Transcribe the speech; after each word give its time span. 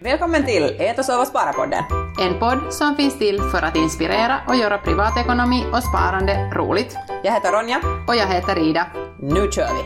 Välkommen 0.00 0.44
till 0.44 0.76
Ät 0.78 0.98
och 0.98 1.04
sova 1.04 1.24
spara-podden. 1.24 1.84
En 2.20 2.38
podd 2.38 2.74
som 2.74 2.96
finns 2.96 3.18
till 3.18 3.40
för 3.40 3.62
att 3.62 3.76
inspirera 3.76 4.40
och 4.48 4.56
göra 4.56 4.78
privatekonomi 4.78 5.64
och 5.72 5.82
sparande 5.82 6.50
roligt. 6.54 6.96
Jag 7.24 7.32
heter 7.32 7.52
Ronja. 7.52 7.80
Och 8.08 8.16
jag 8.16 8.26
heter 8.26 8.68
Ida. 8.68 8.86
Nu 9.20 9.50
kör 9.52 9.68
vi! 9.74 9.82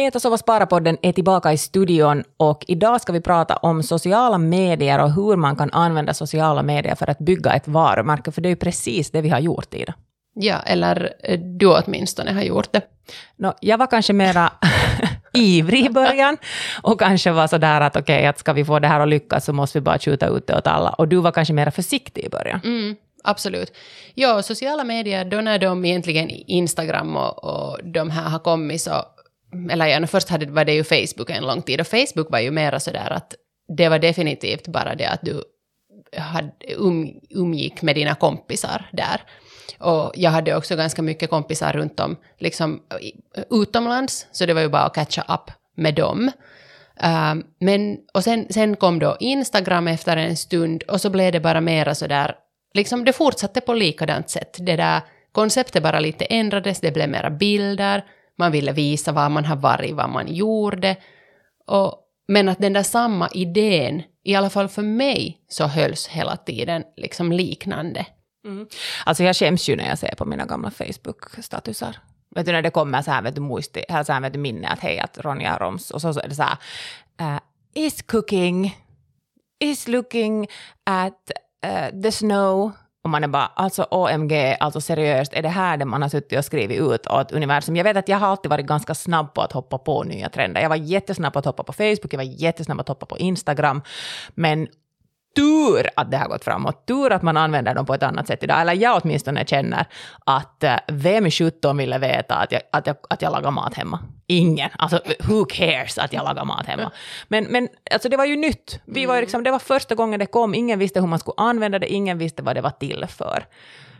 Ät 0.00 0.14
och 0.14 0.22
sova 0.22 0.36
spara-podden 0.36 0.96
är 1.02 1.12
tillbaka 1.12 1.52
i 1.52 1.58
studion 1.58 2.24
och 2.36 2.64
idag 2.68 3.00
ska 3.00 3.12
vi 3.12 3.20
prata 3.20 3.56
om 3.56 3.82
sociala 3.82 4.38
medier 4.38 5.02
och 5.02 5.12
hur 5.12 5.36
man 5.36 5.56
kan 5.56 5.72
använda 5.72 6.14
sociala 6.14 6.62
medier 6.62 6.94
för 6.94 7.10
att 7.10 7.18
bygga 7.18 7.52
ett 7.52 7.68
varumärke, 7.68 8.32
för 8.32 8.42
det 8.42 8.48
är 8.48 8.50
ju 8.50 8.56
precis 8.56 9.10
det 9.10 9.20
vi 9.20 9.28
har 9.28 9.40
gjort, 9.40 9.74
Ida. 9.74 9.94
Ja, 10.34 10.56
eller 10.66 11.12
eh, 11.22 11.38
du 11.38 11.66
åtminstone 11.66 12.32
har 12.32 12.42
gjort 12.42 12.72
det. 12.72 12.82
No, 13.36 13.52
jag 13.60 13.78
var 13.78 13.86
kanske 13.86 14.12
mera 14.12 14.52
ivrig 15.32 15.84
i 15.84 15.90
början 15.90 16.36
och 16.82 17.00
kanske 17.00 17.30
var 17.30 17.46
sådär 17.46 17.80
att 17.80 17.96
okej, 17.96 18.16
okay, 18.16 18.26
att 18.26 18.38
ska 18.38 18.52
vi 18.52 18.64
få 18.64 18.78
det 18.78 18.88
här 18.88 19.00
att 19.00 19.08
lyckas 19.08 19.44
så 19.44 19.52
måste 19.52 19.78
vi 19.78 19.82
bara 19.82 19.98
skjuta 19.98 20.26
ut 20.28 20.46
det 20.46 20.56
åt 20.56 20.66
alla. 20.66 20.90
Och 20.90 21.08
du 21.08 21.16
var 21.16 21.32
kanske 21.32 21.54
mera 21.54 21.70
försiktig 21.70 22.24
i 22.24 22.28
början. 22.28 22.60
Mm, 22.64 22.96
absolut. 23.24 23.72
Ja, 24.14 24.42
sociala 24.42 24.84
medier, 24.84 25.24
då 25.24 25.40
när 25.40 25.58
de 25.58 25.84
egentligen 25.84 26.30
Instagram 26.30 27.16
och, 27.16 27.44
och 27.44 27.84
de 27.84 28.10
här 28.10 28.28
har 28.28 28.38
kommit 28.38 28.80
så, 28.80 29.02
eller 29.70 29.86
ja, 29.86 30.06
först 30.06 30.28
hade, 30.28 30.46
var 30.46 30.64
det 30.64 30.74
ju 30.74 30.84
Facebook 30.84 31.30
en 31.30 31.46
lång 31.46 31.62
tid 31.62 31.80
och 31.80 31.86
Facebook 31.86 32.30
var 32.30 32.40
ju 32.40 32.50
mera 32.50 32.80
sådär 32.80 33.10
att 33.10 33.34
det 33.76 33.88
var 33.88 33.98
definitivt 33.98 34.68
bara 34.68 34.94
det 34.94 35.06
att 35.06 35.20
du 35.22 35.42
hade, 36.16 36.52
um, 36.76 37.20
umgick 37.30 37.82
med 37.82 37.94
dina 37.94 38.14
kompisar 38.14 38.88
där. 38.92 39.22
Och 39.78 40.12
jag 40.14 40.30
hade 40.30 40.56
också 40.56 40.76
ganska 40.76 41.02
mycket 41.02 41.30
kompisar 41.30 41.72
runt 41.72 42.00
om, 42.00 42.16
liksom 42.38 42.80
utomlands, 43.50 44.26
så 44.32 44.46
det 44.46 44.54
var 44.54 44.60
ju 44.60 44.68
bara 44.68 44.82
att 44.82 44.94
catcha 44.94 45.22
up 45.22 45.50
med 45.76 45.94
dem. 45.94 46.30
Uh, 47.04 47.34
men, 47.60 47.98
och 48.14 48.24
sen, 48.24 48.46
sen 48.50 48.76
kom 48.76 48.98
då 48.98 49.16
Instagram 49.20 49.88
efter 49.88 50.16
en 50.16 50.36
stund 50.36 50.82
och 50.82 51.00
så 51.00 51.10
blev 51.10 51.32
det 51.32 51.40
bara 51.40 51.60
mera 51.60 51.94
sådär, 51.94 52.34
liksom 52.74 53.04
det 53.04 53.12
fortsatte 53.12 53.60
på 53.60 53.74
likadant 53.74 54.30
sätt. 54.30 54.56
Det 54.60 54.76
där 54.76 55.00
konceptet 55.32 55.82
bara 55.82 56.00
lite 56.00 56.24
ändrades, 56.24 56.80
det 56.80 56.90
blev 56.92 57.08
mera 57.08 57.30
bilder, 57.30 58.04
man 58.38 58.52
ville 58.52 58.72
visa 58.72 59.12
var 59.12 59.28
man 59.28 59.44
har 59.44 59.56
varit, 59.56 59.94
vad 59.94 60.10
man 60.10 60.34
gjorde. 60.34 60.96
Och, 61.66 61.94
men 62.28 62.48
att 62.48 62.58
den 62.58 62.72
där 62.72 62.82
samma 62.82 63.28
idén, 63.28 64.02
i 64.24 64.34
alla 64.34 64.50
fall 64.50 64.68
för 64.68 64.82
mig, 64.82 65.38
så 65.48 65.66
hölls 65.66 66.08
hela 66.08 66.36
tiden 66.36 66.82
liksom 66.96 67.32
liknande. 67.32 68.06
Mm. 68.46 68.66
Alltså 69.04 69.24
jag 69.24 69.36
skäms 69.36 69.68
ju 69.68 69.76
när 69.76 69.88
jag 69.88 69.98
ser 69.98 70.14
på 70.14 70.24
mina 70.24 70.44
gamla 70.44 70.70
Facebook-statusar. 70.70 71.96
Vet 72.34 72.46
du 72.46 72.52
när 72.52 72.62
det 72.62 72.70
kommer 72.70 73.02
så 73.02 73.10
här, 73.10 73.22
vet 73.22 73.34
du, 73.34 73.40
muisti, 73.40 73.84
här, 73.88 74.04
så 74.04 74.12
här, 74.12 74.20
vet 74.20 74.32
du, 74.32 74.38
minne 74.38 74.68
att 74.68 74.80
hej, 74.80 74.98
att 74.98 75.18
Ronja 75.18 75.58
Roms, 75.58 75.90
och 75.90 76.00
så, 76.00 76.14
så 76.14 76.20
är 76.20 76.28
det 76.28 76.34
så 76.34 76.42
här, 76.42 76.58
uh, 77.20 77.40
is 77.74 78.02
cooking, 78.02 78.76
is 79.60 79.88
looking 79.88 80.46
at 80.84 81.30
uh, 81.66 82.02
the 82.02 82.12
snow, 82.12 82.72
och 83.04 83.10
man 83.10 83.24
är 83.24 83.28
bara, 83.28 83.46
alltså 83.46 83.86
OMG, 83.90 84.56
alltså 84.60 84.80
seriöst, 84.80 85.32
är 85.32 85.42
det 85.42 85.48
här 85.48 85.76
det 85.76 85.84
man 85.84 86.02
har 86.02 86.08
suttit 86.08 86.38
och 86.38 86.44
skrivit 86.44 86.80
ut 86.80 87.06
åt 87.06 87.32
universum? 87.32 87.76
Jag 87.76 87.84
vet 87.84 87.96
att 87.96 88.08
jag 88.08 88.18
har 88.18 88.28
alltid 88.28 88.50
varit 88.50 88.66
ganska 88.66 88.94
snabb 88.94 89.34
på 89.34 89.42
att 89.42 89.52
hoppa 89.52 89.78
på 89.78 90.02
nya 90.02 90.28
trender. 90.28 90.60
Jag 90.60 90.68
var 90.68 90.76
jättesnabb 90.76 91.32
på 91.32 91.38
att 91.38 91.44
hoppa 91.44 91.62
på 91.62 91.72
Facebook, 91.72 92.12
jag 92.12 92.18
var 92.18 92.24
jättesnabb 92.24 92.78
på 92.78 92.80
att 92.80 92.88
hoppa 92.88 93.06
på 93.06 93.18
Instagram, 93.18 93.82
men 94.34 94.68
tur 95.36 95.88
att 95.96 96.10
det 96.10 96.16
har 96.16 96.28
gått 96.28 96.44
framåt, 96.44 96.86
tur 96.86 97.12
att 97.12 97.22
man 97.22 97.36
använder 97.36 97.74
dem 97.74 97.86
på 97.86 97.94
ett 97.94 98.02
annat 98.02 98.26
sätt 98.26 98.42
idag. 98.42 98.60
Eller 98.60 98.72
jag 98.72 99.00
åtminstone 99.04 99.44
känner 99.46 99.86
att 100.24 100.64
eh, 100.64 100.76
vem 100.88 101.30
17 101.30 101.76
ville 101.76 101.98
veta 101.98 102.34
att 102.34 102.52
jag, 102.52 102.62
att, 102.72 102.86
jag, 102.86 102.96
att 103.10 103.22
jag 103.22 103.32
lagar 103.32 103.50
mat 103.50 103.74
hemma? 103.74 103.98
Ingen. 104.26 104.70
Alltså 104.78 105.00
who 105.20 105.44
cares 105.44 105.98
att 105.98 106.12
jag 106.12 106.24
lagar 106.24 106.44
mat 106.44 106.66
hemma? 106.66 106.90
Men, 107.28 107.44
men 107.44 107.68
alltså, 107.90 108.08
det 108.08 108.16
var 108.16 108.24
ju 108.24 108.36
nytt. 108.36 108.80
Vi 108.84 109.06
var 109.06 109.20
liksom, 109.20 109.44
det 109.44 109.50
var 109.50 109.58
första 109.58 109.94
gången 109.94 110.20
det 110.20 110.26
kom, 110.26 110.54
ingen 110.54 110.78
visste 110.78 111.00
hur 111.00 111.06
man 111.06 111.18
skulle 111.18 111.34
använda 111.36 111.78
det, 111.78 111.92
ingen 111.92 112.18
visste 112.18 112.42
vad 112.42 112.56
det 112.56 112.60
var 112.60 112.70
till 112.70 113.06
för. 113.08 113.46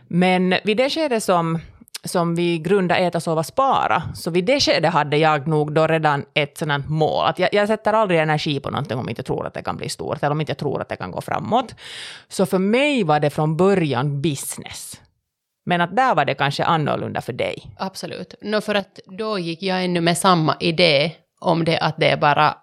Men 0.07 0.55
vid 0.63 0.77
det 0.77 0.89
skedet 0.89 1.23
som 1.23 1.59
som 2.07 2.35
vi 2.35 2.57
grundade 2.57 2.99
Äta, 2.99 3.19
sova, 3.19 3.43
spara, 3.43 4.03
så 4.15 4.31
vid 4.31 4.45
det 4.45 4.59
skedet 4.59 4.93
hade 4.93 5.17
jag 5.17 5.47
nog 5.47 5.73
då 5.73 5.87
redan 5.87 6.25
ett 6.33 6.57
sådant 6.57 6.89
mål. 6.89 7.25
Att 7.25 7.39
jag, 7.39 7.49
jag 7.53 7.67
sätter 7.67 7.93
aldrig 7.93 8.19
energi 8.19 8.59
på 8.59 8.69
någonting 8.69 8.97
om 8.97 9.03
jag 9.03 9.11
inte 9.11 9.23
tror 9.23 9.47
att 9.47 9.53
det 9.53 9.61
kan 9.61 9.77
bli 9.77 9.89
stort, 9.89 10.17
eller 10.23 10.31
om 10.31 10.39
jag 10.39 10.43
inte 10.43 10.55
tror 10.55 10.81
att 10.81 10.89
det 10.89 10.95
kan 10.95 11.11
gå 11.11 11.21
framåt. 11.21 11.75
Så 12.27 12.45
för 12.45 12.59
mig 12.59 13.03
var 13.03 13.19
det 13.19 13.29
från 13.29 13.57
början 13.57 14.21
business. 14.21 15.01
Men 15.65 15.81
att 15.81 15.95
där 15.95 16.15
var 16.15 16.25
det 16.25 16.33
kanske 16.33 16.63
annorlunda 16.63 17.21
för 17.21 17.33
dig. 17.33 17.75
Absolut. 17.77 18.33
No, 18.41 18.61
för 18.61 18.75
att 18.75 18.99
då 19.05 19.39
gick 19.39 19.63
jag 19.63 19.83
ännu 19.83 20.01
med 20.01 20.17
samma 20.17 20.55
idé 20.59 21.11
om 21.39 21.65
det 21.65 21.79
att 21.79 21.97
det 21.97 22.09
är 22.09 22.17
bara 22.17 22.55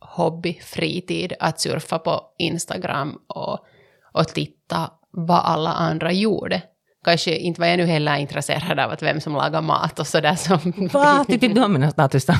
hobby, 0.00 0.60
fritid, 0.62 1.32
att 1.40 1.60
surfa 1.60 1.98
på 1.98 2.20
Instagram 2.38 3.18
och, 3.26 3.58
och 4.12 4.28
titta 4.28 4.90
vad 5.10 5.40
alla 5.44 5.70
andra 5.72 6.12
gjorde 6.12 6.62
kanske 7.04 7.36
inte 7.36 7.60
var 7.60 7.68
jag 7.68 7.76
nu 7.76 7.86
heller 7.86 8.16
intresserad 8.16 8.78
av 8.78 8.90
att 8.90 9.02
vem 9.02 9.20
som 9.20 9.32
lagar 9.32 9.62
mat 9.62 9.98
och 9.98 10.06
sådär 10.06 10.34
som... 10.34 10.88
Va? 10.92 11.24
Du 11.28 11.38
om 11.64 11.72
mina 11.72 11.90
statusar? 11.90 12.36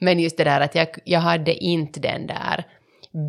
Men 0.00 0.20
just 0.20 0.36
det 0.36 0.44
där 0.44 0.60
att 0.60 0.74
jag, 0.74 0.88
jag 1.04 1.20
hade 1.20 1.54
inte 1.54 2.00
den 2.00 2.26
där 2.26 2.64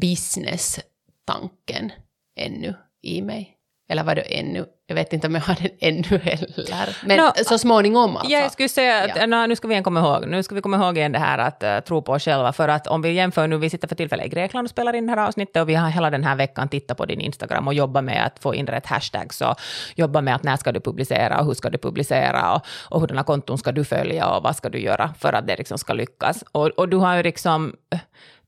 business-tanken 0.02 1.92
ännu 2.36 2.76
i 3.02 3.22
mig. 3.22 3.58
Eller 3.90 4.04
var 4.04 4.16
det 4.16 4.22
ännu? 4.22 4.66
Jag 4.86 4.96
vet 4.96 5.14
inte 5.14 5.28
om 5.28 5.36
jag 5.36 5.42
har 5.42 5.56
den 5.56 5.72
ännu 5.80 6.18
heller. 6.18 6.98
Men 7.06 7.18
no, 7.18 7.32
så 7.46 7.58
småningom 7.58 8.18
alltså. 8.18 8.32
Ja, 8.32 8.40
jag 8.40 8.52
skulle 8.52 8.70
säga 8.70 9.04
att 9.04 9.18
ja. 9.18 9.26
no, 9.26 9.48
nu 9.48 9.56
ska 9.56 9.68
vi 9.68 9.74
igen 9.74 9.84
komma 9.84 10.00
ihåg, 10.00 10.28
nu 10.28 10.44
ska 10.44 10.56
vi 10.56 10.62
komma 10.62 10.78
ihåg 10.78 10.98
igen 10.98 11.12
det 11.12 11.20
här 11.20 11.38
att 11.38 11.64
uh, 11.64 11.80
tro 11.80 12.02
på 12.02 12.12
oss 12.12 12.24
själva. 12.24 12.54
För 12.54 12.68
att 12.68 12.88
om 12.88 13.02
vi 13.02 13.12
jämför 13.12 13.48
nu, 13.48 13.58
vi 13.58 13.70
sitter 13.70 13.88
för 13.88 13.96
tillfället 13.96 14.26
i 14.26 14.30
Grekland 14.30 14.66
och 14.66 14.70
spelar 14.70 14.96
in 14.96 15.08
det 15.08 15.12
här 15.14 15.28
avsnittet 15.28 15.62
och 15.62 15.70
vi 15.70 15.76
har 15.76 15.90
hela 15.90 16.10
den 16.10 16.24
här 16.24 16.36
veckan 16.36 16.70
tittat 16.70 16.98
på 16.98 17.06
din 17.06 17.22
Instagram 17.22 17.68
och 17.68 17.74
jobbat 17.74 18.04
med 18.04 18.26
att 18.26 18.40
få 18.40 18.56
in 18.56 18.68
rätt 18.68 18.86
hashtags 18.86 19.42
och 19.42 19.56
jobba 19.96 20.22
med 20.22 20.36
att 20.36 20.44
när 20.44 20.58
ska 20.58 20.72
du 20.72 20.80
publicera 20.80 21.40
och 21.40 21.46
hur 21.46 21.54
ska 21.54 21.70
du 21.70 21.78
publicera 21.78 22.56
och, 22.56 22.62
och 22.90 23.02
hurdana 23.02 23.24
konton 23.24 23.58
ska 23.58 23.72
du 23.72 23.86
följa 23.86 24.30
och 24.30 24.44
vad 24.44 24.56
ska 24.56 24.70
du 24.70 24.80
göra 24.80 25.14
för 25.20 25.34
att 25.34 25.48
det 25.48 25.58
liksom 25.58 25.78
ska 25.78 25.94
lyckas. 25.94 26.44
Och, 26.52 26.68
och 26.68 26.90
du 26.90 26.98
har 26.98 27.16
ju 27.16 27.24
liksom 27.24 27.76
eh, 27.94 28.00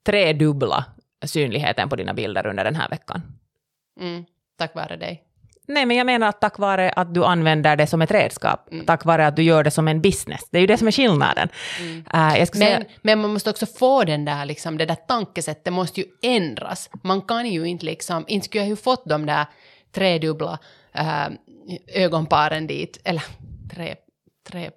tredubbla 0.05 0.85
synligheten 1.25 1.89
på 1.89 1.95
dina 1.95 2.13
bilder 2.13 2.47
under 2.47 2.63
den 2.63 2.75
här 2.75 2.89
veckan. 2.89 3.21
Mm, 3.99 4.25
tack 4.57 4.75
vare 4.75 4.95
dig. 4.95 5.23
Nej, 5.67 5.85
men 5.85 5.97
jag 5.97 6.05
menar 6.05 6.27
att 6.27 6.41
tack 6.41 6.59
vare 6.59 6.89
att 6.89 7.13
du 7.13 7.25
använder 7.25 7.75
det 7.75 7.87
som 7.87 8.01
ett 8.01 8.11
redskap, 8.11 8.71
mm. 8.71 8.85
tack 8.85 9.05
vare 9.05 9.27
att 9.27 9.35
du 9.35 9.43
gör 9.43 9.63
det 9.63 9.71
som 9.71 9.87
en 9.87 10.01
business. 10.01 10.49
Det 10.51 10.57
är 10.57 10.61
ju 10.61 10.67
det 10.67 10.77
som 10.77 10.87
är 10.87 10.91
skillnaden. 10.91 11.49
Mm. 11.79 11.97
Uh, 11.97 12.37
men, 12.37 12.47
säga... 12.47 12.83
men, 13.01 13.21
man 13.21 13.33
måste 13.33 13.49
också 13.49 13.65
få 13.65 14.03
den 14.03 14.25
där, 14.25 14.45
liksom, 14.45 14.77
det 14.77 14.85
där 14.85 14.95
tankesättet 14.95 15.73
måste 15.73 16.01
ju 16.01 16.07
ändras. 16.21 16.89
Man 17.03 17.21
kan 17.21 17.45
ju 17.45 17.65
inte 17.65 17.85
liksom, 17.85 18.25
inte 18.27 18.45
skulle 18.45 18.63
jag 18.63 18.69
ju 18.69 18.75
fått 18.75 19.05
de 19.05 19.25
där 19.25 19.45
tredubbla 19.95 20.59
uh, 20.99 21.27
ögonparen 21.95 22.67
dit, 22.67 23.01
eller 23.03 23.23
tre, 23.75 23.95
tre 24.49 24.69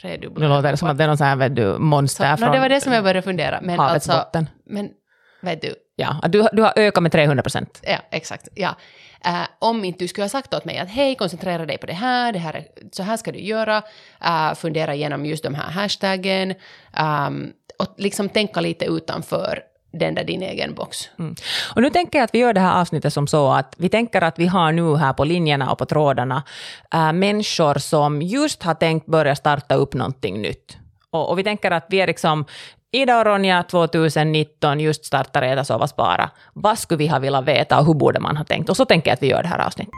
tredubbla. 0.00 0.48
Nu 0.48 0.54
låter 0.54 0.70
det 0.70 0.76
som 0.76 0.88
att 0.88 0.98
det 0.98 1.04
är 1.04 1.08
någon 1.08 1.18
sån 1.18 1.26
här 1.26 1.36
vet 1.36 1.56
du, 1.56 1.78
monster 1.78 2.30
så, 2.30 2.36
från 2.36 2.48
no, 2.48 2.54
Det 2.54 2.60
var 2.60 2.68
det 2.68 2.80
som 2.80 2.92
jag 2.92 3.04
började 3.04 3.22
fundera. 3.22 3.60
Men 3.62 3.78
havets 3.78 4.08
alltså, 4.08 4.24
botten. 4.24 4.48
Men 4.66 4.90
vet 5.40 5.62
du... 5.62 5.74
Ja, 5.96 6.20
du, 6.28 6.48
du 6.52 6.62
har 6.62 6.72
ökat 6.76 7.02
med 7.02 7.12
300 7.12 7.42
procent. 7.42 7.80
Ja, 7.82 7.98
exakt. 8.10 8.48
Ja. 8.54 8.76
Äh, 9.24 9.46
om 9.58 9.84
inte 9.84 10.04
du 10.04 10.08
skulle 10.08 10.24
ha 10.24 10.28
sagt 10.28 10.54
åt 10.54 10.64
mig 10.64 10.78
att 10.78 10.88
hej, 10.88 11.14
koncentrera 11.14 11.66
dig 11.66 11.78
på 11.78 11.86
det 11.86 11.92
här, 11.92 12.32
det 12.32 12.38
här 12.38 12.54
är, 12.54 12.64
så 12.92 13.02
här 13.02 13.16
ska 13.16 13.32
du 13.32 13.40
göra, 13.40 13.82
äh, 14.24 14.54
fundera 14.54 14.94
igenom 14.94 15.26
just 15.26 15.42
de 15.42 15.54
här 15.54 15.70
hashtaggen 15.70 16.54
um, 17.28 17.52
och 17.78 17.94
liksom 17.96 18.28
tänka 18.28 18.60
lite 18.60 18.84
utanför 18.84 19.62
den 19.92 20.14
där 20.14 20.24
din 20.24 20.42
egen 20.42 20.74
box. 20.74 21.10
Mm. 21.18 21.34
Och 21.74 21.82
nu 21.82 21.90
tänker 21.90 22.18
jag 22.18 22.24
att 22.24 22.34
vi 22.34 22.38
gör 22.38 22.52
det 22.52 22.60
här 22.60 22.80
avsnittet 22.80 23.12
som 23.12 23.26
så 23.26 23.52
att 23.52 23.74
vi 23.78 23.88
tänker 23.88 24.22
att 24.22 24.38
vi 24.38 24.46
har 24.46 24.72
nu 24.72 24.96
här 24.96 25.12
på 25.12 25.24
linjerna 25.24 25.72
och 25.72 25.78
på 25.78 25.86
trådarna 25.86 26.42
äh, 26.94 27.12
människor 27.12 27.78
som 27.78 28.22
just 28.22 28.62
har 28.62 28.74
tänkt 28.74 29.06
börja 29.06 29.36
starta 29.36 29.74
upp 29.74 29.94
någonting 29.94 30.42
nytt. 30.42 30.76
Och, 31.10 31.30
och, 31.30 31.38
vi 31.38 31.44
tänker 31.44 31.70
att 31.70 31.86
vi 31.88 32.00
är 32.00 32.06
liksom 32.06 32.44
Ida 32.92 33.18
och 33.18 33.26
Ronja 33.26 33.62
2019 33.62 34.80
just 34.80 35.04
startar 35.04 35.42
Äta, 35.42 35.64
sova, 35.64 35.86
spara. 35.86 36.30
Vad 36.52 36.78
skulle 36.78 36.98
vi 36.98 37.08
ha 37.08 37.18
velat 37.18 37.44
veta 37.44 37.78
och 37.78 37.86
hur 37.86 37.94
borde 37.94 38.20
man 38.20 38.36
ha 38.36 38.44
tänkt? 38.44 38.70
Och 38.70 38.76
så 38.76 38.84
tänker 38.84 39.10
jag 39.10 39.14
att 39.14 39.22
vi 39.22 39.26
gör 39.26 39.42
det 39.42 39.48
här 39.48 39.66
avsnittet. 39.66 39.94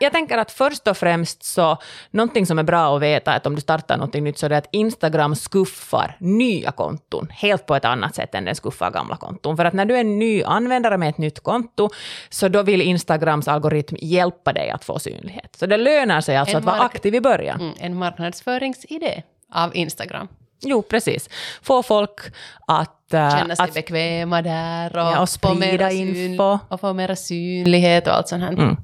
Jag 0.00 0.12
tänker 0.12 0.38
att 0.38 0.50
först 0.50 0.88
och 0.88 0.96
främst 0.96 1.42
så, 1.42 1.78
någonting 2.10 2.46
som 2.46 2.58
är 2.58 2.62
bra 2.62 2.96
att 2.96 3.02
veta 3.02 3.32
är 3.32 3.36
att 3.36 3.46
om 3.46 3.54
du 3.54 3.60
startar 3.60 3.96
någonting 3.96 4.24
nytt 4.24 4.38
så 4.38 4.46
är 4.46 4.50
det 4.50 4.56
att 4.56 4.68
Instagram 4.72 5.34
skuffar 5.34 6.16
nya 6.18 6.72
konton 6.72 7.28
helt 7.30 7.66
på 7.66 7.74
ett 7.76 7.84
annat 7.84 8.14
sätt 8.14 8.34
än 8.34 8.44
den 8.44 8.54
skuffar 8.54 8.90
gamla 8.90 9.16
konton. 9.16 9.56
För 9.56 9.64
att 9.64 9.74
när 9.74 9.84
du 9.84 9.96
är 9.96 10.00
en 10.00 10.18
ny 10.18 10.42
användare 10.42 10.98
med 10.98 11.08
ett 11.08 11.18
nytt 11.18 11.40
konto 11.40 11.88
så 12.28 12.48
då 12.48 12.62
vill 12.62 12.82
Instagrams 12.82 13.48
algoritm 13.48 13.96
hjälpa 14.00 14.52
dig 14.52 14.70
att 14.70 14.84
få 14.84 14.98
synlighet. 14.98 15.56
Så 15.56 15.66
det 15.66 15.76
lönar 15.76 16.20
sig 16.20 16.36
alltså 16.36 16.56
en 16.56 16.58
att 16.58 16.64
vara 16.64 16.80
aktiv 16.80 17.14
i 17.14 17.20
början. 17.20 17.60
Mm, 17.60 17.74
en 17.80 17.96
marknadsföringsidé 17.96 19.22
av 19.52 19.76
Instagram. 19.76 20.28
Jo, 20.60 20.82
precis. 20.82 21.28
Få 21.62 21.82
folk 21.82 22.20
att... 22.66 22.92
Uh, 23.14 23.38
Känna 23.38 23.56
sig 23.56 23.64
att, 23.64 23.74
bekväma 23.74 24.42
där 24.42 24.90
och, 24.96 24.98
ja, 24.98 25.20
och 25.20 25.28
sprida 25.28 25.90
info. 25.90 26.58
och 26.68 26.80
få 26.80 26.92
mera 26.92 27.16
synlighet 27.16 28.06
och 28.06 28.14
allt 28.14 28.28
sånt 28.28 28.42
här. 28.42 28.52
Mm. 28.52 28.76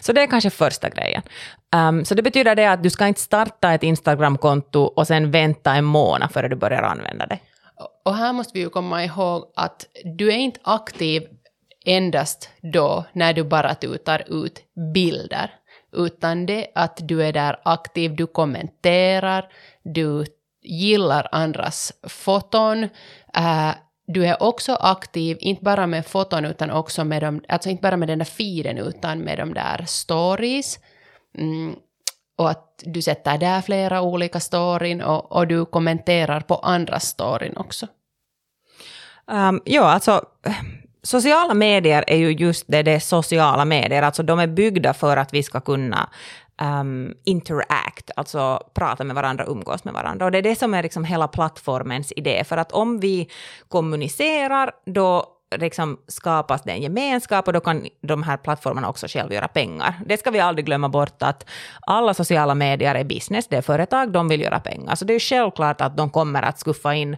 Så 0.00 0.12
det 0.12 0.22
är 0.22 0.26
kanske 0.26 0.50
första 0.50 0.88
grejen. 0.88 1.22
Um, 1.76 2.04
så 2.04 2.14
det 2.14 2.22
betyder 2.22 2.54
det 2.54 2.66
att 2.66 2.82
du 2.82 2.90
ska 2.90 3.06
inte 3.06 3.20
starta 3.20 3.72
ett 3.72 3.82
Instagram-konto 3.82 4.80
och 4.80 5.06
sen 5.06 5.30
vänta 5.30 5.74
en 5.74 5.84
månad 5.84 6.32
före 6.32 6.48
du 6.48 6.56
börjar 6.56 6.82
använda 6.82 7.26
det. 7.26 7.38
Och 8.04 8.16
här 8.16 8.32
måste 8.32 8.52
vi 8.54 8.60
ju 8.60 8.70
komma 8.70 9.04
ihåg 9.04 9.52
att 9.56 9.86
du 10.04 10.28
är 10.28 10.36
inte 10.36 10.60
aktiv 10.62 11.22
endast 11.84 12.50
då 12.72 13.04
när 13.12 13.32
du 13.32 13.44
bara 13.44 13.74
tutar 13.74 14.24
ut 14.44 14.62
bilder, 14.94 15.50
utan 15.96 16.46
det 16.46 16.66
att 16.74 16.98
du 17.02 17.22
är 17.22 17.32
där 17.32 17.60
aktiv, 17.64 18.16
du 18.16 18.26
kommenterar, 18.26 19.44
du 19.82 20.24
gillar 20.64 21.28
andras 21.32 21.92
foton, 22.08 22.82
äh, 23.36 23.70
du 24.06 24.26
är 24.26 24.42
också 24.42 24.74
aktiv, 24.74 25.36
inte 25.40 25.64
bara 25.64 25.86
med 25.86 26.06
foton 26.06 26.44
utan 26.44 26.70
också 26.70 27.04
med 27.04 27.22
de, 27.22 27.44
alltså 27.48 27.70
inte 27.70 27.82
bara 27.82 27.96
med 27.96 28.08
den 28.08 28.18
där 28.18 28.24
feeden 28.24 28.78
utan 28.78 29.18
med 29.18 29.38
de 29.38 29.54
där 29.54 29.84
stories. 29.86 30.78
Mm, 31.38 31.76
och 32.38 32.50
att 32.50 32.82
du 32.84 33.02
sätter 33.02 33.38
där 33.38 33.60
flera 33.60 34.02
olika 34.02 34.40
storyn 34.40 35.02
och, 35.02 35.32
och 35.32 35.46
du 35.46 35.64
kommenterar 35.64 36.40
på 36.40 36.54
andra 36.54 37.00
storyn 37.00 37.56
också. 37.56 37.86
Um, 39.26 39.62
ja, 39.64 39.82
alltså 39.82 40.22
sociala 41.02 41.54
medier 41.54 42.04
är 42.06 42.16
ju 42.16 42.32
just 42.32 42.64
det, 42.68 42.82
det 42.82 42.92
är 42.92 43.00
sociala 43.00 43.64
medier, 43.64 44.02
alltså 44.02 44.22
de 44.22 44.38
är 44.38 44.46
byggda 44.46 44.94
för 44.94 45.16
att 45.16 45.34
vi 45.34 45.42
ska 45.42 45.60
kunna 45.60 46.10
um, 46.62 47.14
interact, 47.24 48.10
alltså 48.16 48.60
prata 48.74 49.04
med 49.04 49.16
varandra, 49.16 49.44
umgås 49.44 49.84
med 49.84 49.94
varandra. 49.94 50.24
Och 50.24 50.32
det 50.32 50.38
är 50.38 50.42
det 50.42 50.58
som 50.58 50.74
är 50.74 50.82
liksom 50.82 51.04
hela 51.04 51.28
plattformens 51.28 52.12
idé, 52.16 52.44
för 52.44 52.56
att 52.56 52.72
om 52.72 53.00
vi 53.00 53.28
kommunicerar, 53.68 54.70
då 54.86 55.26
liksom 55.56 55.98
skapas 56.08 56.62
det 56.62 56.72
en 56.72 56.82
gemenskap 56.82 57.46
och 57.46 57.52
då 57.52 57.60
kan 57.60 57.86
de 58.00 58.22
här 58.22 58.36
plattformarna 58.36 58.88
också 58.88 59.06
själva 59.08 59.34
göra 59.34 59.48
pengar. 59.48 59.94
Det 60.06 60.16
ska 60.16 60.30
vi 60.30 60.40
aldrig 60.40 60.66
glömma 60.66 60.88
bort 60.88 61.22
att 61.22 61.46
alla 61.80 62.14
sociala 62.14 62.54
medier 62.54 62.94
är 62.94 63.04
business, 63.04 63.48
det 63.48 63.56
är 63.56 63.62
företag, 63.62 64.12
de 64.12 64.28
vill 64.28 64.40
göra 64.40 64.60
pengar. 64.60 64.94
Så 64.94 65.04
det 65.04 65.14
är 65.14 65.18
självklart 65.18 65.80
att 65.80 65.96
de 65.96 66.10
kommer 66.10 66.42
att 66.42 66.58
skuffa 66.58 66.94
in 66.94 67.16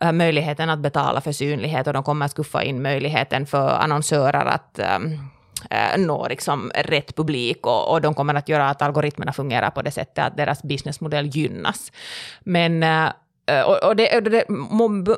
eh, 0.00 0.12
möjligheten 0.12 0.70
att 0.70 0.78
betala 0.78 1.20
för 1.20 1.32
synlighet 1.32 1.86
och 1.86 1.92
de 1.92 2.02
kommer 2.02 2.24
att 2.24 2.30
skuffa 2.30 2.62
in 2.62 2.82
möjligheten 2.82 3.46
för 3.46 3.68
annonsörer 3.68 4.44
att 4.44 4.80
um, 4.96 5.30
Eh, 5.70 5.98
nå 5.98 6.28
liksom 6.28 6.70
rätt 6.74 7.16
publik 7.16 7.66
och, 7.66 7.92
och 7.92 8.00
de 8.00 8.14
kommer 8.14 8.34
att 8.34 8.48
göra 8.48 8.70
att 8.70 8.82
algoritmerna 8.82 9.32
fungerar 9.32 9.70
på 9.70 9.82
det 9.82 9.90
sättet 9.90 10.24
att 10.24 10.36
deras 10.36 10.62
businessmodell 10.62 11.26
gynnas. 11.26 11.92
Men 12.40 12.82
eh, 12.82 13.06
eh 13.46 13.62
och, 13.62 13.84
och 13.84 13.96
det, 13.96 14.20
det 14.20 14.44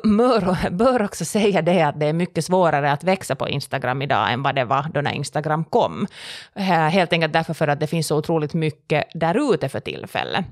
bör, 0.03 0.69
bör 0.71 1.01
också 1.03 1.25
säga 1.25 1.61
det 1.61 1.81
att 1.81 1.99
det 1.99 2.05
är 2.05 2.13
mycket 2.13 2.45
svårare 2.45 2.91
att 2.91 3.03
växa 3.03 3.35
på 3.35 3.49
Instagram 3.49 4.01
idag 4.01 4.33
än 4.33 4.43
vad 4.43 4.55
det 4.55 4.65
var 4.65 4.85
då 4.93 5.01
när 5.01 5.13
Instagram 5.13 5.63
kom. 5.63 6.07
Eh, 6.55 6.63
helt 6.63 7.13
enkelt 7.13 7.33
därför 7.33 7.53
för 7.53 7.67
att 7.67 7.79
det 7.79 7.87
finns 7.87 8.07
så 8.07 8.17
otroligt 8.17 8.53
mycket 8.53 9.05
där 9.13 9.53
ute 9.53 9.69
för 9.69 9.79
tillfället. 9.79 10.45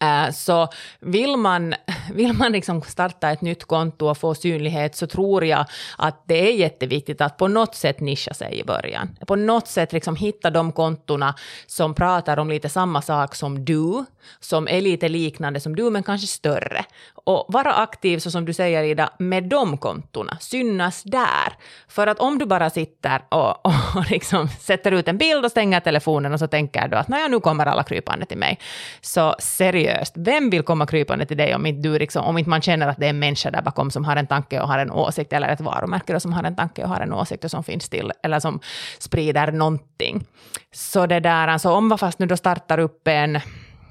Äh, 0.00 0.32
så 0.32 0.68
vill 1.00 1.36
man, 1.36 1.74
vill 2.12 2.32
man 2.32 2.52
liksom 2.52 2.82
starta 2.82 3.30
ett 3.30 3.40
nytt 3.40 3.64
konto 3.64 4.06
och 4.06 4.18
få 4.18 4.34
synlighet 4.34 4.96
så 4.96 5.06
tror 5.06 5.44
jag 5.44 5.66
att 5.98 6.22
det 6.26 6.48
är 6.48 6.52
jätteviktigt 6.52 7.20
att 7.20 7.36
på 7.36 7.48
något 7.48 7.74
sätt 7.74 8.00
nischa 8.00 8.34
sig 8.34 8.58
i 8.58 8.64
början. 8.64 9.18
På 9.26 9.36
något 9.36 9.68
sätt 9.68 9.92
liksom 9.92 10.16
hitta 10.16 10.50
de 10.50 10.72
kontona 10.72 11.34
som 11.66 11.94
pratar 11.94 12.36
om 12.36 12.48
lite 12.48 12.68
samma 12.68 13.02
sak 13.02 13.34
som 13.34 13.64
du, 13.64 14.04
som 14.40 14.68
är 14.68 14.80
lite 14.80 15.08
liknande 15.08 15.60
som 15.60 15.76
du 15.76 15.90
men 15.90 16.02
kanske 16.02 16.26
större. 16.26 16.84
Och 17.24 17.46
vara 17.48 17.74
aktiv, 17.74 18.18
så 18.18 18.30
som 18.30 18.44
du 18.44 18.52
säger 18.52 18.82
Ida, 18.82 19.10
med 19.18 19.44
de 19.44 19.78
kontona, 19.78 20.36
synas 20.40 21.02
där. 21.02 21.52
För 21.88 22.06
att 22.06 22.18
om 22.18 22.38
du 22.38 22.46
bara 22.46 22.70
sitter 22.70 23.22
och, 23.28 23.66
och 23.96 24.10
liksom 24.10 24.48
sätter 24.48 24.92
ut 24.92 25.08
en 25.08 25.18
bild 25.18 25.44
och 25.44 25.50
stänger 25.50 25.80
telefonen 25.80 26.32
och 26.32 26.38
så 26.38 26.46
tänker 26.46 26.88
du 26.88 26.96
att 26.96 27.08
nu 27.08 27.40
kommer 27.40 27.66
alla 27.66 27.82
krypande 27.82 28.26
till 28.26 28.38
mig. 28.38 28.58
Så 29.00 29.34
seriöst, 29.72 30.14
vem 30.16 30.50
vill 30.50 30.62
komma 30.62 30.86
krypande 30.86 31.26
till 31.26 31.36
dig 31.36 31.54
om 31.54 31.66
inte, 31.66 31.88
du 31.88 31.98
liksom, 31.98 32.24
om 32.24 32.38
inte 32.38 32.50
man 32.50 32.62
känner 32.62 32.88
att 32.88 32.98
det 32.98 33.06
är 33.06 33.10
en 33.10 33.18
människa 33.18 33.50
där 33.50 33.62
bakom 33.62 33.90
som 33.90 34.04
har 34.04 34.16
en 34.16 34.26
tanke 34.26 34.60
och 34.60 34.68
har 34.68 34.78
en 34.78 34.90
åsikt, 34.90 35.32
eller 35.32 35.48
ett 35.48 35.60
varumärke 35.60 36.20
som 36.20 36.32
har 36.32 36.44
en 36.44 36.56
tanke 36.56 36.82
och 36.82 36.88
har 36.88 37.00
en 37.00 37.12
åsikt 37.12 37.44
och 37.44 37.50
som 37.50 37.64
finns 37.64 37.88
till, 37.88 38.12
eller 38.22 38.40
som 38.40 38.60
sprider 38.98 39.52
någonting. 39.52 40.24
Så 40.72 41.06
det 41.06 41.20
där, 41.20 41.48
alltså 41.48 41.70
om 41.70 41.88
man 41.88 41.98
fast 41.98 42.18
nu 42.18 42.26
då 42.26 42.36
startar 42.36 42.78
upp 42.78 43.08
en 43.08 43.40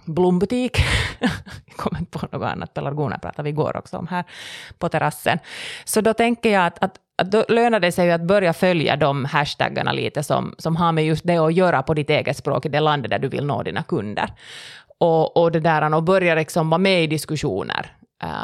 blombutik. 0.05 0.77
jag 1.67 1.77
kommer 1.77 1.99
inte 1.99 2.19
på 2.19 2.27
något 2.31 2.51
annat, 2.51 2.73
pelargoner 2.73 3.17
pratade 3.17 3.43
vi 3.43 3.49
igår 3.49 3.77
också 3.77 3.97
om 3.97 4.07
här 4.07 4.23
på 4.77 4.89
terrassen. 4.89 5.39
Så 5.85 6.01
då 6.01 6.13
tänker 6.13 6.49
jag 6.49 6.65
att, 6.65 6.83
att, 6.83 6.95
att 7.17 7.31
då 7.31 7.45
lönar 7.49 7.79
det 7.79 7.91
sig 7.91 8.11
att 8.11 8.21
börja 8.21 8.53
följa 8.53 8.95
de 8.95 9.25
hashtaggarna 9.25 9.91
lite 9.91 10.23
som, 10.23 10.55
som 10.57 10.75
har 10.75 10.91
med 10.91 11.05
just 11.05 11.27
det 11.27 11.37
att 11.37 11.53
göra 11.53 11.83
på 11.83 11.93
ditt 11.93 12.09
eget 12.09 12.37
språk 12.37 12.65
i 12.65 12.69
det 12.69 12.79
landet 12.79 13.11
där 13.11 13.19
du 13.19 13.27
vill 13.27 13.45
nå 13.45 13.63
dina 13.63 13.83
kunder. 13.83 14.29
Och, 15.01 15.37
och 15.37 15.51
det 15.51 15.59
där 15.59 15.93
och 15.93 16.03
börja 16.03 16.35
liksom 16.35 16.69
vara 16.69 16.77
med 16.77 17.03
i 17.03 17.07
diskussioner 17.07 17.91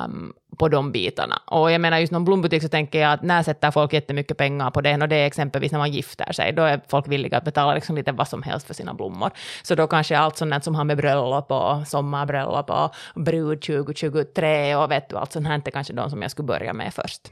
um, 0.05 0.33
på 0.57 0.69
de 0.69 0.91
bitarna. 0.91 1.41
Och 1.45 1.71
jag 1.71 1.81
menar 1.81 1.97
just 1.97 2.11
någon 2.11 2.25
blombutik 2.25 2.61
så 2.61 2.69
tänker 2.69 2.99
jag 2.99 3.13
att 3.13 3.23
när 3.23 3.43
sätter 3.43 3.71
folk 3.71 3.93
jättemycket 3.93 4.37
pengar 4.37 4.71
på 4.71 4.81
det, 4.81 5.01
och 5.01 5.09
det 5.09 5.15
är 5.15 5.27
exempelvis 5.27 5.71
när 5.71 5.79
man 5.79 5.91
gifter 5.91 6.33
sig, 6.33 6.53
då 6.53 6.61
är 6.61 6.81
folk 6.87 7.07
villiga 7.07 7.37
att 7.37 7.43
betala 7.43 7.73
liksom 7.73 7.95
lite 7.95 8.11
vad 8.11 8.27
som 8.27 8.43
helst 8.43 8.67
för 8.67 8.73
sina 8.73 8.93
blommor. 8.93 9.31
Så 9.63 9.75
då 9.75 9.87
kanske 9.87 10.17
allt 10.17 10.37
sånt 10.37 10.63
som 10.63 10.75
har 10.75 10.83
med 10.83 10.97
bröllop 10.97 11.51
och 11.51 11.87
sommarbröllop 11.87 12.69
och 12.69 13.21
brud 13.21 13.61
2023 13.61 14.75
och 14.75 14.91
vet 14.91 15.09
du, 15.09 15.17
allt 15.17 15.31
sånt 15.31 15.47
här 15.47 15.61
är 15.65 15.71
kanske 15.71 15.93
de 15.93 16.09
som 16.09 16.21
jag 16.21 16.31
skulle 16.31 16.47
börja 16.47 16.73
med 16.73 16.93
först. 16.93 17.29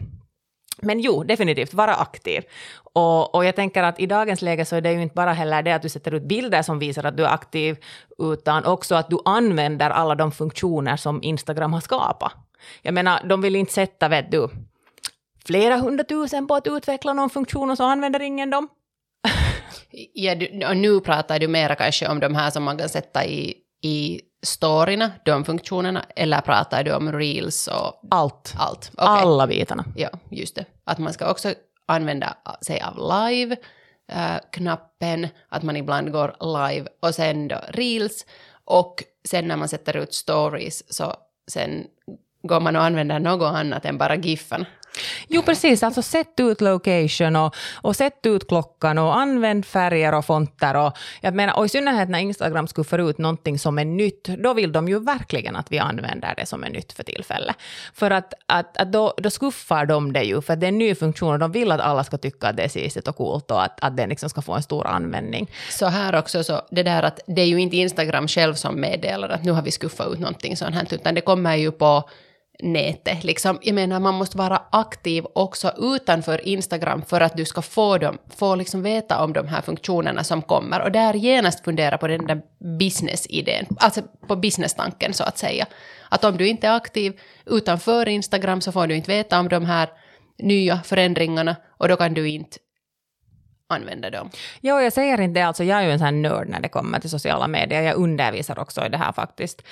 Men 0.81 0.99
jo, 0.99 1.23
definitivt, 1.23 1.73
vara 1.73 1.95
aktiv. 1.95 2.43
Och, 2.93 3.35
och 3.35 3.45
jag 3.45 3.55
tänker 3.55 3.83
att 3.83 3.99
i 3.99 4.05
dagens 4.05 4.41
läge 4.41 4.65
så 4.65 4.75
är 4.75 4.81
det 4.81 4.91
ju 4.91 5.01
inte 5.01 5.15
bara 5.15 5.33
heller 5.33 5.63
det 5.63 5.71
att 5.71 5.81
du 5.81 5.89
sätter 5.89 6.13
ut 6.13 6.23
bilder 6.23 6.61
som 6.61 6.79
visar 6.79 7.03
att 7.03 7.17
du 7.17 7.23
är 7.23 7.33
aktiv, 7.33 7.77
utan 8.17 8.65
också 8.65 8.95
att 8.95 9.09
du 9.09 9.17
använder 9.25 9.89
alla 9.89 10.15
de 10.15 10.31
funktioner 10.31 10.97
som 10.97 11.23
Instagram 11.23 11.73
har 11.73 11.81
skapat. 11.81 12.33
Jag 12.81 12.93
menar, 12.93 13.27
de 13.27 13.41
vill 13.41 13.55
inte 13.55 13.73
sätta, 13.73 14.07
vet 14.07 14.31
du, 14.31 14.49
flera 15.45 15.77
hundratusen 15.77 16.47
på 16.47 16.55
att 16.55 16.67
utveckla 16.67 17.13
någon 17.13 17.29
funktion 17.29 17.69
och 17.69 17.77
så 17.77 17.83
använder 17.83 18.21
ingen 18.21 18.49
dem. 18.49 18.67
ja, 20.13 20.35
du, 20.35 20.65
och 20.65 20.77
nu 20.77 20.99
pratar 20.99 21.39
du 21.39 21.47
mera 21.47 21.75
kanske 21.75 22.07
om 22.07 22.19
de 22.19 22.35
här 22.35 22.49
som 22.49 22.63
man 22.63 22.77
kan 22.77 22.89
sätta 22.89 23.25
i, 23.25 23.55
i 23.83 24.21
storyna, 24.45 25.11
de 25.25 25.45
funktionerna, 25.45 26.05
eller 26.15 26.41
pratar 26.41 26.83
du 26.83 26.93
om 26.93 27.11
reels 27.11 27.67
och... 27.67 28.01
Allt. 28.11 28.53
Allt. 28.57 28.91
Okay. 28.93 29.07
Alla 29.07 29.47
bitarna. 29.47 29.85
Ja, 29.95 30.09
just 30.29 30.55
det. 30.55 30.65
Att 30.83 30.97
man 30.97 31.13
ska 31.13 31.31
också 31.31 31.53
använda 31.85 32.37
sig 32.61 32.81
av 32.81 32.97
live-knappen, 33.29 35.23
äh, 35.23 35.29
att 35.49 35.63
man 35.63 35.75
ibland 35.77 36.11
går 36.11 36.35
live 36.39 36.87
och 36.99 37.15
sen 37.15 37.47
då 37.47 37.57
reels, 37.67 38.25
och 38.65 39.03
sen 39.27 39.47
när 39.47 39.57
man 39.57 39.67
sätter 39.67 39.97
ut 39.97 40.13
stories 40.13 40.93
så 40.93 41.15
sen 41.47 41.87
går 42.43 42.59
man 42.59 42.75
och 42.75 42.83
använder 42.83 43.19
något 43.19 43.55
annat 43.55 43.85
än 43.85 43.97
bara 43.97 44.15
giffen. 44.15 44.65
Jo, 45.27 45.41
precis. 45.41 45.83
Alltså 45.83 46.01
sätt 46.01 46.39
ut 46.39 46.61
location 46.61 47.35
och, 47.35 47.55
och 47.73 47.95
sätt 47.95 48.25
ut 48.25 48.47
klockan 48.47 48.97
och 48.97 49.17
använd 49.17 49.65
färger 49.65 50.13
och 50.13 50.25
fonter. 50.25 50.75
Och, 50.75 50.97
jag 51.21 51.33
menar, 51.33 51.57
och 51.57 51.65
i 51.65 51.69
synnerhet 51.69 52.09
när 52.09 52.19
Instagram 52.19 52.67
skuffar 52.67 53.09
ut 53.09 53.17
någonting 53.17 53.59
som 53.59 53.79
är 53.79 53.85
nytt, 53.85 54.23
då 54.23 54.53
vill 54.53 54.71
de 54.71 54.87
ju 54.87 54.99
verkligen 54.99 55.55
att 55.55 55.71
vi 55.71 55.79
använder 55.79 56.33
det 56.37 56.45
som 56.45 56.63
är 56.63 56.69
nytt 56.69 56.93
för 56.93 57.03
tillfället. 57.03 57.55
För 57.93 58.11
att, 58.11 58.33
att, 58.45 58.77
att 58.77 58.91
då, 58.91 59.13
då 59.17 59.29
skuffar 59.29 59.85
de 59.85 60.13
det 60.13 60.23
ju, 60.23 60.41
för 60.41 60.55
det 60.55 60.65
är 60.65 60.67
en 60.67 60.77
ny 60.77 60.95
funktion 60.95 61.33
och 61.33 61.39
de 61.39 61.51
vill 61.51 61.71
att 61.71 61.81
alla 61.81 62.03
ska 62.03 62.17
tycka 62.17 62.47
att 62.47 62.57
det 62.57 62.63
är 62.63 62.69
sisigt 62.69 63.07
och 63.07 63.15
coolt 63.15 63.51
och 63.51 63.63
att, 63.63 63.83
att 63.83 63.97
den 63.97 64.09
liksom 64.09 64.29
ska 64.29 64.41
få 64.41 64.53
en 64.53 64.63
stor 64.63 64.87
användning. 64.87 65.51
Så 65.69 65.85
här 65.85 66.15
också, 66.15 66.43
så 66.43 66.61
det 66.71 66.83
där 66.83 67.03
att 67.03 67.19
det 67.27 67.41
är 67.41 67.45
ju 67.45 67.61
inte 67.61 67.77
Instagram 67.77 68.27
själv 68.27 68.53
som 68.53 68.81
meddelar 68.81 69.29
att 69.29 69.43
nu 69.43 69.51
har 69.51 69.61
vi 69.61 69.71
skuffat 69.71 70.07
ut 70.13 70.19
någonting 70.19 70.57
sånt 70.57 70.75
här, 70.75 70.87
utan 70.91 71.15
det 71.15 71.21
kommer 71.21 71.55
ju 71.55 71.71
på 71.71 72.09
nätet. 72.59 73.23
Liksom, 73.23 73.59
jag 73.61 73.75
menar, 73.75 73.99
man 73.99 74.13
måste 74.13 74.37
vara 74.37 74.61
aktiv 74.71 75.25
också 75.35 75.73
utanför 75.77 76.47
Instagram 76.47 77.01
för 77.01 77.21
att 77.21 77.37
du 77.37 77.45
ska 77.45 77.61
få, 77.61 77.97
dem, 77.97 78.17
få 78.37 78.55
liksom 78.55 78.81
veta 78.83 79.23
om 79.23 79.33
de 79.33 79.47
här 79.47 79.61
funktionerna 79.61 80.23
som 80.23 80.41
kommer. 80.41 80.81
Och 80.81 80.91
där 80.91 81.13
genast 81.13 81.63
fundera 81.65 81.97
på 81.97 82.07
den 82.07 82.27
där 82.27 82.41
business-idén, 82.79 83.65
alltså 83.79 84.01
på 84.27 84.35
business-tanken 84.35 85.13
så 85.13 85.23
att 85.23 85.37
säga. 85.37 85.65
Att 86.09 86.23
om 86.23 86.37
du 86.37 86.47
inte 86.47 86.67
är 86.67 86.75
aktiv 86.75 87.19
utanför 87.45 88.07
Instagram 88.07 88.61
så 88.61 88.71
får 88.71 88.87
du 88.87 88.95
inte 88.95 89.11
veta 89.11 89.39
om 89.39 89.49
de 89.49 89.65
här 89.65 89.89
nya 90.37 90.79
förändringarna 90.83 91.55
och 91.77 91.87
då 91.87 91.95
kan 91.95 92.13
du 92.13 92.29
inte 92.29 92.57
använda 93.69 94.09
dem. 94.09 94.29
Jo, 94.61 94.79
jag 94.79 94.93
säger 94.93 95.21
inte 95.21 95.39
det, 95.39 95.45
alltså 95.45 95.63
jag 95.63 95.79
är 95.79 95.83
ju 95.83 95.91
en 95.91 95.99
sån 95.99 96.05
här 96.05 96.11
nörd 96.11 96.49
när 96.49 96.59
det 96.59 96.69
kommer 96.69 96.99
till 96.99 97.09
sociala 97.09 97.47
medier. 97.47 97.81
Jag 97.81 97.95
undervisar 97.95 98.59
också 98.59 98.85
i 98.85 98.89
det 98.89 98.97
här 98.97 99.11
faktiskt 99.11 99.63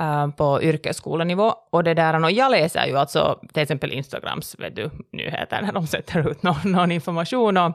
Äh, 0.00 0.28
på 0.28 0.62
yrkesskolenivå. 0.62 1.54
Och, 1.70 1.84
det 1.84 1.94
där, 1.94 2.24
och 2.24 2.30
jag 2.30 2.50
läser 2.50 2.86
ju 2.86 2.96
alltså 2.96 3.40
till 3.52 3.62
exempel 3.62 3.92
Instagrams 3.92 4.56
vet 4.58 4.76
du, 4.76 4.90
nyheter 5.12 5.62
när 5.62 5.72
de 5.72 5.86
sätter 5.86 6.30
ut 6.30 6.42
någon, 6.42 6.72
någon 6.72 6.92
information. 6.92 7.56
Och, 7.56 7.72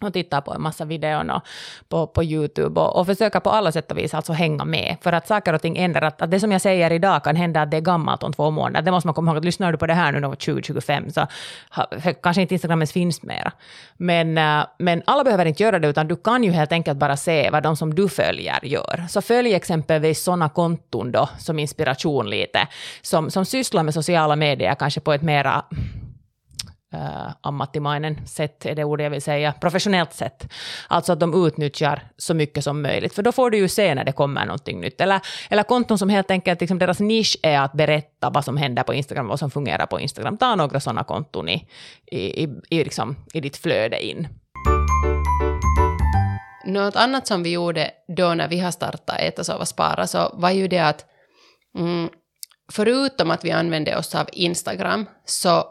och 0.00 0.12
tittar 0.12 0.40
på 0.40 0.52
en 0.52 0.62
massa 0.62 0.84
videon 0.84 1.30
och 1.30 1.42
på, 1.88 2.06
på 2.06 2.24
YouTube 2.24 2.80
och, 2.80 2.96
och 2.96 3.06
försöker 3.06 3.40
på 3.40 3.50
alla 3.50 3.72
sätt 3.72 3.90
och 3.90 3.98
vis 3.98 4.14
alltså 4.14 4.32
hänga 4.32 4.64
med. 4.64 4.96
För 5.00 5.12
att 5.12 5.26
saker 5.26 5.52
och 5.52 5.62
ting 5.62 5.76
ändrar. 5.76 6.02
Att, 6.02 6.22
att 6.22 6.30
det 6.30 6.40
som 6.40 6.52
jag 6.52 6.60
säger 6.60 6.92
idag 6.92 7.24
kan 7.24 7.36
hända 7.36 7.62
att 7.62 7.70
det 7.70 7.76
är 7.76 7.80
gammalt 7.80 8.22
om 8.22 8.32
två 8.32 8.50
månader. 8.50 8.82
Det 8.82 8.90
måste 8.90 9.06
man 9.06 9.14
komma 9.14 9.30
ihåg. 9.30 9.38
Att 9.38 9.44
lyssnar 9.44 9.72
du 9.72 9.78
på 9.78 9.86
det 9.86 9.94
här 9.94 10.12
nu 10.12 10.20
2025 10.20 11.10
så 11.10 11.26
ha, 11.70 11.86
kanske 12.22 12.42
inte 12.42 12.54
Instagram 12.54 12.78
ens 12.78 12.92
finns 12.92 13.22
mera. 13.22 13.52
Men, 13.96 14.38
eh, 14.38 14.66
men 14.78 15.02
alla 15.06 15.24
behöver 15.24 15.44
inte 15.44 15.62
göra 15.62 15.78
det 15.78 15.88
utan 15.88 16.08
du 16.08 16.16
kan 16.16 16.44
ju 16.44 16.50
helt 16.50 16.72
enkelt 16.72 16.98
bara 16.98 17.16
se 17.16 17.50
vad 17.50 17.62
de 17.62 17.76
som 17.76 17.94
du 17.94 18.08
följer 18.08 18.58
gör. 18.62 19.04
Så 19.08 19.22
följ 19.22 19.54
exempelvis 19.54 20.22
sådana 20.22 20.48
konton 20.48 21.12
då 21.12 21.28
som 21.38 21.58
inspiration 21.58 22.30
lite. 22.30 22.68
Som, 23.02 23.30
som 23.30 23.44
sysslar 23.44 23.82
med 23.82 23.94
sociala 23.94 24.36
medier 24.36 24.74
kanske 24.74 25.00
på 25.00 25.12
ett 25.12 25.22
mera 25.22 25.64
Uh, 26.94 27.30
ammattimainen 27.40 28.26
sätt, 28.26 28.66
är 28.66 28.74
det 28.74 28.84
ordet 28.84 29.04
jag 29.04 29.10
vill 29.10 29.22
säga, 29.22 29.52
professionellt 29.52 30.12
sätt. 30.12 30.52
Alltså 30.88 31.12
att 31.12 31.20
de 31.20 31.46
utnyttjar 31.46 32.02
så 32.16 32.34
mycket 32.34 32.64
som 32.64 32.82
möjligt, 32.82 33.14
för 33.14 33.22
då 33.22 33.32
får 33.32 33.50
du 33.50 33.58
ju 33.58 33.68
se 33.68 33.94
när 33.94 34.04
det 34.04 34.12
kommer 34.12 34.46
någonting 34.46 34.80
nytt. 34.80 35.00
Eller, 35.00 35.20
eller 35.50 35.62
konton 35.62 35.98
som 35.98 36.08
helt 36.08 36.30
enkelt, 36.30 36.60
liksom 36.60 36.78
deras 36.78 37.00
nisch 37.00 37.36
är 37.42 37.60
att 37.60 37.72
berätta 37.72 38.30
vad 38.30 38.44
som 38.44 38.56
händer 38.56 38.82
på 38.82 38.94
Instagram, 38.94 39.26
vad 39.26 39.38
som 39.38 39.50
fungerar 39.50 39.86
på 39.86 40.00
Instagram. 40.00 40.36
Ta 40.36 40.54
några 40.54 40.80
sådana 40.80 41.04
konton 41.04 41.48
i, 41.48 41.68
i, 42.06 42.44
i, 42.44 42.48
i, 42.70 42.84
liksom, 42.84 43.16
i 43.34 43.40
ditt 43.40 43.56
flöde 43.56 44.06
in. 44.06 44.28
Något 46.64 46.96
annat 46.96 47.26
som 47.26 47.42
vi 47.42 47.50
gjorde 47.50 47.90
då 48.16 48.34
när 48.34 48.48
vi 48.48 48.58
har 48.58 48.70
startat 48.70 49.20
Äta, 49.20 49.44
sova, 49.44 49.66
spara 49.66 50.06
så 50.06 50.30
var 50.34 50.50
ju 50.50 50.68
det 50.68 50.78
att 50.78 51.04
mm, 51.78 52.08
förutom 52.72 53.30
att 53.30 53.44
vi 53.44 53.50
använde 53.50 53.96
oss 53.96 54.14
av 54.14 54.28
Instagram 54.32 55.06
så 55.24 55.64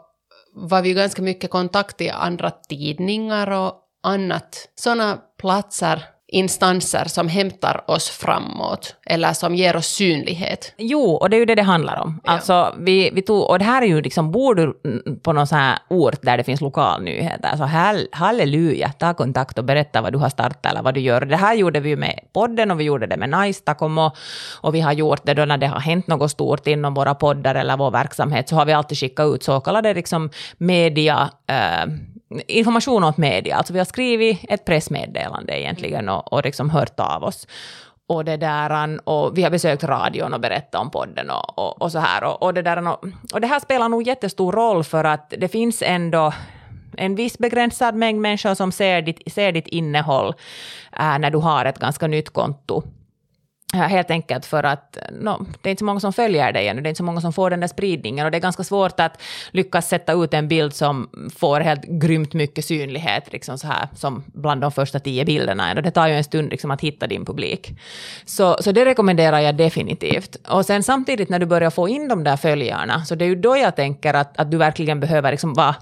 var 0.54 0.82
vi 0.82 0.92
ganska 0.94 1.22
mycket 1.22 1.50
kontakt 1.50 2.00
i 2.00 2.10
andra 2.10 2.50
tidningar 2.50 3.50
och 3.50 3.74
annat. 4.02 4.68
Sådana 4.74 5.16
platser, 5.38 6.04
instanser 6.32 7.04
som 7.04 7.28
hämtar 7.28 7.84
oss 7.86 8.10
framåt 8.10 8.96
eller 9.06 9.32
som 9.32 9.54
ger 9.54 9.76
oss 9.76 9.86
synlighet. 9.86 10.74
Jo, 10.76 11.00
och 11.00 11.30
det 11.30 11.36
är 11.36 11.38
ju 11.38 11.44
det 11.44 11.54
det 11.54 11.62
handlar 11.62 12.00
om. 12.00 12.20
Ja. 12.24 12.32
Alltså, 12.32 12.74
vi, 12.78 13.10
vi 13.10 13.22
tog, 13.22 13.50
och 13.50 13.58
det 13.58 13.64
här 13.64 13.82
är 13.82 13.86
ju 13.86 14.00
liksom, 14.00 14.30
bor 14.30 14.54
du 14.54 14.74
på 15.22 15.32
någon 15.32 15.46
sån 15.46 15.58
här 15.58 15.78
ort 15.90 16.22
där 16.22 16.36
det 16.36 16.44
finns 16.44 16.60
lokalnyheter, 16.60 17.56
så 17.56 17.64
hall, 17.64 18.06
halleluja, 18.12 18.92
ta 18.98 19.14
kontakt 19.14 19.58
och 19.58 19.64
berätta 19.64 20.00
vad 20.00 20.12
du 20.12 20.18
har 20.18 20.28
startat 20.28 20.66
eller 20.66 20.82
vad 20.82 20.94
du 20.94 21.00
gör. 21.00 21.20
Det 21.20 21.36
här 21.36 21.54
gjorde 21.54 21.80
vi 21.80 21.88
ju 21.88 21.96
med 21.96 22.20
podden 22.32 22.70
och 22.70 22.80
vi 22.80 22.84
gjorde 22.84 23.06
det 23.06 23.16
med 23.16 23.28
Naistakom 23.28 23.98
och, 23.98 24.16
och 24.60 24.74
vi 24.74 24.80
har 24.80 24.92
gjort 24.92 25.20
det 25.22 25.34
då 25.34 25.44
när 25.44 25.58
det 25.58 25.66
har 25.66 25.80
hänt 25.80 26.06
något 26.06 26.30
stort 26.30 26.66
inom 26.66 26.94
våra 26.94 27.14
poddar 27.14 27.54
eller 27.54 27.76
vår 27.76 27.90
verksamhet, 27.90 28.48
så 28.48 28.56
har 28.56 28.64
vi 28.64 28.72
alltid 28.72 28.98
skickat 28.98 29.34
ut 29.34 29.42
så 29.42 29.60
kallade 29.60 29.94
liksom 29.94 30.30
media, 30.58 31.30
eh, 31.46 31.86
information 32.46 33.04
åt 33.04 33.16
media. 33.16 33.56
Alltså 33.56 33.72
vi 33.72 33.78
har 33.78 33.86
skrivit 33.86 34.40
ett 34.48 34.64
pressmeddelande 34.64 35.60
egentligen 35.60 36.08
och, 36.08 36.32
och 36.32 36.44
liksom 36.44 36.70
hört 36.70 37.00
av 37.00 37.24
oss. 37.24 37.46
Och, 38.06 38.24
det 38.24 38.36
där, 38.36 39.00
och 39.08 39.38
vi 39.38 39.42
har 39.42 39.50
besökt 39.50 39.84
radion 39.84 40.34
och 40.34 40.40
berättat 40.40 40.80
om 40.80 40.90
podden 40.90 41.30
och, 41.30 41.58
och, 41.58 41.82
och 41.82 41.92
så 41.92 41.98
här. 41.98 42.24
Och, 42.24 42.42
och, 42.42 42.54
det 42.54 42.62
där, 42.62 42.88
och, 42.88 43.04
och 43.32 43.40
det 43.40 43.46
här 43.46 43.60
spelar 43.60 43.88
nog 43.88 44.06
jättestor 44.06 44.52
roll 44.52 44.84
för 44.84 45.04
att 45.04 45.34
det 45.38 45.48
finns 45.48 45.82
ändå 45.82 46.32
en 46.96 47.14
viss 47.14 47.38
begränsad 47.38 47.94
mängd 47.94 48.20
människor 48.20 48.54
som 48.54 48.72
ser 48.72 49.02
ditt, 49.02 49.32
ser 49.32 49.52
ditt 49.52 49.68
innehåll 49.68 50.34
äh, 50.98 51.18
när 51.18 51.30
du 51.30 51.38
har 51.38 51.64
ett 51.64 51.78
ganska 51.78 52.06
nytt 52.06 52.30
konto. 52.30 52.82
Helt 53.72 54.10
enkelt 54.10 54.46
för 54.46 54.62
att 54.62 54.98
no, 55.10 55.46
det 55.62 55.68
är 55.68 55.70
inte 55.70 55.78
så 55.78 55.84
många 55.84 56.00
som 56.00 56.12
följer 56.12 56.52
dig 56.52 56.68
ännu, 56.68 56.80
det 56.80 56.86
är 56.86 56.90
inte 56.90 56.98
så 56.98 57.04
många 57.04 57.20
som 57.20 57.32
får 57.32 57.50
den 57.50 57.60
där 57.60 57.68
spridningen 57.68 58.24
och 58.26 58.30
det 58.30 58.38
är 58.38 58.40
ganska 58.40 58.64
svårt 58.64 59.00
att 59.00 59.22
lyckas 59.50 59.88
sätta 59.88 60.12
ut 60.12 60.34
en 60.34 60.48
bild 60.48 60.74
som 60.74 61.10
får 61.36 61.60
helt 61.60 61.84
grymt 61.84 62.34
mycket 62.34 62.64
synlighet, 62.64 63.32
liksom 63.32 63.58
så 63.58 63.66
här, 63.66 63.88
som 63.96 64.24
bland 64.26 64.60
de 64.60 64.72
första 64.72 64.98
tio 64.98 65.24
bilderna. 65.24 65.72
Och 65.76 65.82
det 65.82 65.90
tar 65.90 66.08
ju 66.08 66.14
en 66.14 66.24
stund 66.24 66.50
liksom, 66.50 66.70
att 66.70 66.80
hitta 66.80 67.06
din 67.06 67.24
publik. 67.24 67.78
Så, 68.24 68.56
så 68.60 68.72
det 68.72 68.84
rekommenderar 68.84 69.40
jag 69.40 69.56
definitivt. 69.56 70.36
Och 70.48 70.66
sen 70.66 70.82
samtidigt 70.82 71.28
när 71.28 71.38
du 71.38 71.46
börjar 71.46 71.70
få 71.70 71.88
in 71.88 72.08
de 72.08 72.24
där 72.24 72.36
följarna, 72.36 73.04
så 73.04 73.14
det 73.14 73.24
är 73.24 73.28
ju 73.28 73.34
då 73.34 73.56
jag 73.56 73.76
tänker 73.76 74.14
att, 74.14 74.38
att 74.40 74.50
du 74.50 74.56
verkligen 74.56 75.00
behöver 75.00 75.30
liksom 75.30 75.54
vara, 75.54 75.76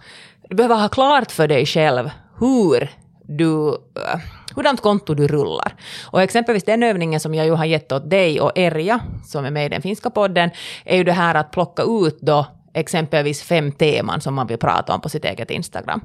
du 0.48 0.56
behöver 0.56 0.76
ha 0.76 0.88
klart 0.88 1.30
för 1.30 1.48
dig 1.48 1.66
själv 1.66 2.10
hur 2.38 2.90
du, 3.22 3.44
uh, 3.46 4.20
hurdant 4.54 4.80
konto 4.80 5.14
du 5.14 5.28
rullar. 5.28 5.74
Och 6.10 6.22
exempelvis 6.22 6.64
den 6.64 6.82
övningen 6.82 7.20
som 7.20 7.34
jag 7.34 7.46
ju 7.46 7.52
har 7.52 7.64
gett 7.64 7.92
åt 7.92 8.10
dig 8.10 8.40
och 8.40 8.52
Erja, 8.58 9.00
som 9.26 9.44
är 9.44 9.50
med 9.50 9.66
i 9.66 9.68
den 9.68 9.82
finska 9.82 10.10
podden, 10.10 10.50
är 10.84 10.96
ju 10.96 11.04
det 11.04 11.12
här 11.12 11.34
att 11.34 11.50
plocka 11.50 11.82
ut 11.82 12.18
då 12.20 12.46
exempelvis 12.74 13.42
fem 13.42 13.72
teman 13.72 14.20
som 14.20 14.34
man 14.34 14.46
vill 14.46 14.58
prata 14.58 14.94
om 14.94 15.00
på 15.00 15.08
sitt 15.08 15.24
eget 15.24 15.50
Instagram. 15.50 16.00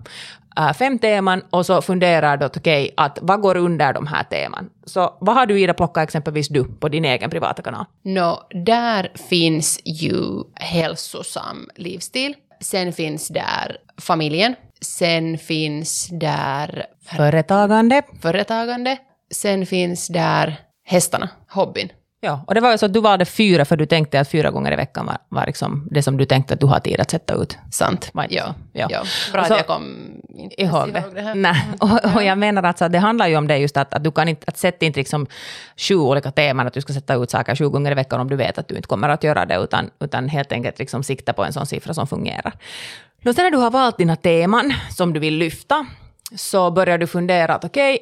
Uh, 0.60 0.74
fem 0.74 1.00
teman 1.00 1.42
och 1.50 1.66
så 1.66 1.82
funderar 1.82 2.38
du 2.38 2.46
att 2.46 2.58
okej, 2.58 2.84
okay, 2.84 2.94
att 3.06 3.20
vad 3.22 3.42
går 3.42 3.58
under 3.58 3.94
de 3.94 4.08
här 4.08 4.24
teman? 4.24 4.70
Så 4.86 5.18
vad 5.22 5.36
har 5.36 5.46
du 5.46 5.60
Ida 5.60 5.74
plockat 5.74 6.04
exempelvis 6.04 6.48
du 6.48 6.64
på 6.64 6.90
din 6.90 7.06
egen 7.06 7.30
privata 7.30 7.62
kanal? 7.62 7.86
Nå, 8.04 8.48
där 8.66 9.12
finns 9.30 9.82
ju 9.86 10.44
hälsosam 10.56 11.70
livsstil. 11.76 12.36
Sen 12.60 12.94
finns 12.94 13.28
där 13.28 13.78
familjen. 13.98 14.56
Sen 14.84 15.38
finns 15.38 16.08
där 16.12 16.86
Företagande. 17.02 18.02
företagande. 18.22 18.98
Sen 19.32 19.66
finns 19.66 20.08
där 20.08 20.60
hästarna, 20.86 21.30
hobbyn. 21.50 21.90
Ja, 22.26 22.44
och 22.48 22.54
det 22.56 22.62
var 22.62 22.72
ju 22.72 22.78
så 22.78 22.86
att 22.86 22.94
du 22.94 23.02
valde 23.02 23.26
fyra 23.26 23.66
för 23.66 23.78
du 23.78 23.86
tänkte 23.86 24.20
att 24.20 24.30
fyra 24.30 24.52
gånger 24.52 24.72
i 24.72 24.76
veckan 24.76 25.06
var, 25.06 25.18
var 25.30 25.46
liksom 25.46 25.88
det 25.92 26.04
som 26.04 26.18
du 26.18 26.26
tänkte 26.26 26.54
att 26.54 26.60
du 26.60 26.66
har 26.66 26.80
tid 26.80 27.00
att 27.00 27.12
sätta 27.12 27.34
ut. 27.34 27.58
Sant. 27.72 28.12
Ja, 28.14 28.26
ja. 28.30 28.88
Ja. 28.90 29.04
Bra 29.32 29.42
att 29.42 29.50
jag 29.50 29.68
kom 29.68 29.84
inte 30.36 30.62
ihåg 30.62 30.94
det. 30.94 31.22
här. 31.22 31.36
Nej. 31.36 31.56
Och, 31.80 32.16
och 32.16 32.24
jag 32.24 32.38
menar 32.38 32.64
alltså 32.64 32.86
att 32.86 32.92
det 32.92 33.00
handlar 33.00 33.28
ju 33.28 33.38
om 33.38 33.48
det 33.48 33.58
just 33.58 33.78
att, 33.78 33.94
att 33.94 34.04
du 34.04 34.12
kan 34.12 34.28
inte, 34.28 34.44
att 34.48 34.58
sätta 34.58 34.86
inte 34.86 35.00
liksom 35.00 35.28
sju 35.78 35.96
olika 35.96 36.32
teman, 36.32 36.68
att 36.68 36.74
du 36.74 36.82
ska 36.82 36.94
sätta 36.94 37.16
ut 37.16 37.32
saker 37.32 37.56
sju 37.56 37.70
gånger 37.70 37.92
i 37.92 37.96
veckan 37.96 38.20
om 38.20 38.30
du 38.30 38.36
vet 38.36 38.58
att 38.58 38.68
du 38.68 38.76
inte 38.76 38.88
kommer 38.88 39.10
att 39.10 39.24
göra 39.24 39.46
det, 39.46 39.58
utan, 39.58 39.90
utan 40.00 40.30
helt 40.30 40.52
enkelt 40.52 40.80
liksom 40.80 41.04
sikta 41.04 41.34
på 41.34 41.44
en 41.44 41.54
sån 41.54 41.66
siffra 41.66 41.94
som 41.94 42.08
fungerar. 42.08 42.54
Då 43.22 43.34
sen 43.34 43.44
när 43.44 43.52
du 43.52 43.58
har 43.58 43.72
valt 43.72 43.98
dina 43.98 44.16
teman 44.16 44.74
som 44.90 45.14
du 45.14 45.20
vill 45.20 45.38
lyfta, 45.38 45.86
så 46.36 46.72
börjar 46.72 46.98
du 46.98 47.08
fundera 47.08 47.56
att 47.56 47.66
okej, 47.66 48.00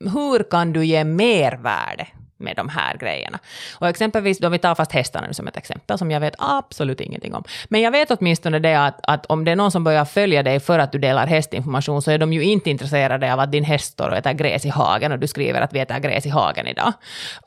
hur 0.00 0.50
kan 0.50 0.72
du 0.72 0.84
ge 0.84 1.04
mervärde 1.04 2.06
med 2.42 2.56
de 2.56 2.68
här 2.68 2.96
grejerna. 2.96 3.38
Och 3.78 3.88
exempelvis, 3.88 4.38
då 4.38 4.48
vi 4.48 4.58
tar 4.58 4.74
fast 4.74 4.92
hästarna 4.92 5.26
nu 5.26 5.34
som 5.34 5.48
ett 5.48 5.56
exempel, 5.56 5.98
som 5.98 6.10
jag 6.10 6.20
vet 6.20 6.34
absolut 6.38 7.00
ingenting 7.00 7.34
om. 7.34 7.44
Men 7.68 7.80
jag 7.80 7.90
vet 7.90 8.10
åtminstone 8.10 8.58
det 8.58 8.74
att, 8.74 9.00
att 9.02 9.26
om 9.26 9.44
det 9.44 9.50
är 9.50 9.56
någon 9.56 9.70
som 9.70 9.84
börjar 9.84 10.04
följa 10.04 10.42
dig 10.42 10.60
för 10.60 10.78
att 10.78 10.92
du 10.92 10.98
delar 10.98 11.26
hästinformation, 11.26 12.02
så 12.02 12.10
är 12.10 12.18
de 12.18 12.32
ju 12.32 12.42
inte 12.42 12.70
intresserade 12.70 13.32
av 13.32 13.40
att 13.40 13.52
din 13.52 13.64
häst 13.64 13.92
står 13.92 14.08
och 14.08 14.16
äter 14.16 14.32
gräs 14.32 14.66
i 14.66 14.68
hagen 14.68 15.12
och 15.12 15.18
du 15.18 15.26
skriver 15.26 15.60
att 15.60 15.72
vi 15.72 15.80
äter 15.80 15.98
gräs 15.98 16.26
i 16.26 16.28
hagen 16.28 16.66
idag. 16.66 16.92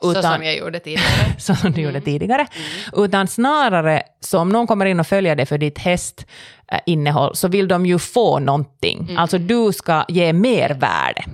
Så 0.00 0.22
som 0.22 0.42
jag 0.44 0.56
gjorde 0.56 0.80
tidigare. 0.80 1.34
så 1.38 1.54
som 1.54 1.72
du 1.72 1.80
gjorde 1.80 2.00
tidigare. 2.00 2.46
Utan 2.92 3.26
snarare, 3.26 4.02
så 4.20 4.38
om 4.38 4.48
någon 4.48 4.66
kommer 4.66 4.86
in 4.86 5.00
och 5.00 5.06
följer 5.06 5.36
dig 5.36 5.46
för 5.46 5.58
ditt 5.58 5.78
hästinnehåll, 5.78 7.36
så 7.36 7.48
vill 7.48 7.68
de 7.68 7.86
ju 7.86 7.98
få 7.98 8.38
någonting. 8.38 9.16
Alltså 9.18 9.38
du 9.38 9.72
ska 9.72 10.04
ge 10.08 10.32
mervärde. 10.32 11.24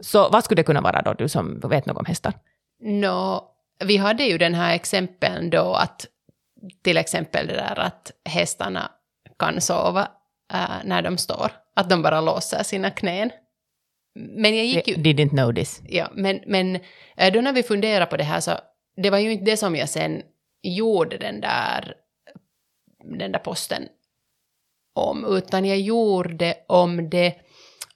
Så 0.00 0.28
vad 0.28 0.44
skulle 0.44 0.58
det 0.58 0.66
kunna 0.66 0.80
vara 0.80 1.02
då, 1.02 1.12
du 1.12 1.28
som 1.28 1.60
vet 1.60 1.86
något 1.86 1.96
om 1.96 2.04
hästar? 2.04 2.32
Nå, 2.80 3.50
vi 3.84 3.96
hade 3.96 4.24
ju 4.24 4.38
den 4.38 4.54
här 4.54 4.74
exempeln 4.74 5.50
då 5.50 5.74
att 5.74 6.06
till 6.82 6.96
exempel 6.96 7.46
det 7.46 7.52
där 7.52 7.78
att 7.78 8.12
hästarna 8.24 8.90
kan 9.38 9.60
sova 9.60 10.08
äh, 10.52 10.84
när 10.84 11.02
de 11.02 11.18
står. 11.18 11.50
Att 11.76 11.90
de 11.90 12.02
bara 12.02 12.20
låser 12.20 12.62
sina 12.62 12.90
knän. 12.90 13.30
Men 14.14 14.56
jag 14.56 14.64
gick 14.64 14.88
ju... 14.88 14.94
Did 14.94 15.20
inte 15.20 15.36
know 15.36 15.54
this. 15.54 15.82
Ja, 15.88 16.10
men, 16.14 16.40
men 16.46 16.78
äh, 17.16 17.32
då 17.32 17.40
när 17.40 17.52
vi 17.52 17.62
funderade 17.62 18.06
på 18.06 18.16
det 18.16 18.24
här 18.24 18.40
så 18.40 18.52
det 18.96 19.10
var 19.10 19.18
ju 19.18 19.32
inte 19.32 19.44
det 19.44 19.56
som 19.56 19.76
jag 19.76 19.88
sen 19.88 20.22
gjorde 20.62 21.16
den 21.16 21.40
där, 21.40 21.94
den 23.18 23.32
där 23.32 23.38
posten 23.38 23.88
om, 24.94 25.36
utan 25.36 25.64
jag 25.64 25.80
gjorde 25.80 26.54
om 26.66 27.10
det 27.10 27.34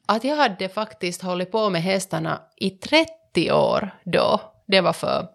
att 0.06 0.24
jag 0.24 0.36
hade 0.36 0.68
faktiskt 0.68 1.22
hållit 1.22 1.52
på 1.52 1.70
med 1.70 1.82
hästarna 1.82 2.42
i 2.56 2.70
30 2.70 3.52
år 3.52 3.90
då. 4.04 4.40
Det 4.66 4.80
var 4.80 4.92
för, 4.92 5.28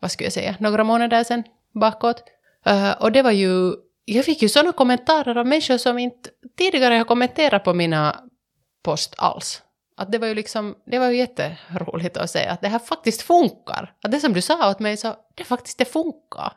vad 0.00 0.10
skulle 0.10 0.26
jag 0.26 0.32
säga, 0.32 0.56
några 0.60 0.84
månader 0.84 1.24
sedan 1.24 1.44
bakåt. 1.74 2.22
Uh, 2.68 3.02
och 3.02 3.12
det 3.12 3.22
var 3.22 3.30
ju, 3.30 3.72
jag 4.04 4.24
fick 4.24 4.42
ju 4.42 4.48
sådana 4.48 4.72
kommentarer 4.72 5.38
av 5.38 5.46
människor 5.46 5.78
som 5.78 5.98
inte 5.98 6.30
tidigare 6.58 6.94
har 6.94 7.04
kommenterat 7.04 7.64
på 7.64 7.74
mina 7.74 8.20
post 8.82 9.14
alls. 9.18 9.62
Att 9.98 10.12
det 10.12 10.18
var 10.18 10.26
ju 10.26 10.34
liksom, 10.34 10.74
det 10.86 10.98
var 10.98 11.10
ju 11.10 11.16
jätteroligt 11.16 12.16
att 12.16 12.30
se 12.30 12.46
att 12.46 12.60
det 12.60 12.68
här 12.68 12.78
faktiskt 12.78 13.22
funkar. 13.22 13.92
Att 14.04 14.10
det 14.10 14.20
som 14.20 14.32
du 14.32 14.40
sa 14.40 14.70
åt 14.70 14.78
mig 14.78 14.96
så, 14.96 15.14
det 15.34 15.44
faktiskt 15.44 15.78
det 15.78 15.84
funkar. 15.84 16.52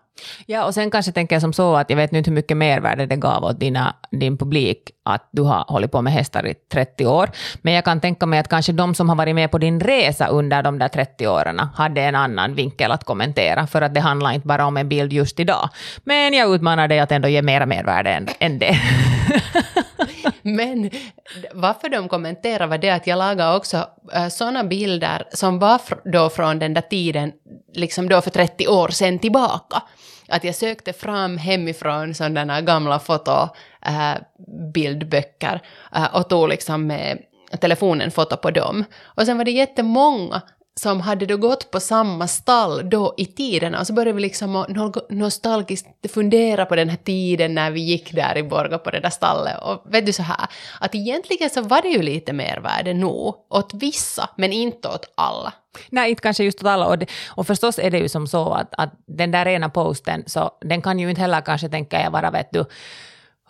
Ja, 0.46 0.66
och 0.66 0.74
sen 0.74 0.92
kanske 0.92 1.12
tänker 1.12 1.36
jag 1.36 1.42
som 1.42 1.54
så 1.54 1.76
att 1.76 1.90
jag 1.90 1.98
vet 1.98 2.12
nu 2.12 2.18
inte 2.18 2.30
hur 2.30 2.36
mycket 2.36 2.58
mervärde 2.58 3.06
det 3.06 3.16
gav 3.16 3.44
åt 3.44 3.60
dina, 3.60 3.96
din 4.12 4.38
publik 4.38 4.92
att 5.04 5.30
du 5.32 5.42
har 5.42 5.66
hållit 5.68 5.92
på 5.92 6.02
med 6.02 6.14
hästar 6.14 6.48
i 6.48 6.54
30 6.54 7.06
år. 7.06 7.30
Men 7.62 7.74
jag 7.74 7.86
kan 7.86 8.02
tänka 8.02 8.26
mig 8.26 8.40
att 8.40 8.48
kanske 8.48 8.72
de 8.72 8.96
som 8.96 9.10
har 9.10 9.16
varit 9.16 9.36
med 9.36 9.52
på 9.52 9.58
din 9.58 9.80
resa 9.80 10.28
under 10.28 10.64
de 10.64 10.80
där 10.80 10.88
30 10.88 11.28
åren 11.28 11.60
hade 11.60 12.02
en 12.02 12.16
annan 12.16 12.56
vinkel 12.56 12.92
att 12.92 13.04
kommentera, 13.04 13.68
för 13.68 13.82
att 13.82 13.94
det 13.94 14.00
handlar 14.00 14.32
inte 14.32 14.48
bara 14.48 14.66
om 14.66 14.78
en 14.78 14.90
bild 14.90 15.14
just 15.14 15.40
idag. 15.40 15.70
Men 16.04 16.34
jag 16.34 16.56
utmanar 16.56 16.88
dig 16.88 17.00
att 17.00 17.12
ändå 17.12 17.28
ge 17.28 17.42
mera 17.42 17.66
mervärde 17.66 18.10
än, 18.10 18.28
än 18.40 18.60
det. 18.60 18.76
Men 20.56 20.90
varför 21.54 21.90
de 21.90 22.10
kommenterade 22.10 22.68
var 22.68 22.78
det 22.78 22.90
att 22.90 23.08
jag 23.08 23.18
lagade 23.18 23.58
också 23.58 23.88
eh, 24.14 24.24
äh, 24.24 24.30
sådana 24.30 24.64
bilder 24.64 25.28
som 25.34 25.60
var 25.60 25.78
fr- 25.78 26.12
då 26.12 26.30
från 26.30 26.60
den 26.60 26.74
där 26.74 26.82
tiden, 26.82 27.32
liksom 27.74 28.10
då 28.10 28.22
för 28.22 28.32
30 28.32 28.68
år 28.68 28.88
sedan 28.88 29.20
tillbaka. 29.20 29.84
Att 30.28 30.44
jag 30.44 30.56
sökte 30.56 30.94
fram 30.94 31.38
hemifrån 31.38 32.14
sådana 32.14 32.62
gamla 32.62 33.00
fotobildböcker 33.00 35.62
eh, 35.94 36.02
äh, 36.02 36.04
eh, 36.04 36.06
äh, 36.06 36.16
och 36.16 36.30
tog 36.30 36.50
liksom 36.50 36.88
med 36.88 37.18
telefonen 37.62 38.12
foto 38.12 38.38
på 38.38 38.52
dem. 38.52 38.84
Och 39.04 39.26
sen 39.26 39.38
var 39.38 39.46
det 39.46 39.52
jättemånga 39.52 40.42
som 40.80 41.02
hade 41.02 41.26
då 41.26 41.38
gått 41.38 41.72
på 41.72 41.80
samma 41.80 42.28
stall 42.28 42.90
då 42.90 43.14
i 43.18 43.26
tiden. 43.26 43.76
Och 43.76 43.88
så 43.88 43.94
började 43.94 44.14
vi 44.16 44.22
liksom 44.22 44.66
nostalgiskt 45.10 45.88
fundera 46.14 46.66
på 46.66 46.76
den 46.76 46.90
här 46.90 46.98
tiden 46.98 47.54
när 47.54 47.72
vi 47.72 47.82
gick 47.82 48.12
där 48.12 48.38
i 48.38 48.44
Borgå 48.44 48.78
på 48.78 48.92
det 48.92 49.00
där 49.00 49.10
stallet. 49.10 49.58
Och 49.64 49.94
vet 49.94 50.06
du 50.06 50.14
så 50.14 50.24
här, 50.24 50.48
att 50.80 50.96
egentligen 50.96 51.50
så 51.50 51.62
var 51.62 51.82
det 51.82 51.88
ju 51.88 52.02
lite 52.02 52.34
mervärde 52.34 52.94
nog 52.94 53.36
åt 53.50 53.74
vissa, 53.74 54.30
men 54.38 54.54
inte 54.54 54.88
åt 54.88 55.14
alla. 55.16 55.54
Nej, 55.90 56.10
inte 56.10 56.22
kanske 56.22 56.44
just 56.44 56.60
åt 56.60 56.68
alla. 56.68 56.88
Och, 56.88 56.98
det, 56.98 57.06
och 57.30 57.48
förstås 57.48 57.80
är 57.80 57.92
det 57.92 58.00
ju 58.00 58.10
som 58.10 58.28
så 58.28 58.54
att, 58.54 58.74
att 58.78 58.94
den 59.08 59.32
där 59.32 59.48
ena 59.48 59.70
posten, 59.70 60.24
så 60.28 60.52
den 60.62 60.82
kan 60.82 61.00
ju 61.00 61.10
inte 61.10 61.22
heller 61.22 61.42
kanske 61.42 61.70
tänka 61.70 62.02
jag 62.02 62.12
vara, 62.12 62.32
vet 62.32 62.50
du, 62.52 62.66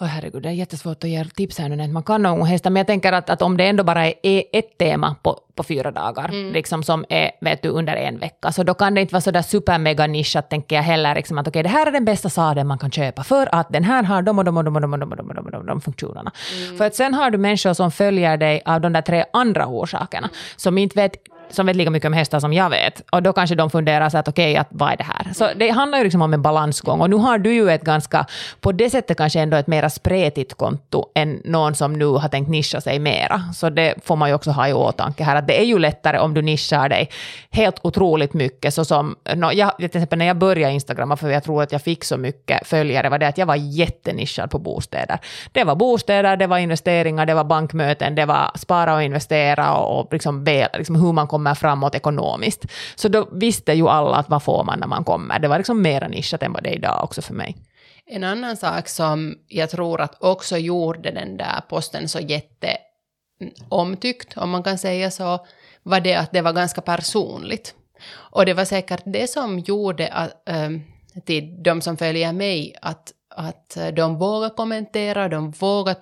Åh 0.01 0.07
herregud, 0.07 0.43
det 0.43 0.49
är 0.49 0.53
jättesvårt 0.53 1.03
att 1.03 1.09
ge 1.09 1.25
tips 1.25 1.59
här 1.59 1.69
nu, 1.69 1.87
man 1.87 2.03
kan 2.03 2.21
nog 2.21 2.47
hästar, 2.47 2.69
men 2.69 2.79
jag 2.79 2.87
tänker 2.87 3.13
att, 3.13 3.29
att 3.29 3.41
om 3.41 3.57
det 3.57 3.67
ändå 3.67 3.83
bara 3.83 4.05
är 4.07 4.43
ett 4.53 4.77
tema 4.77 5.15
på, 5.23 5.39
på 5.55 5.63
fyra 5.63 5.91
dagar, 5.91 6.29
Mm. 6.29 6.53
liksom 6.53 6.83
som 6.83 7.05
är 7.09 7.31
vet 7.41 7.61
du, 7.61 7.69
under 7.69 7.95
en 7.95 8.19
vecka, 8.19 8.51
så 8.51 8.63
då 8.63 8.73
kan 8.73 8.95
det 8.95 9.01
inte 9.01 9.13
vara 9.13 9.21
sådär 9.21 9.41
supermega 9.41 10.07
nischat, 10.07 10.49
tänker 10.49 10.75
jag 10.75 10.83
heller, 10.83 11.15
liksom 11.15 11.37
att 11.37 11.47
okej, 11.47 11.63
det 11.63 11.69
här 11.69 11.87
är 11.87 11.91
den 11.91 12.05
bästa 12.05 12.29
sadeln 12.29 12.67
man 12.67 12.77
kan 12.77 12.91
köpa, 12.91 13.23
för 13.23 13.55
att 13.55 13.69
den 13.69 13.83
här 13.83 14.03
har 14.03 14.21
de 14.21 14.39
och 14.39 14.45
de 14.45 14.57
och 14.57 14.63
de 14.63 14.75
och 14.75 14.81
de 14.81 14.93
och 14.93 14.99
de 14.99 15.11
och 15.11 15.17
de 15.17 15.29
och 15.29 15.35
de, 15.35 15.45
och 15.45 15.51
de, 15.51 15.65
de 15.65 15.81
funktionerna. 15.81 16.31
Mm. 16.65 16.77
För 16.77 16.85
att 16.85 16.95
sen 16.95 17.13
har 17.13 17.31
du 17.31 17.37
människor 17.37 17.73
som 17.73 17.91
följer 17.91 18.37
dig 18.37 18.61
av 18.65 18.81
de 18.81 18.93
där 18.93 19.01
tre 19.01 19.25
andra 19.33 19.67
orsakerna, 19.67 20.29
som 20.55 20.77
inte 20.77 20.95
vet 20.95 21.15
som 21.55 21.65
vet 21.65 21.75
lika 21.75 21.89
mycket 21.91 22.07
om 22.07 22.13
hästar 22.13 22.39
som 22.39 22.53
jag 22.53 22.69
vet. 22.69 23.01
Och 23.11 23.23
då 23.23 23.33
kanske 23.33 23.55
de 23.55 23.69
funderar 23.69 24.09
så 24.09 24.17
att 24.17 24.27
okej, 24.27 24.57
att 24.57 24.67
vad 24.69 24.91
är 24.91 24.97
det 24.97 25.03
här? 25.03 25.33
Så 25.33 25.47
det 25.55 25.69
handlar 25.69 25.97
ju 25.97 26.03
liksom 26.03 26.21
om 26.21 26.33
en 26.33 26.41
balansgång. 26.41 27.01
Och 27.01 27.09
nu 27.09 27.15
har 27.15 27.37
du 27.37 27.53
ju 27.53 27.69
ett 27.69 27.83
ganska, 27.83 28.25
på 28.59 28.71
det 28.71 28.89
sättet 28.89 29.17
kanske 29.17 29.39
ändå 29.39 29.57
ett 29.57 29.67
mera 29.67 29.89
spretigt 29.89 30.53
konto 30.53 31.05
än 31.15 31.41
någon 31.45 31.75
som 31.75 31.93
nu 31.93 32.05
har 32.05 32.29
tänkt 32.29 32.49
nischa 32.49 32.81
sig 32.81 32.99
mera. 32.99 33.43
Så 33.53 33.69
det 33.69 33.95
får 34.03 34.15
man 34.15 34.29
ju 34.29 34.35
också 34.35 34.51
ha 34.51 34.67
i 34.67 34.73
åtanke 34.73 35.23
här, 35.23 35.35
att 35.35 35.47
det 35.47 35.61
är 35.61 35.65
ju 35.65 35.79
lättare 35.79 36.19
om 36.19 36.33
du 36.33 36.41
nischar 36.41 36.89
dig 36.89 37.09
helt 37.49 37.79
otroligt 37.81 38.33
mycket. 38.33 38.73
Så 38.73 38.85
som, 38.85 39.15
no, 39.35 39.51
jag, 39.51 39.77
till 39.77 39.85
exempel 39.85 40.19
när 40.19 40.25
jag 40.25 40.37
började 40.37 40.73
Instagramma, 40.73 41.17
för 41.17 41.29
jag 41.29 41.43
tror 41.43 41.63
att 41.63 41.71
jag 41.71 41.81
fick 41.81 42.03
så 42.03 42.17
mycket 42.17 42.67
följare, 42.67 43.09
var 43.09 43.19
det 43.19 43.27
att 43.27 43.37
jag 43.37 43.45
var 43.45 43.55
jättenischad 43.55 44.51
på 44.51 44.59
bostäder. 44.59 45.19
Det 45.51 45.63
var 45.63 45.75
bostäder, 45.75 46.37
det 46.37 46.47
var 46.47 46.57
investeringar, 46.57 47.25
det 47.25 47.33
var 47.33 47.43
bankmöten, 47.43 48.15
det 48.15 48.25
var 48.25 48.51
spara 48.55 48.95
och 48.95 49.03
investera 49.03 49.73
och, 49.73 49.99
och 49.99 50.13
liksom, 50.13 50.43
be, 50.43 50.69
liksom 50.73 50.95
hur 50.95 51.13
man 51.13 51.27
kommer 51.27 51.40
framåt 51.55 51.95
ekonomiskt. 51.95 52.65
Så 52.95 53.07
då 53.07 53.27
visste 53.31 53.73
ju 53.73 53.87
alla 53.87 54.17
att 54.17 54.29
vad 54.29 54.43
får 54.43 54.63
man 54.63 54.79
när 54.79 54.87
man 54.87 55.03
kommer. 55.03 55.39
Det 55.39 55.47
var 55.47 55.57
liksom 55.57 55.81
mera 55.81 56.07
nischat 56.07 56.43
än 56.43 56.53
vad 56.53 56.63
det 56.63 56.69
är 56.69 56.75
idag 56.75 57.03
också 57.03 57.21
för 57.21 57.33
mig. 57.33 57.57
En 58.05 58.23
annan 58.23 58.57
sak 58.57 58.89
som 58.89 59.35
jag 59.47 59.69
tror 59.69 60.01
att 60.01 60.23
också 60.23 60.57
gjorde 60.57 61.11
den 61.11 61.37
där 61.37 61.61
posten 61.69 62.09
så 62.09 62.19
jätte 62.19 62.77
mm, 63.41 63.53
omtyckt, 63.69 64.37
om 64.37 64.49
man 64.49 64.63
kan 64.63 64.77
säga 64.77 65.11
så, 65.11 65.45
var 65.83 65.99
det 65.99 66.15
att 66.15 66.31
det 66.31 66.41
var 66.41 66.53
ganska 66.53 66.81
personligt. 66.81 67.75
Och 68.13 68.45
det 68.45 68.53
var 68.53 68.65
säkert 68.65 69.03
det 69.05 69.29
som 69.29 69.59
gjorde 69.59 70.07
att, 70.07 70.49
äh, 70.49 70.63
ehm, 70.63 70.81
till 71.25 71.63
de 71.63 71.81
som 71.81 71.97
följer 71.97 72.33
mig 72.33 72.75
att, 72.81 73.11
att 73.35 73.77
de 73.93 74.17
vågar 74.17 74.49
kommentera, 74.49 75.29
de 75.29 75.51
vågar 75.51 75.95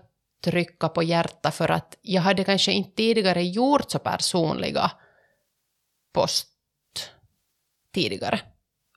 trycka 0.43 0.89
på 0.89 1.03
hjärta 1.03 1.51
för 1.51 1.71
att 1.71 1.97
jag 2.01 2.21
hade 2.21 2.43
kanske 2.43 2.71
inte 2.71 2.95
tidigare 2.95 3.43
gjort 3.43 3.91
så 3.91 3.99
personliga 3.99 4.91
post 6.13 6.47
tidigare. 7.93 8.39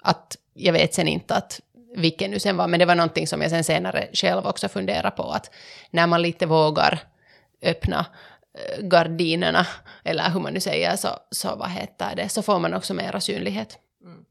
Att 0.02 0.37
jag 0.54 0.73
vet 0.73 0.95
sen 0.95 1.09
inte 1.09 1.35
att 1.35 1.61
vilken 1.97 2.31
nu 2.31 2.38
sen 2.38 2.57
var, 2.57 2.69
men 2.69 2.81
det 2.81 2.87
var 2.87 2.95
någonting 2.95 3.26
som 3.26 3.42
jag 3.42 3.50
sen 3.50 3.64
senare 3.64 4.09
själv 4.12 4.47
också 4.47 4.69
funderade 4.69 5.11
på, 5.11 5.23
att 5.23 5.50
när 5.90 6.07
man 6.07 6.23
lite 6.23 6.47
vågar 6.47 7.00
öppna 7.62 8.07
eh, 8.59 8.85
gardinerna, 8.85 9.66
eller 10.04 10.31
hur 10.31 10.40
man 10.40 10.52
nu 10.52 10.61
säger, 10.61 10.97
så, 10.97 11.09
så 11.31 11.57
vad 11.57 11.71
heter 11.71 12.16
det, 12.16 12.28
så 12.28 12.42
får 12.42 12.59
man 12.59 12.75
också 12.75 12.95
mera 12.95 13.21
synlighet. 13.21 13.78
Mm. 14.04 14.25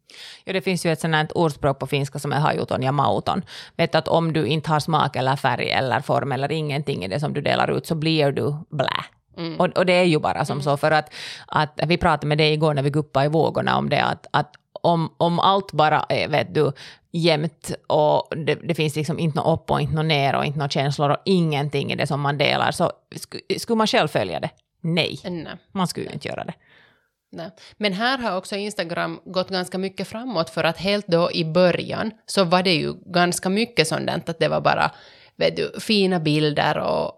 Ja, 0.43 0.53
det 0.53 0.61
finns 0.61 0.85
ju 0.85 0.91
ett 0.91 0.99
sånt 0.99 1.15
här 1.15 1.37
ordspråk 1.37 1.79
på 1.79 1.87
finska 1.87 2.19
som 2.19 2.33
är 2.33 2.39
hajuton 2.39 2.83
ja 2.83 2.91
mauton. 2.91 3.41
Vet 3.77 3.95
att 3.95 4.07
om 4.07 4.33
du 4.33 4.47
inte 4.47 4.69
har 4.69 4.79
smak 4.79 5.15
eller 5.15 5.35
färg 5.35 5.71
eller 5.71 5.99
form 5.99 6.31
eller 6.31 6.51
ingenting 6.51 7.03
i 7.05 7.07
det 7.07 7.19
som 7.19 7.33
du 7.33 7.41
delar 7.41 7.77
ut 7.77 7.87
så 7.87 7.95
blir 7.95 8.31
du 8.31 8.55
blä. 8.69 9.05
Mm. 9.37 9.59
Och, 9.59 9.77
och 9.77 9.85
det 9.85 9.93
är 9.93 10.03
ju 10.03 10.19
bara 10.19 10.45
som 10.45 10.61
så 10.61 10.77
för 10.77 10.91
att, 10.91 11.13
att 11.47 11.79
vi 11.87 11.97
pratade 11.97 12.27
med 12.27 12.37
dig 12.37 12.53
igår 12.53 12.73
när 12.73 12.83
vi 12.83 12.89
guppade 12.89 13.25
i 13.25 13.29
vågorna 13.29 13.77
om 13.77 13.89
det 13.89 14.03
att, 14.03 14.27
att 14.31 14.55
om, 14.81 15.13
om 15.17 15.39
allt 15.39 15.71
bara 15.71 16.05
är 16.09 16.27
vet 16.27 16.55
du, 16.55 16.71
jämnt 17.11 17.71
och 17.87 18.37
det, 18.45 18.55
det 18.55 18.75
finns 18.75 18.95
liksom 18.95 19.19
inte 19.19 19.39
något 19.39 19.59
upp 19.59 19.71
och 19.71 19.81
inte 19.81 19.95
något 19.95 20.05
ner 20.05 20.35
och 20.35 20.45
inte 20.45 20.59
några 20.59 20.69
känslor 20.69 21.09
och 21.09 21.17
ingenting 21.25 21.91
i 21.91 21.95
det 21.95 22.07
som 22.07 22.21
man 22.21 22.37
delar 22.37 22.71
så 22.71 22.91
sk- 23.15 23.59
skulle 23.59 23.77
man 23.77 23.87
själv 23.87 24.07
följa 24.07 24.39
det? 24.39 24.49
Nej, 24.81 25.19
Nej. 25.23 25.47
man 25.71 25.87
skulle 25.87 26.05
ju 26.05 26.13
inte 26.13 26.27
göra 26.27 26.43
det. 26.43 26.53
Nej. 27.31 27.49
Men 27.77 27.93
här 27.93 28.17
har 28.17 28.37
också 28.37 28.55
Instagram 28.55 29.19
gått 29.25 29.49
ganska 29.49 29.77
mycket 29.77 30.07
framåt 30.07 30.49
för 30.49 30.63
att 30.63 30.77
helt 30.77 31.07
då 31.07 31.31
i 31.31 31.45
början 31.45 32.11
så 32.25 32.43
var 32.43 32.63
det 32.63 32.73
ju 32.73 32.93
ganska 33.05 33.49
mycket 33.49 33.87
sånt 33.87 34.29
att 34.29 34.39
det 34.39 34.47
var 34.47 34.61
bara 34.61 34.91
vet 35.35 35.55
du, 35.55 35.79
fina 35.79 36.19
bilder 36.19 36.77
och 36.77 37.13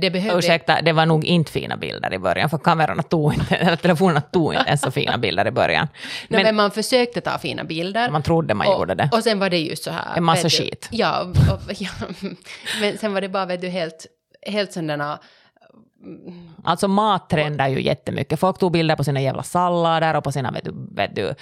det 0.00 0.10
behövde... 0.10 0.38
Ursäkta, 0.38 0.82
det 0.82 0.92
var 0.92 1.06
nog 1.06 1.24
inte 1.24 1.52
fina 1.52 1.76
bilder 1.76 2.14
i 2.14 2.18
början, 2.18 2.50
för 2.50 2.58
kamerorna 2.58 3.02
tog 3.02 3.34
inte, 3.34 3.56
eller 3.56 3.76
telefonerna 3.76 4.20
tog 4.20 4.54
inte 4.54 4.68
ens 4.68 4.80
så 4.80 4.90
fina 4.90 5.18
bilder 5.24 5.46
i 5.46 5.50
början. 5.50 5.88
Men, 6.28 6.36
Men, 6.36 6.42
men 6.46 6.56
man 6.56 6.70
försökte 6.70 7.20
ta 7.20 7.38
fina 7.38 7.64
bilder. 7.64 8.10
man 8.10 8.22
trodde 8.22 8.54
man 8.54 8.66
och, 8.66 8.72
gjorde 8.72 8.94
det. 8.94 9.08
Och 9.12 9.22
sen 9.22 9.38
var 9.38 9.50
det 9.50 9.58
ju 9.58 9.76
så 9.76 9.90
här... 9.90 10.16
En 10.16 10.24
massa 10.24 10.42
du, 10.42 10.50
skit. 10.50 10.88
Ja, 10.90 11.20
och, 11.20 11.60
ja, 11.78 11.90
men 12.80 12.98
sen 12.98 13.14
var 13.14 13.20
det 13.20 13.28
bara 13.28 13.46
vet 13.46 13.60
du, 13.60 13.68
helt, 13.68 14.06
helt 14.46 14.72
sådana... 14.72 15.18
Alltså 16.64 16.88
mat 16.88 17.30
trendar 17.30 17.68
ju 17.68 17.82
jättemycket. 17.82 18.40
Folk 18.40 18.58
tog 18.58 18.72
bilder 18.72 18.96
på 18.96 19.04
sina 19.04 19.20
jävla 19.20 19.42
sallader 19.42 20.16
och 20.16 20.24
på 20.24 20.32
sina 20.32 20.50
vet 20.50 20.64
du, 20.64 20.72
vet 20.94 21.16
du, 21.16 21.34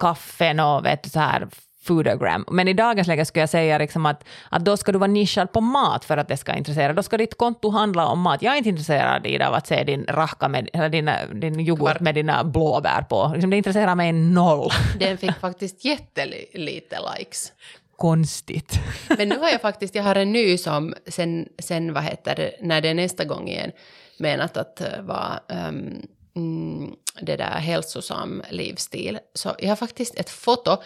kaffen 0.00 0.60
och 0.60 0.84
vet 0.84 1.02
du, 1.02 1.10
så 1.10 1.20
här 1.20 1.48
foodagram. 1.80 2.44
Men 2.50 2.68
i 2.68 2.72
dagens 2.72 3.08
läge 3.08 3.24
skulle 3.24 3.42
jag 3.42 3.48
säga 3.48 3.78
liksom 3.78 4.06
att, 4.06 4.24
att 4.50 4.64
då 4.64 4.76
ska 4.76 4.92
du 4.92 4.98
vara 4.98 5.10
nischad 5.10 5.52
på 5.52 5.60
mat 5.60 6.04
för 6.04 6.16
att 6.16 6.28
det 6.28 6.36
ska 6.36 6.54
intressera. 6.54 6.92
Då 6.92 7.02
ska 7.02 7.16
ditt 7.16 7.38
konto 7.38 7.70
handla 7.70 8.06
om 8.06 8.20
mat. 8.20 8.42
Jag 8.42 8.54
är 8.54 8.58
inte 8.58 8.68
intresserad 8.68 9.26
i 9.26 9.42
av 9.42 9.54
att 9.54 9.66
se 9.66 9.84
din 9.84 10.04
racka 10.08 10.48
med, 10.48 10.70
eller 10.72 10.88
din, 10.88 11.10
din 11.40 11.60
yoghurt 11.60 12.00
med 12.00 12.14
dina 12.14 12.44
blåbär 12.44 13.02
på. 13.02 13.30
Liksom 13.34 13.50
det 13.50 13.56
intresserar 13.56 13.94
mig 13.94 14.12
noll. 14.12 14.70
Den 14.98 15.18
fick 15.18 15.38
faktiskt 15.40 15.84
jättelite 15.84 16.98
likes. 17.18 17.52
Konstigt. 17.96 18.78
Men 19.18 19.28
nu 19.28 19.38
har 19.38 19.48
jag 19.48 19.60
faktiskt, 19.60 19.94
jag 19.94 20.02
har 20.02 20.14
en 20.14 20.32
ny 20.32 20.58
som 20.58 20.94
sen, 21.06 21.48
sen 21.58 21.92
vad 21.92 22.02
heter 22.02 22.34
det, 22.36 22.52
när 22.60 22.80
det 22.80 22.88
är 22.88 22.94
nästa 22.94 23.24
gång 23.24 23.48
igen, 23.48 23.70
menat 24.18 24.56
att 24.56 24.80
eh, 24.80 25.02
vara 25.02 25.40
um, 25.68 26.96
det 27.20 27.36
där 27.36 27.58
hälsosam 27.58 28.42
livsstil. 28.50 29.18
Så 29.34 29.54
jag 29.58 29.68
har 29.68 29.76
faktiskt 29.76 30.14
ett 30.14 30.30
foto 30.30 30.76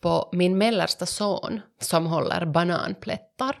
på 0.00 0.28
min 0.32 0.58
mellersta 0.58 1.06
son 1.06 1.60
som 1.80 2.06
håller 2.06 2.46
bananplättar. 2.46 3.56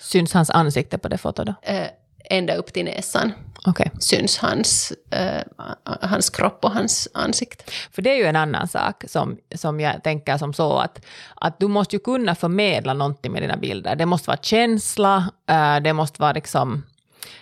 Syns 0.00 0.32
hans 0.32 0.50
ansikte 0.50 0.98
på 0.98 1.08
det 1.08 1.18
fotot 1.18 1.46
då? 1.46 1.54
Eh, 1.62 1.86
ända 2.30 2.54
upp 2.54 2.72
till 2.72 2.84
näsan 2.84 3.32
Okej. 3.66 3.90
syns 4.00 4.38
hans, 4.38 4.92
eh, 5.10 5.42
hans 5.84 6.30
kropp 6.30 6.64
och 6.64 6.70
hans 6.70 7.08
ansikte. 7.14 7.64
För 7.90 8.02
det 8.02 8.10
är 8.10 8.16
ju 8.16 8.24
en 8.24 8.36
annan 8.36 8.68
sak 8.68 9.04
som, 9.08 9.38
som 9.54 9.80
jag 9.80 10.02
tänker 10.02 10.38
som 10.38 10.54
så 10.54 10.78
att, 10.78 11.04
att 11.34 11.60
du 11.60 11.68
måste 11.68 11.96
ju 11.96 12.00
kunna 12.00 12.34
förmedla 12.34 12.94
någonting 12.94 13.32
med 13.32 13.42
dina 13.42 13.56
bilder. 13.56 13.96
Det 13.96 14.06
måste 14.06 14.30
vara 14.30 14.38
känsla, 14.42 15.30
eh, 15.48 15.76
det 15.76 15.92
måste 15.92 16.22
vara 16.22 16.32
liksom 16.32 16.82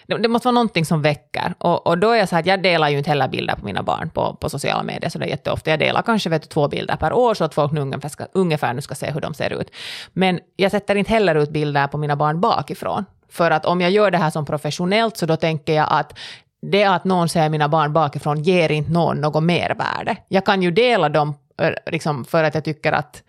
det, 0.06 0.18
det 0.18 0.28
måste 0.28 0.46
vara 0.48 0.54
någonting 0.54 0.84
som 0.84 1.02
väcker. 1.02 1.54
Och, 1.58 1.86
och 1.86 1.98
då 1.98 2.10
är 2.10 2.16
jag 2.18 2.28
så 2.28 2.34
här 2.34 2.40
att 2.40 2.46
jag 2.46 2.62
delar 2.62 2.88
ju 2.88 2.98
inte 2.98 3.10
heller 3.10 3.28
bilder 3.28 3.54
på 3.54 3.64
mina 3.64 3.82
barn 3.82 4.10
på, 4.10 4.36
på 4.40 4.48
sociala 4.48 4.82
medier 4.82 5.10
så 5.10 5.18
det 5.18 5.24
är 5.24 5.28
jätteofta. 5.28 5.70
Jag 5.70 5.78
delar 5.78 6.02
kanske 6.02 6.30
vet 6.30 6.42
du, 6.42 6.48
två 6.48 6.68
bilder 6.68 6.96
per 6.96 7.12
år 7.12 7.34
så 7.34 7.44
att 7.44 7.54
folk 7.54 7.72
nu 7.72 7.80
ungefär, 7.80 8.08
ska, 8.08 8.26
ungefär 8.32 8.74
nu 8.74 8.80
ska 8.80 8.94
se 8.94 9.10
hur 9.10 9.20
de 9.20 9.34
ser 9.34 9.60
ut. 9.60 9.70
Men 10.12 10.40
jag 10.56 10.70
sätter 10.70 10.94
inte 10.94 11.10
heller 11.10 11.34
ut 11.34 11.50
bilder 11.50 11.86
på 11.86 11.98
mina 11.98 12.16
barn 12.16 12.40
bakifrån. 12.40 13.04
För 13.28 13.50
att 13.50 13.64
om 13.64 13.80
jag 13.80 13.90
gör 13.90 14.10
det 14.10 14.18
här 14.18 14.30
som 14.30 14.46
professionellt 14.46 15.16
så 15.16 15.26
då 15.26 15.36
tänker 15.36 15.72
jag 15.72 15.86
att 15.90 16.18
det 16.62 16.84
att 16.84 17.04
någon 17.04 17.28
ser 17.28 17.48
mina 17.48 17.68
barn 17.68 17.92
bakifrån 17.92 18.42
ger 18.42 18.72
inte 18.72 18.90
någon 18.90 19.20
något 19.20 19.42
mervärde. 19.42 20.16
Jag 20.28 20.44
kan 20.44 20.62
ju 20.62 20.70
dela 20.70 21.08
dem 21.08 21.34
eh, 21.60 21.70
liksom, 21.86 22.24
för 22.24 22.44
att 22.44 22.54
jag 22.54 22.64
tycker 22.64 22.92
att 22.92 23.22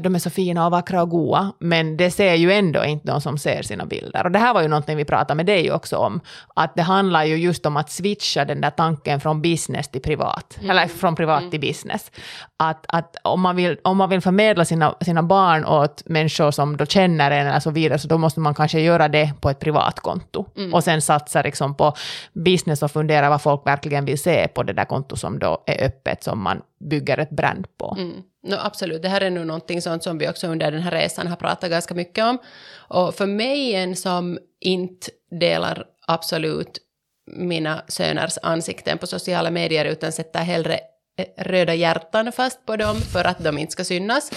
de 0.00 0.14
är 0.14 0.18
så 0.18 0.30
fina 0.30 0.66
och 0.66 0.70
vackra 0.70 1.02
och 1.02 1.10
goa, 1.10 1.52
men 1.58 1.96
det 1.96 2.10
ser 2.10 2.34
ju 2.34 2.52
ändå 2.52 2.84
inte 2.84 3.06
de 3.06 3.20
som 3.20 3.38
ser 3.38 3.62
sina 3.62 3.86
bilder. 3.86 4.24
Och 4.24 4.30
det 4.30 4.38
här 4.38 4.54
var 4.54 4.62
ju 4.62 4.68
någonting 4.68 4.96
vi 4.96 5.04
pratade 5.04 5.34
med 5.34 5.46
dig 5.46 5.72
också 5.72 5.96
om, 5.96 6.20
att 6.54 6.74
det 6.76 6.82
handlar 6.82 7.24
ju 7.24 7.36
just 7.36 7.66
om 7.66 7.76
att 7.76 7.90
switcha 7.90 8.44
den 8.44 8.60
där 8.60 8.70
tanken 8.70 9.20
från 9.20 9.42
business 9.42 9.88
till 9.88 10.02
privat, 10.02 10.58
eller 10.62 10.86
från 10.86 11.16
privat 11.16 11.50
till 11.50 11.60
business. 11.60 12.10
Att, 12.56 12.84
att 12.88 13.16
om, 13.22 13.40
man 13.40 13.56
vill, 13.56 13.78
om 13.84 13.96
man 13.96 14.08
vill 14.08 14.20
förmedla 14.20 14.64
sina, 14.64 14.94
sina 15.00 15.22
barn 15.22 15.64
åt 15.64 16.02
människor 16.06 16.50
som 16.50 16.76
då 16.76 16.86
känner 16.86 17.30
en 17.30 17.46
eller 17.46 17.60
så 17.60 17.70
vidare, 17.70 17.98
så 17.98 18.08
då 18.08 18.18
måste 18.18 18.40
man 18.40 18.54
kanske 18.54 18.80
göra 18.80 19.08
det 19.08 19.32
på 19.40 19.50
ett 19.50 19.58
privat 19.58 20.00
konto. 20.00 20.44
Och 20.72 20.84
sen 20.84 21.02
satsa 21.02 21.42
liksom 21.42 21.74
på 21.74 21.92
business 22.32 22.82
och 22.82 22.90
fundera 22.90 23.30
vad 23.30 23.42
folk 23.42 23.66
verkligen 23.66 24.04
vill 24.04 24.18
se 24.18 24.48
på 24.48 24.62
det 24.62 24.72
där 24.72 24.84
konto 24.84 25.16
som 25.16 25.38
då 25.38 25.62
är 25.66 25.86
öppet, 25.86 26.22
som 26.22 26.42
man 26.42 26.62
bygger 26.80 27.18
ett 27.18 27.30
brand 27.30 27.66
på. 27.78 27.96
Mm. 27.98 28.22
No, 28.42 28.54
absolut, 28.54 29.02
det 29.02 29.08
här 29.08 29.20
är 29.20 29.30
nu 29.30 29.44
någonting 29.44 29.82
sånt 29.82 30.02
som 30.02 30.18
vi 30.18 30.28
också 30.28 30.46
under 30.46 30.70
den 30.70 30.82
här 30.82 30.90
resan 30.90 31.26
har 31.26 31.36
pratat 31.36 31.70
ganska 31.70 31.94
mycket 31.94 32.24
om. 32.24 32.38
Och 32.76 33.14
för 33.14 33.26
mig 33.26 33.74
en 33.74 33.96
som 33.96 34.38
inte 34.60 35.10
delar 35.30 35.84
absolut 36.06 36.78
mina 37.26 37.82
söners 37.88 38.38
ansikten 38.42 38.98
på 38.98 39.06
sociala 39.06 39.50
medier 39.50 39.84
utan 39.84 40.12
sätter 40.12 40.40
hellre 40.40 40.80
eh, 41.18 41.44
röda 41.44 41.74
hjärtan 41.74 42.32
fast 42.32 42.66
på 42.66 42.76
dem 42.76 42.96
för 42.96 43.24
att 43.24 43.44
de 43.44 43.58
inte 43.58 43.72
ska 43.72 43.84
synas. 43.84 44.32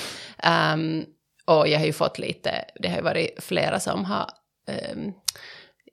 Um, 0.74 1.06
och 1.46 1.68
jag 1.68 1.80
har 1.80 1.86
ju 1.86 1.94
fått 1.94 2.20
lite, 2.20 2.66
det 2.76 2.88
har 2.88 2.96
ju 2.96 3.04
varit 3.04 3.44
flera 3.44 3.80
som 3.80 4.06
har 4.06 4.30
um, 4.94 5.14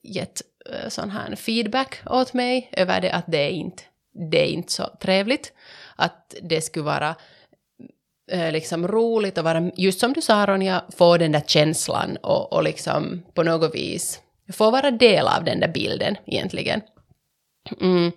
gett 0.03 0.43
uh, 0.71 0.89
sån 0.89 1.11
här 1.11 1.37
feedback 1.37 2.01
åt 2.07 2.33
mig 2.33 2.71
över 2.73 3.01
det 3.01 3.13
att 3.13 3.25
det 3.27 3.39
är 3.39 3.51
inte, 3.51 3.83
det 4.31 4.41
är 4.41 4.49
inte 4.49 4.73
så 4.73 4.87
trevligt. 5.01 5.53
Att 5.97 6.35
det 6.43 6.61
skulle 6.61 6.85
vara 6.85 7.15
eh, 8.31 8.53
liksom 8.53 8.89
roligt 8.89 9.39
att 9.39 9.45
vara, 9.45 9.71
just 9.77 10.01
som 10.01 10.13
du 10.13 10.21
sa 10.21 10.47
Ronja, 10.47 10.85
få 10.97 11.17
den 11.17 11.33
där 11.33 11.43
känslan 11.47 12.17
och, 12.17 12.53
och 12.53 12.63
liksom 12.63 13.23
på 13.35 13.43
något 13.43 13.75
vis 13.75 14.21
få 14.53 14.71
vara 14.71 14.91
del 14.91 15.27
av 15.27 15.45
den 15.45 15.61
där 15.61 15.69
bilden 15.69 16.17
egentligen. 16.27 16.81
Mm. 17.81 18.13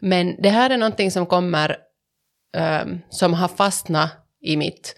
Men 0.00 0.42
det 0.42 0.48
här 0.48 0.70
är 0.70 0.76
någonting 0.76 1.10
som 1.10 1.26
kommer, 1.26 1.76
um, 2.82 3.00
som 3.10 3.34
har 3.34 3.48
fastnat 3.48 4.10
i, 4.40 4.56
mitt, 4.56 4.96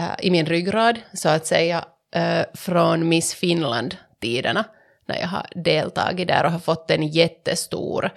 uh, 0.00 0.14
i 0.26 0.30
min 0.30 0.46
ryggrad, 0.46 1.00
så 1.12 1.28
att 1.28 1.46
säga, 1.46 1.84
uh, 2.16 2.44
från 2.54 3.08
Miss 3.08 3.34
Finland-tiderna, 3.34 4.64
när 5.06 5.20
jag 5.20 5.28
har 5.28 5.46
deltagit 5.54 6.28
där 6.28 6.44
och 6.44 6.52
har 6.52 6.58
fått 6.58 6.90
en 6.90 7.06
jättestor 7.08 8.10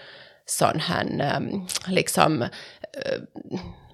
sån 0.46 0.80
här, 0.80 1.36
um, 1.38 1.68
liksom, 1.88 2.46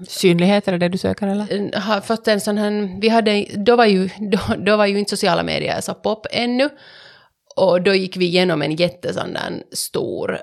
Synlighet 0.07 0.67
är 0.67 0.71
det 0.71 0.77
det 0.77 0.89
du 0.89 0.97
söker 0.97 1.27
eller? 1.27 1.79
har 1.79 2.01
fått 2.01 2.27
en 2.27 2.41
sån 2.41 2.57
här, 2.57 2.99
vi 3.01 3.09
hade, 3.09 3.45
då 3.55 3.75
var 3.75 3.85
ju, 3.85 4.09
då, 4.31 4.39
då 4.57 4.77
var 4.77 4.85
ju 4.85 4.99
inte 4.99 5.09
sociala 5.09 5.43
medier 5.43 5.81
så 5.81 5.93
pop 5.93 6.27
ännu, 6.31 6.69
och 7.55 7.81
då 7.81 7.93
gick 7.93 8.17
vi 8.17 8.25
igenom 8.25 8.61
en 8.61 8.75
jättesån 8.75 9.33
där 9.33 9.63
stor, 9.71 10.39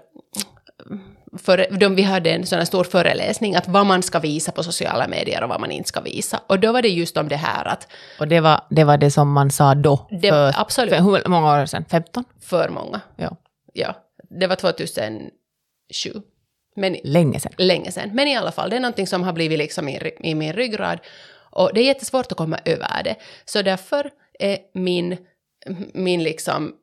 för, 1.39 1.67
de, 1.81 1.95
vi 1.95 2.03
hade 2.03 2.31
en 2.31 2.47
sån 2.47 2.59
här 2.59 2.67
stor 2.67 2.85
föreläsning 2.85 3.55
att 3.57 3.69
vad 3.69 3.87
man 3.87 4.03
ska 4.03 4.19
visa 4.19 4.53
på 4.53 4.63
sociala 4.63 5.09
medier 5.09 5.43
och 5.43 5.49
vad 5.49 5.61
man 5.61 5.71
inte 5.71 5.89
ska 5.89 6.01
visa. 6.01 6.41
Och 6.47 6.61
då 6.61 6.73
var 6.73 6.83
det 6.83 6.89
just 6.89 7.17
om 7.17 7.29
det 7.29 7.37
här 7.37 7.65
att 7.65 7.89
Och 8.21 8.29
det 8.29 8.41
var 8.41 8.61
det, 8.71 8.85
var 8.85 8.99
det 8.99 9.11
som 9.11 9.33
man 9.33 9.51
sa 9.51 9.75
då? 9.75 10.09
Det- 10.11 10.31
för, 10.31 10.55
absolut. 10.57 10.95
För 10.95 11.01
hur 11.03 11.29
många 11.29 11.63
år 11.63 11.67
sedan? 11.67 11.85
15? 11.91 12.25
för 12.41 12.69
många, 12.69 13.01
Ja. 13.17 13.37
ja, 13.73 13.95
det 14.31 14.47
var 14.47 14.57
2007. 14.57 15.31
Men 16.77 16.97
Länge 17.05 17.41
sedan. 17.41 17.53
länge 17.57 17.93
sedan. 17.93 18.11
Men 18.13 18.29
i 18.29 18.37
alla 18.37 18.53
fall, 18.53 18.71
det 18.71 18.77
är 18.77 18.81
någonting 18.81 19.07
som 19.07 19.23
har 19.23 19.33
blivit 19.33 19.59
liksom 19.59 19.89
i, 19.89 20.13
i 20.21 20.35
min 20.35 20.53
ryggrad. 20.53 20.99
Och 21.51 21.71
det 21.75 21.81
är 21.81 21.85
jättesvårt 21.85 22.33
att 22.33 22.39
komma 22.39 22.59
över 22.65 23.03
det. 23.05 23.15
Så 23.45 23.63
därför 23.63 24.11
är 24.39 24.59
min, 24.75 25.17
min 25.95 26.23
liksom 26.23 26.75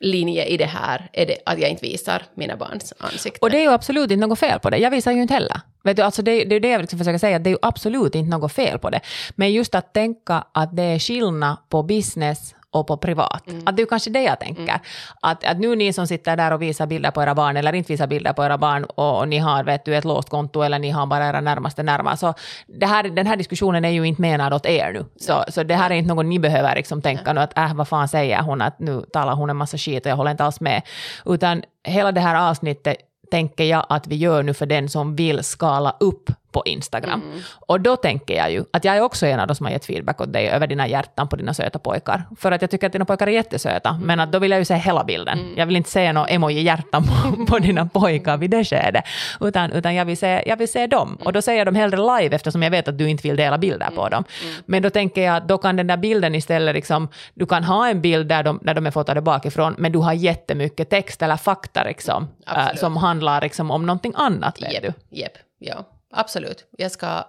linje 0.00 0.44
i 0.44 0.56
det 0.56 0.64
här 0.66 1.08
är 1.12 1.26
det 1.26 1.36
att 1.46 1.58
jag 1.60 1.70
inte 1.70 1.86
visar 1.86 2.22
mina 2.34 2.56
barns 2.56 2.92
ansikten. 2.98 3.38
Och 3.42 3.50
det 3.50 3.58
är 3.58 3.62
ju 3.62 3.70
absolut 3.70 4.10
inte 4.10 4.26
något 4.26 4.38
fel 4.38 4.60
på 4.60 4.70
det. 4.70 4.78
Jag 4.78 4.90
visar 4.90 5.12
ju 5.12 5.22
inte 5.22 5.34
heller. 5.34 5.60
Vet 5.84 5.96
du, 5.96 6.02
alltså 6.02 6.22
det, 6.22 6.44
det 6.44 6.56
är 6.56 6.60
det 6.60 6.68
jag 6.68 6.80
liksom 6.80 6.98
försöker 6.98 7.18
säga, 7.18 7.38
det 7.38 7.50
är 7.50 7.52
ju 7.52 7.58
absolut 7.62 8.14
inte 8.14 8.30
något 8.30 8.52
fel 8.52 8.78
på 8.78 8.90
det. 8.90 9.00
Men 9.34 9.52
just 9.52 9.74
att 9.74 9.94
tänka 9.94 10.44
att 10.54 10.76
det 10.76 10.82
är 10.82 10.98
skillnad 10.98 11.56
på 11.68 11.82
business 11.82 12.54
och 12.76 12.86
på 12.86 12.96
privat. 12.96 13.42
Att 13.66 13.76
det 13.76 13.80
är 13.80 13.84
ju 13.84 13.86
kanske 13.86 14.10
det 14.10 14.22
jag 14.22 14.40
tänker. 14.40 14.80
Att, 15.20 15.44
att 15.44 15.58
nu 15.58 15.76
ni 15.76 15.92
som 15.92 16.06
sitter 16.06 16.36
där 16.36 16.52
och 16.52 16.62
visar 16.62 16.86
bilder 16.86 17.10
på 17.10 17.22
era 17.22 17.34
barn 17.34 17.56
eller 17.56 17.72
inte 17.72 17.92
visar 17.92 18.06
bilder 18.06 18.32
på 18.32 18.44
era 18.44 18.58
barn 18.58 18.84
och, 18.84 19.18
och 19.18 19.28
ni 19.28 19.38
har 19.38 19.64
vet 19.64 19.84
du, 19.84 19.96
ett 19.96 20.04
låst 20.04 20.30
konto 20.30 20.62
eller 20.62 20.78
ni 20.78 20.90
har 20.90 21.06
bara 21.06 21.28
era 21.28 21.40
närmaste 21.40 21.82
närmare. 21.82 22.16
Så 22.16 22.34
det 22.66 22.86
här, 22.86 23.02
den 23.02 23.26
här 23.26 23.36
diskussionen 23.36 23.84
är 23.84 23.90
ju 23.90 24.04
inte 24.04 24.22
menad 24.22 24.54
åt 24.54 24.66
er 24.66 24.92
nu. 24.92 25.04
Så, 25.16 25.44
så 25.48 25.62
det 25.62 25.74
här 25.74 25.90
är 25.90 25.94
inte 25.94 26.14
något 26.14 26.26
ni 26.26 26.38
behöver 26.38 26.74
liksom 26.74 27.02
tänka 27.02 27.32
nu 27.32 27.40
att 27.40 27.58
äh, 27.58 27.74
vad 27.74 27.88
fan 27.88 28.08
säger 28.08 28.42
hon 28.42 28.62
att 28.62 28.78
nu 28.78 29.02
talar 29.12 29.34
hon 29.34 29.50
en 29.50 29.56
massa 29.56 29.78
skit 29.78 30.06
och 30.06 30.10
jag 30.10 30.16
håller 30.16 30.30
inte 30.30 30.44
alls 30.44 30.60
med. 30.60 30.82
Utan 31.24 31.62
hela 31.84 32.12
det 32.12 32.20
här 32.20 32.50
avsnittet 32.50 32.96
tänker 33.30 33.64
jag 33.64 33.86
att 33.88 34.06
vi 34.06 34.16
gör 34.16 34.42
nu 34.42 34.54
för 34.54 34.66
den 34.66 34.88
som 34.88 35.16
vill 35.16 35.44
skala 35.44 35.96
upp 36.00 36.30
på 36.56 36.62
Instagram. 36.66 37.22
Och 37.66 37.80
då 37.80 37.96
tänker 37.96 38.34
jag 38.36 38.52
ju 38.52 38.64
att 38.72 38.84
jag 38.84 38.96
är 38.96 39.00
också 39.00 39.26
en 39.26 39.40
av 39.40 39.46
de 39.46 39.54
som 39.54 39.66
har 39.66 39.72
gett 39.72 39.84
feedback 39.84 40.20
åt 40.20 40.32
dig 40.32 40.48
över 40.48 40.66
dina 40.66 40.88
hjärtan 40.88 41.28
på 41.28 41.36
dina 41.36 41.54
söta 41.54 41.78
pojkar. 41.78 42.22
För 42.36 42.52
att 42.52 42.62
jag 42.62 42.70
tycker 42.70 42.86
att 42.86 42.92
dina 42.92 43.04
pojkar 43.04 43.26
är 43.26 43.30
jättesöta, 43.30 43.98
men 44.02 44.20
att 44.20 44.32
då 44.32 44.38
vill 44.38 44.50
jag 44.50 44.58
ju 44.58 44.64
se 44.64 44.74
hela 44.74 45.04
bilden. 45.04 45.38
Jag 45.56 45.66
vill 45.66 45.76
inte 45.76 45.90
se 45.90 46.12
några 46.12 46.28
emoji-hjärtan 46.28 47.02
på, 47.02 47.46
på 47.46 47.58
dina 47.58 47.86
pojkar 47.92 48.36
vid 48.36 48.50
det 48.50 48.64
skedet, 48.64 49.04
utan, 49.40 49.72
utan 49.72 49.94
jag, 49.94 50.04
vill 50.04 50.16
se, 50.16 50.42
jag 50.46 50.56
vill 50.56 50.68
se 50.68 50.86
dem. 50.86 51.18
Och 51.24 51.32
då 51.32 51.42
säger 51.42 51.58
jag 51.58 51.66
dem 51.66 51.74
hellre 51.74 51.96
live 51.96 52.36
eftersom 52.36 52.62
jag 52.62 52.70
vet 52.70 52.88
att 52.88 52.98
du 52.98 53.08
inte 53.08 53.28
vill 53.28 53.36
dela 53.36 53.58
bilder 53.58 53.90
på 53.90 54.08
dem. 54.08 54.24
Men 54.66 54.82
då 54.82 54.90
tänker 54.90 55.22
jag 55.22 55.36
att 55.36 55.48
då 55.48 55.58
kan 55.58 55.76
den 55.76 55.86
där 55.86 55.96
bilden 55.96 56.34
istället, 56.34 56.74
liksom, 56.74 57.08
du 57.34 57.46
kan 57.46 57.64
ha 57.64 57.88
en 57.88 58.00
bild 58.00 58.28
där 58.28 58.42
de, 58.42 58.60
där 58.62 58.74
de 58.74 58.86
är 58.86 58.90
fotade 58.90 59.20
bakifrån, 59.20 59.74
men 59.78 59.92
du 59.92 59.98
har 59.98 60.12
jättemycket 60.12 60.90
text 60.90 61.22
eller 61.22 61.36
fakta 61.36 61.84
liksom, 61.84 62.28
äh, 62.46 62.74
som 62.76 62.96
handlar 62.96 63.40
liksom 63.40 63.70
om 63.70 63.86
någonting 63.86 64.12
annat. 64.16 64.62
Vet 64.62 64.82
du. 64.82 64.92
Jep, 65.10 65.32
ja, 65.58 65.84
absolut. 66.10 66.68
Jag 66.78 66.92
ska 66.92 67.24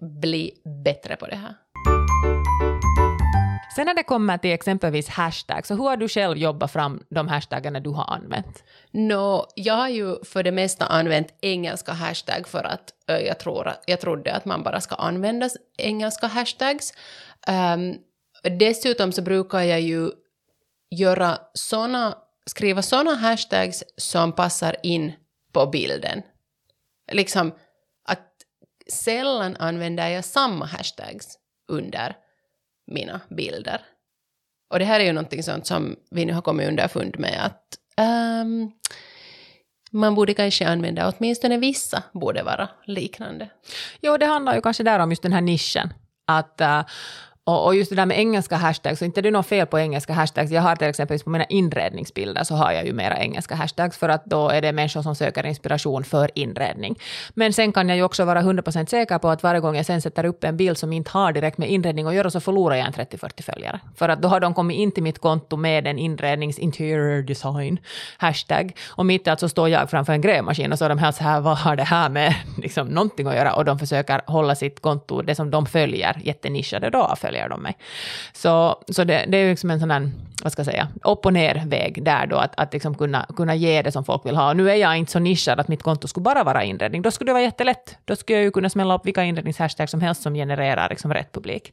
bli 0.00 0.62
bättre 0.84 1.16
på 1.16 1.26
det 1.26 1.36
här. 1.36 1.54
Sen 3.78 3.86
när 3.86 3.94
det 3.94 4.02
kommer 4.02 4.38
till 4.38 4.52
exempelvis 4.52 5.08
hashtag, 5.08 5.66
så 5.66 5.74
hur 5.74 5.84
har 5.84 5.96
du 5.96 6.08
själv 6.08 6.38
jobbat 6.38 6.72
fram 6.72 7.02
de 7.10 7.28
hashtaggarna 7.28 7.80
du 7.80 7.90
har 7.90 8.04
använt? 8.04 8.64
Nå, 8.90 9.46
jag 9.54 9.74
har 9.74 9.88
ju 9.88 10.24
för 10.24 10.42
det 10.42 10.52
mesta 10.52 10.86
använt 10.86 11.34
engelska 11.40 11.92
hashtag 11.92 12.48
för 12.48 12.64
att 12.64 12.92
jag, 13.06 13.38
tror, 13.38 13.72
jag 13.86 14.00
trodde 14.00 14.32
att 14.32 14.44
man 14.44 14.62
bara 14.62 14.80
ska 14.80 14.94
använda 14.94 15.48
engelska 15.78 16.26
hashtags. 16.26 16.92
Um, 17.48 17.98
dessutom 18.58 19.12
så 19.12 19.22
brukar 19.22 19.60
jag 19.60 19.80
ju 19.80 20.10
göra 20.90 21.38
såna, 21.54 22.18
skriva 22.46 22.82
såna 22.82 23.14
hashtags 23.14 23.84
som 23.96 24.32
passar 24.32 24.76
in 24.82 25.12
på 25.52 25.66
bilden. 25.66 26.22
Liksom 27.12 27.52
sällan 28.92 29.56
använder 29.56 30.08
jag 30.08 30.24
samma 30.24 30.66
hashtags 30.66 31.38
under 31.68 32.16
mina 32.86 33.20
bilder. 33.28 33.80
Och 34.70 34.78
det 34.78 34.84
här 34.84 35.00
är 35.00 35.04
ju 35.04 35.12
någonting 35.12 35.42
sånt 35.42 35.66
som 35.66 35.96
vi 36.10 36.24
nu 36.24 36.32
har 36.32 36.42
kommit 36.42 36.68
underfund 36.68 37.18
med 37.18 37.44
att 37.44 37.78
um, 38.42 38.72
man 39.90 40.14
borde 40.14 40.34
kanske 40.34 40.68
använda, 40.68 41.12
åtminstone 41.18 41.58
vissa 41.58 42.02
borde 42.12 42.42
vara 42.42 42.68
liknande. 42.84 43.48
Jo, 44.00 44.16
det 44.16 44.26
handlar 44.26 44.54
ju 44.54 44.60
kanske 44.60 44.82
där 44.82 44.98
om 44.98 45.10
just 45.10 45.22
den 45.22 45.32
här 45.32 45.40
nischen. 45.40 45.92
Att, 46.26 46.60
uh, 46.60 46.82
och, 47.48 47.66
och 47.66 47.74
just 47.74 47.90
det 47.90 47.96
där 47.96 48.06
med 48.06 48.18
engelska 48.18 48.56
hashtags, 48.56 48.98
så 48.98 49.04
inte 49.04 49.22
det 49.22 49.28
är 49.28 49.32
något 49.32 49.46
fel 49.46 49.66
på 49.66 49.78
engelska 49.78 50.12
hashtags. 50.12 50.50
Jag 50.50 50.62
har 50.62 50.76
till 50.76 50.88
exempel 50.88 51.18
på 51.18 51.30
mina 51.30 51.44
inredningsbilder 51.44 52.44
så 52.44 52.54
har 52.54 52.72
jag 52.72 52.86
ju 52.86 52.92
mera 52.92 53.18
engelska 53.18 53.54
hashtags 53.54 53.96
för 53.96 54.08
att 54.08 54.24
då 54.24 54.48
är 54.48 54.62
det 54.62 54.72
människor 54.72 55.02
som 55.02 55.14
söker 55.14 55.46
inspiration 55.46 56.04
för 56.04 56.30
inredning. 56.34 56.98
Men 57.34 57.52
sen 57.52 57.72
kan 57.72 57.88
jag 57.88 57.96
ju 57.96 58.02
också 58.02 58.24
vara 58.24 58.42
100% 58.42 58.86
säker 58.86 59.18
på 59.18 59.28
att 59.28 59.42
varje 59.42 59.60
gång 59.60 59.76
jag 59.76 59.86
sen 59.86 60.02
sätter 60.02 60.24
upp 60.24 60.44
en 60.44 60.56
bild 60.56 60.78
som 60.78 60.92
inte 60.92 61.10
har 61.10 61.32
direkt 61.32 61.58
med 61.58 61.70
inredning 61.70 62.06
att 62.06 62.14
göra 62.14 62.30
så 62.30 62.40
förlorar 62.40 62.76
jag 62.76 62.86
en 62.86 62.92
30-40 62.92 63.42
följare. 63.42 63.80
För 63.96 64.08
att 64.08 64.22
då 64.22 64.28
har 64.28 64.40
de 64.40 64.54
kommit 64.54 64.76
in 64.76 64.92
till 64.92 65.02
mitt 65.02 65.18
konto 65.18 65.56
med 65.56 65.86
en 65.86 65.98
inrednings 65.98 66.58
interior 66.58 67.22
design 67.22 67.78
hashtag 68.16 68.76
och 68.88 69.06
mitt 69.06 69.26
i 69.26 69.30
allt 69.30 69.40
så 69.40 69.48
står 69.48 69.68
jag 69.68 69.90
framför 69.90 70.12
en 70.12 70.20
grävmaskin 70.20 70.72
och 70.72 70.78
så 70.78 70.84
är 70.84 70.88
de 70.88 70.98
här 70.98 71.12
så 71.12 71.24
här, 71.24 71.40
vad 71.40 71.58
har 71.58 71.76
det 71.76 71.84
här 71.84 72.08
med 72.08 72.34
liksom, 72.58 72.88
någonting 72.88 73.26
att 73.26 73.34
göra? 73.34 73.54
Och 73.54 73.64
de 73.64 73.78
försöker 73.78 74.20
hålla 74.26 74.54
sitt 74.54 74.82
konto, 74.82 75.22
det 75.22 75.34
som 75.34 75.50
de 75.50 75.66
följer, 75.66 76.20
jättenischade, 76.24 76.90
då 76.90 76.98
följer 77.38 77.48
de 77.48 77.62
mig. 77.62 77.76
Så, 78.32 78.82
så 78.88 79.04
det, 79.04 79.24
det 79.28 79.36
är 79.38 79.42
ju 79.42 79.50
liksom 79.50 79.70
en 79.70 79.80
sån 79.80 79.90
här, 79.90 80.10
vad 80.42 80.52
ska 80.52 80.60
jag 80.60 80.66
säga, 80.66 80.88
upp 81.04 81.26
och 81.26 81.32
ner 81.32 81.62
väg 81.66 82.04
där 82.04 82.26
då, 82.26 82.36
att, 82.36 82.52
att 82.56 82.72
liksom 82.72 82.94
kunna, 82.94 83.26
kunna 83.36 83.54
ge 83.54 83.82
det 83.82 83.92
som 83.92 84.04
folk 84.04 84.26
vill 84.26 84.36
ha. 84.36 84.50
Och 84.50 84.56
nu 84.56 84.70
är 84.70 84.74
jag 84.74 84.96
inte 84.96 85.12
så 85.12 85.18
nischad 85.18 85.60
att 85.60 85.68
mitt 85.68 85.82
konto 85.82 86.08
skulle 86.08 86.24
bara 86.24 86.44
vara 86.44 86.64
inredning, 86.64 87.02
då 87.02 87.10
skulle 87.10 87.28
det 87.28 87.34
vara 87.34 87.42
jättelätt. 87.42 87.98
Då 88.04 88.16
skulle 88.16 88.38
jag 88.38 88.44
ju 88.44 88.50
kunna 88.50 88.68
smälla 88.68 88.94
upp 88.94 89.06
vilka 89.06 89.24
inredningshashtags 89.24 89.90
som 89.90 90.00
helst 90.00 90.22
som 90.22 90.34
genererar 90.34 90.88
liksom 90.88 91.14
rätt 91.14 91.32
publik. 91.32 91.72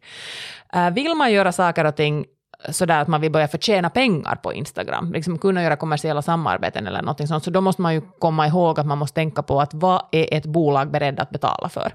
Uh, 0.76 0.90
vill 0.90 1.16
man 1.16 1.32
göra 1.32 1.52
saker 1.52 1.86
och 1.86 1.96
ting 1.96 2.26
sådär 2.70 3.02
att 3.02 3.08
man 3.08 3.22
vill 3.22 3.32
börja 3.32 3.48
förtjäna 3.48 3.90
pengar 3.90 4.36
på 4.36 4.54
Instagram, 4.54 5.14
liksom 5.14 5.38
kunna 5.38 5.64
göra 5.64 5.76
kommersiella 5.76 6.22
samarbeten 6.22 6.88
eller 6.88 7.02
något 7.02 7.28
sånt, 7.28 7.44
så 7.44 7.52
då 7.52 7.62
måste 7.62 7.82
man 7.82 7.94
ju 7.94 8.02
komma 8.20 8.48
ihåg 8.48 8.80
att 8.80 8.86
man 8.86 8.98
måste 8.98 9.16
tänka 9.16 9.44
på 9.44 9.62
att 9.62 9.74
vad 9.74 10.02
är 10.12 10.34
ett 10.34 10.46
bolag 10.46 10.92
beredd 10.92 11.20
att 11.20 11.30
betala 11.30 11.70
för? 11.70 11.92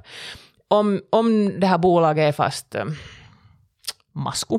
om, 0.70 1.00
om 1.10 1.60
det 1.60 1.66
här 1.66 1.78
bolaget 1.78 2.28
är 2.28 2.32
fast 2.32 2.74
ähm, 2.74 2.96
Masku, 4.12 4.58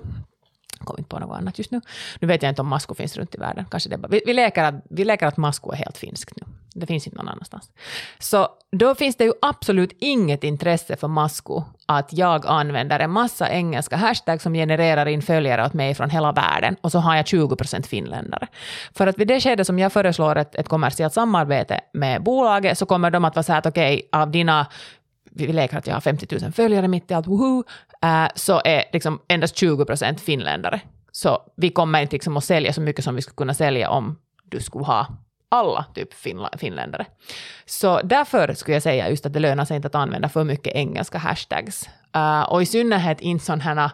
kommer 0.83 0.99
inte 0.99 1.09
på 1.09 1.19
något 1.19 1.37
annat 1.37 1.57
just 1.57 1.71
nu. 1.71 1.81
Nu 2.19 2.27
vet 2.27 2.43
jag 2.43 2.49
inte 2.51 2.61
om 2.61 2.67
Masku 2.67 2.95
finns 2.95 3.17
runt 3.17 3.35
i 3.35 3.37
världen. 3.37 3.65
Kanske 3.71 3.89
det 3.89 3.97
bara, 3.97 4.07
vi, 4.07 4.21
vi, 4.25 4.33
leker 4.33 4.63
att, 4.63 4.75
vi 4.89 5.05
leker 5.05 5.27
att 5.27 5.37
Masku 5.37 5.69
är 5.71 5.75
helt 5.75 5.97
finskt 5.97 6.33
nu. 6.35 6.47
Det 6.73 6.85
finns 6.85 7.07
inte 7.07 7.17
någon 7.17 7.27
annanstans. 7.27 7.71
Så 8.19 8.47
då 8.71 8.95
finns 8.95 9.15
det 9.15 9.23
ju 9.23 9.33
absolut 9.41 9.91
inget 9.99 10.43
intresse 10.43 10.95
för 10.95 11.07
Masku 11.07 11.61
att 11.85 12.13
jag 12.13 12.45
använder 12.47 12.99
en 12.99 13.11
massa 13.11 13.49
engelska 13.49 13.95
hashtags 13.95 14.43
som 14.43 14.53
genererar 14.53 15.05
in 15.05 15.21
följare 15.21 15.65
åt 15.65 15.73
mig 15.73 15.95
från 15.95 16.09
hela 16.09 16.31
världen 16.31 16.75
och 16.81 16.91
så 16.91 16.99
har 16.99 17.15
jag 17.15 17.27
20 17.27 17.55
procent 17.55 17.87
finländare. 17.87 18.47
För 18.93 19.07
att 19.07 19.17
vid 19.17 19.27
det 19.27 19.41
skede 19.41 19.65
som 19.65 19.79
jag 19.79 19.93
föreslår 19.93 20.35
ett, 20.35 20.55
ett 20.55 20.67
kommersiellt 20.67 21.13
samarbete 21.13 21.79
med 21.93 22.23
bolaget 22.23 22.77
så 22.77 22.85
kommer 22.85 23.11
de 23.11 23.25
att 23.25 23.35
vara 23.35 23.43
så 23.43 23.51
här 23.51 23.59
att 23.59 23.65
okej, 23.65 23.95
okay, 23.95 24.21
av 24.21 24.31
dina 24.31 24.67
vi 25.33 25.53
leker 25.53 25.77
att 25.77 25.87
jag 25.87 25.93
har 25.93 26.01
50 26.01 26.27
000 26.41 26.51
följare 26.51 26.87
mitt 26.87 27.11
i 27.11 27.13
allt, 27.13 27.27
woho, 27.27 27.63
Eh, 28.03 28.27
så 28.35 28.61
är 28.65 28.83
liksom 28.93 29.21
endast 29.27 29.57
20 29.57 29.85
procent 29.85 30.21
finländare. 30.21 30.81
Så 31.11 31.41
vi 31.57 31.69
kommer 31.69 32.01
inte 32.01 32.15
liksom 32.15 32.37
att 32.37 32.43
sälja 32.43 32.73
så 32.73 32.81
mycket 32.81 33.03
som 33.05 33.15
vi 33.15 33.21
skulle 33.21 33.35
kunna 33.35 33.53
sälja 33.53 33.89
om 33.89 34.17
du 34.43 34.59
skulle 34.59 34.85
ha 34.85 35.07
alla 35.49 35.85
typ 35.95 36.13
finla- 36.13 36.57
finländare. 36.57 37.05
Så 37.65 38.01
därför 38.01 38.53
skulle 38.53 38.75
jag 38.75 38.83
säga 38.83 39.09
just 39.09 39.25
att 39.25 39.33
det 39.33 39.39
lönar 39.39 39.65
sig 39.65 39.75
inte 39.75 39.87
att 39.87 39.95
använda 39.95 40.29
för 40.29 40.43
mycket 40.43 40.75
engelska 40.75 41.17
hashtags. 41.17 41.89
Uh, 42.15 42.41
och 42.41 42.61
i 42.61 42.65
synnerhet 42.65 43.21
inte 43.21 43.45
sådana 43.45 43.63
här 43.63 43.91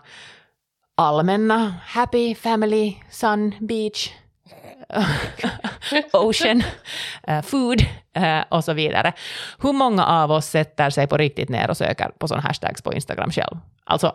allmänna 0.96 1.74
happy, 1.86 2.36
family, 2.36 2.96
sun, 3.10 3.56
beach, 3.60 4.10
ocean, 6.14 6.64
uh, 7.30 7.42
food 7.42 7.82
uh, 8.18 8.44
och 8.50 8.64
så 8.64 8.74
vidare. 8.74 9.14
Hur 9.60 9.74
många 9.74 10.06
av 10.06 10.32
oss 10.32 10.46
sätter 10.46 10.90
sig 10.90 11.08
på 11.08 11.18
riktigt 11.18 11.50
ner 11.50 11.70
och 11.70 11.78
söker 11.78 12.12
på 12.18 12.28
sådana 12.28 12.48
hashtags 12.48 12.82
på 12.82 12.94
Instagram 12.94 13.32
själv? 13.32 13.58
Alltså, 13.84 14.12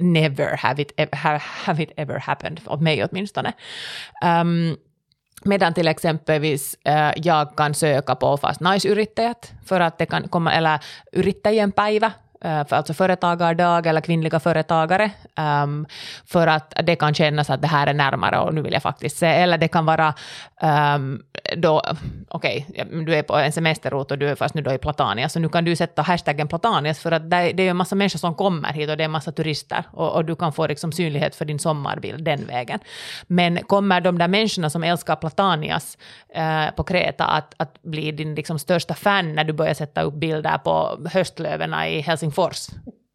never 0.00 0.56
have 0.56 0.82
it, 0.82 0.92
have, 1.12 1.38
have 1.38 1.82
it 1.82 1.90
ever 1.96 2.18
happened, 2.18 2.60
åt 2.66 2.80
mig 2.80 3.04
åtminstone. 3.04 3.52
Um, 4.24 4.76
Medan 5.44 5.74
till 5.74 5.88
exempelvis 5.88 6.76
äh, 6.84 7.12
jag 7.16 7.56
kan 7.56 7.74
söka 7.74 8.14
på 8.14 8.36
fast 8.36 8.60
naisyrittäjät 8.60 9.52
för 9.66 9.80
att 9.80 9.98
det 9.98 10.06
kan 10.06 10.28
komma, 10.28 10.52
eller 10.52 10.78
yrittäjien 11.12 11.72
päivä 11.72 12.12
Eh, 12.40 12.66
för 12.66 12.76
alltså 12.76 12.94
företagardag 12.94 13.86
eller 13.86 14.00
kvinnliga 14.00 14.40
företagare, 14.40 15.10
um, 15.64 15.86
för 16.26 16.46
att 16.46 16.74
det 16.82 16.96
kan 16.96 17.14
kännas 17.14 17.50
att 17.50 17.62
det 17.62 17.68
här 17.68 17.86
är 17.86 17.94
närmare 17.94 18.38
och 18.38 18.54
nu 18.54 18.62
vill 18.62 18.72
jag 18.72 18.82
faktiskt 18.82 19.18
se. 19.18 19.26
Eller 19.26 19.58
det 19.58 19.68
kan 19.68 19.86
vara 19.86 20.14
um, 20.94 21.22
då, 21.56 21.82
okej, 22.28 22.66
okay, 22.68 23.04
du 23.04 23.14
är 23.14 23.22
på 23.22 23.36
en 23.36 23.52
semesterort 23.52 24.10
och 24.10 24.18
du 24.18 24.28
är 24.28 24.34
fast 24.34 24.54
nu 24.54 24.62
då 24.62 24.72
i 24.72 24.78
Platania, 24.78 25.28
så 25.28 25.38
nu 25.38 25.48
kan 25.48 25.64
du 25.64 25.76
sätta 25.76 26.02
hashtaggen 26.02 26.48
Platanias 26.48 26.98
för 26.98 27.12
att 27.12 27.30
det, 27.30 27.36
är 27.36 27.60
ju 27.60 27.68
en 27.68 27.76
massa 27.76 27.94
människor 27.94 28.18
som 28.18 28.34
kommer 28.34 28.72
hit 28.72 28.90
och 28.90 28.96
det 28.96 29.02
är 29.02 29.04
en 29.04 29.10
massa 29.10 29.32
turister 29.32 29.84
och, 29.90 30.14
och, 30.14 30.24
du 30.24 30.36
kan 30.36 30.52
få 30.52 30.66
liksom 30.66 30.92
synlighet 30.92 31.34
för 31.34 31.44
din 31.44 31.58
sommarbild 31.58 32.24
den 32.24 32.46
vägen. 32.46 32.80
Men 33.26 33.58
kommer 33.58 34.00
de 34.00 34.18
där 34.18 34.28
människorna 34.28 34.70
som 34.70 34.84
älskar 34.84 35.16
Platanias 35.16 35.98
uh, 36.36 36.74
på 36.76 36.84
Kreta 36.84 37.24
att, 37.24 37.54
att 37.56 37.82
bli 37.82 38.12
din 38.12 38.34
liksom 38.34 38.58
största 38.58 38.94
fan 38.94 39.34
när 39.34 39.44
du 39.44 39.52
börjar 39.52 39.74
sätta 39.74 40.02
upp 40.02 40.14
bilder 40.14 40.58
på 40.58 40.98
höstlöven 41.12 41.74
i 41.74 42.00
Helsingfors 42.00 42.25
Helsingfors. 42.26 42.68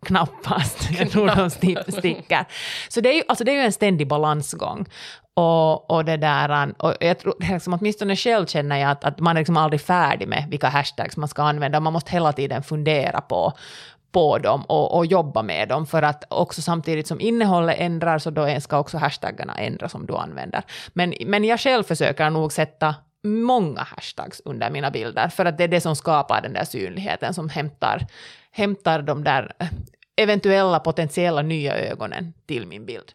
Knappast. 0.06 0.90
Jag 1.00 1.12
tror 1.12 1.28
de 1.36 1.50
sticker. 1.50 2.46
Så 2.90 3.02
det 3.02 3.10
är, 3.10 3.14
ju, 3.14 3.24
alltså 3.28 3.44
det 3.44 3.52
är 3.52 3.56
ju 3.56 3.62
en 3.62 3.72
ständig 3.72 4.08
balansgång. 4.08 4.86
Och, 5.34 5.92
och 5.92 6.06
det 6.06 6.18
där, 6.18 6.74
och 6.78 6.94
jag 7.00 7.20
tror, 7.20 7.36
liksom, 7.40 7.74
åtminstone 7.74 8.16
själv 8.16 8.46
känner 8.46 8.78
jag 8.78 8.92
att, 8.92 9.04
att 9.04 9.20
man 9.20 9.38
är 9.38 9.42
liksom 9.42 9.58
aldrig 9.58 9.82
färdig 9.82 10.28
med 10.28 10.48
vilka 10.50 10.70
hashtags 10.70 11.18
man 11.18 11.30
ska 11.30 11.44
använda. 11.44 11.80
Man 11.80 11.94
måste 11.94 12.12
hela 12.12 12.34
tiden 12.34 12.64
fundera 12.64 13.22
på, 13.22 13.54
på 14.12 14.38
dem 14.38 14.62
och, 14.62 14.98
och 14.98 15.06
jobba 15.06 15.44
med 15.44 15.70
dem 15.70 15.86
för 15.88 16.02
att 16.02 16.24
också 16.30 16.62
samtidigt 16.62 17.08
som 17.08 17.22
innehållet 17.22 17.76
ändras 17.80 18.24
så 18.24 18.30
då 18.30 18.60
ska 18.60 18.80
också 18.80 18.98
hashtaggarna 18.98 19.54
ändras 19.54 19.92
som 19.92 20.06
du 20.06 20.16
använder. 20.16 20.64
Men, 20.94 21.14
men 21.26 21.44
jag 21.44 21.60
själv 21.60 21.84
försöker 21.84 22.30
nog 22.30 22.52
sätta 22.52 22.96
många 23.24 23.82
hashtags 23.82 24.42
under 24.46 24.70
mina 24.70 24.92
bilder 24.92 25.28
för 25.28 25.46
att 25.46 25.58
det 25.58 25.64
är 25.64 25.68
det 25.68 25.82
som 25.82 25.96
skapar 25.96 26.42
den 26.42 26.54
där 26.54 26.64
synligheten 26.64 27.34
som 27.34 27.50
hämtar, 27.50 28.08
hämtar 28.52 29.02
de 29.02 29.24
där 29.24 29.54
eh, 29.60 29.68
eventuella 30.16 30.80
potentiella 30.80 31.42
nya 31.42 31.78
ögonen 31.78 32.34
till 32.46 32.68
min 32.68 32.86
bild. 32.86 33.12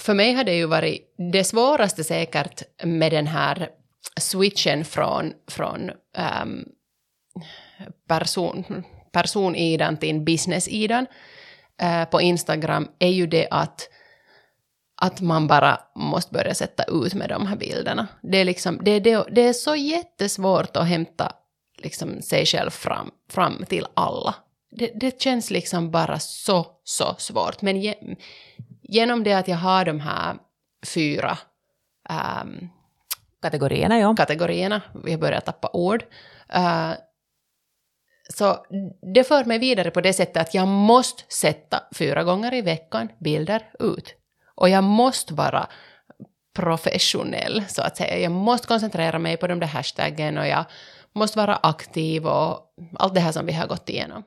För 0.00 0.14
mig 0.14 0.32
har 0.32 0.44
det 0.44 0.54
ju 0.54 0.66
varit 0.66 1.14
det 1.32 1.44
svåraste 1.44 2.04
säkert 2.04 2.62
med 2.84 3.12
den 3.12 3.26
här 3.26 3.68
switchen 4.20 4.84
från, 4.84 5.32
från 5.48 5.90
um, 6.42 6.64
person, 8.08 8.84
personidan 9.12 9.96
till 9.96 10.20
business-idan 10.20 11.06
uh, 11.82 12.00
eh, 12.00 12.08
på 12.08 12.20
Instagram 12.20 12.88
är 12.98 13.08
ju 13.08 13.26
det 13.26 13.48
att 13.50 13.88
att 14.96 15.20
man 15.20 15.46
bara 15.46 15.80
måste 15.94 16.32
börja 16.32 16.54
sätta 16.54 16.84
ut 16.84 17.14
med 17.14 17.28
de 17.28 17.46
här 17.46 17.56
bilderna. 17.56 18.06
Det 18.22 18.38
är, 18.38 18.44
liksom, 18.44 18.80
det, 18.82 19.00
det, 19.00 19.24
det 19.30 19.40
är 19.40 19.52
så 19.52 19.76
jättesvårt 19.76 20.76
att 20.76 20.86
hämta 20.86 21.32
liksom 21.84 22.22
sig 22.22 22.46
själv 22.46 22.70
fram, 22.70 23.10
fram 23.30 23.64
till 23.68 23.86
alla. 23.94 24.34
Det, 24.70 24.92
det 24.94 25.22
känns 25.22 25.50
liksom 25.50 25.90
bara 25.90 26.18
så, 26.18 26.66
så 26.84 27.14
svårt. 27.18 27.62
Men 27.62 27.80
ge, 27.80 27.94
genom 28.82 29.24
det 29.24 29.32
att 29.32 29.48
jag 29.48 29.56
har 29.56 29.84
de 29.84 30.00
här 30.00 30.36
fyra 30.86 31.38
um, 32.42 32.68
kategorierna, 33.42 33.98
ja. 33.98 34.14
kategorierna, 34.16 34.82
vi 35.04 35.16
börjar 35.16 35.40
tappa 35.40 35.70
ord, 35.72 36.04
uh, 36.56 36.92
så 38.28 38.66
det 39.14 39.24
för 39.24 39.44
mig 39.44 39.58
vidare 39.58 39.90
på 39.90 40.00
det 40.00 40.12
sättet 40.12 40.36
att 40.36 40.54
jag 40.54 40.68
måste 40.68 41.22
sätta 41.28 41.82
fyra 41.94 42.24
gånger 42.24 42.54
i 42.54 42.62
veckan 42.62 43.08
bilder 43.20 43.62
ut. 43.78 44.14
Och 44.54 44.68
jag 44.68 44.84
måste 44.84 45.34
vara 45.34 45.68
professionell, 46.54 47.64
så 47.68 47.82
att 47.82 47.96
säga. 47.96 48.18
Jag 48.18 48.32
måste 48.32 48.66
koncentrera 48.66 49.18
mig 49.18 49.36
på 49.36 49.46
de 49.46 49.60
där 49.60 49.66
hashtaggen 49.66 50.38
och 50.38 50.46
jag 50.46 50.64
måste 51.14 51.38
vara 51.38 51.56
aktiv 51.56 52.26
och 52.26 52.60
allt 52.98 53.14
det 53.14 53.20
här 53.20 53.32
som 53.32 53.46
vi 53.46 53.52
har 53.52 53.66
gått 53.66 53.88
igenom. 53.88 54.22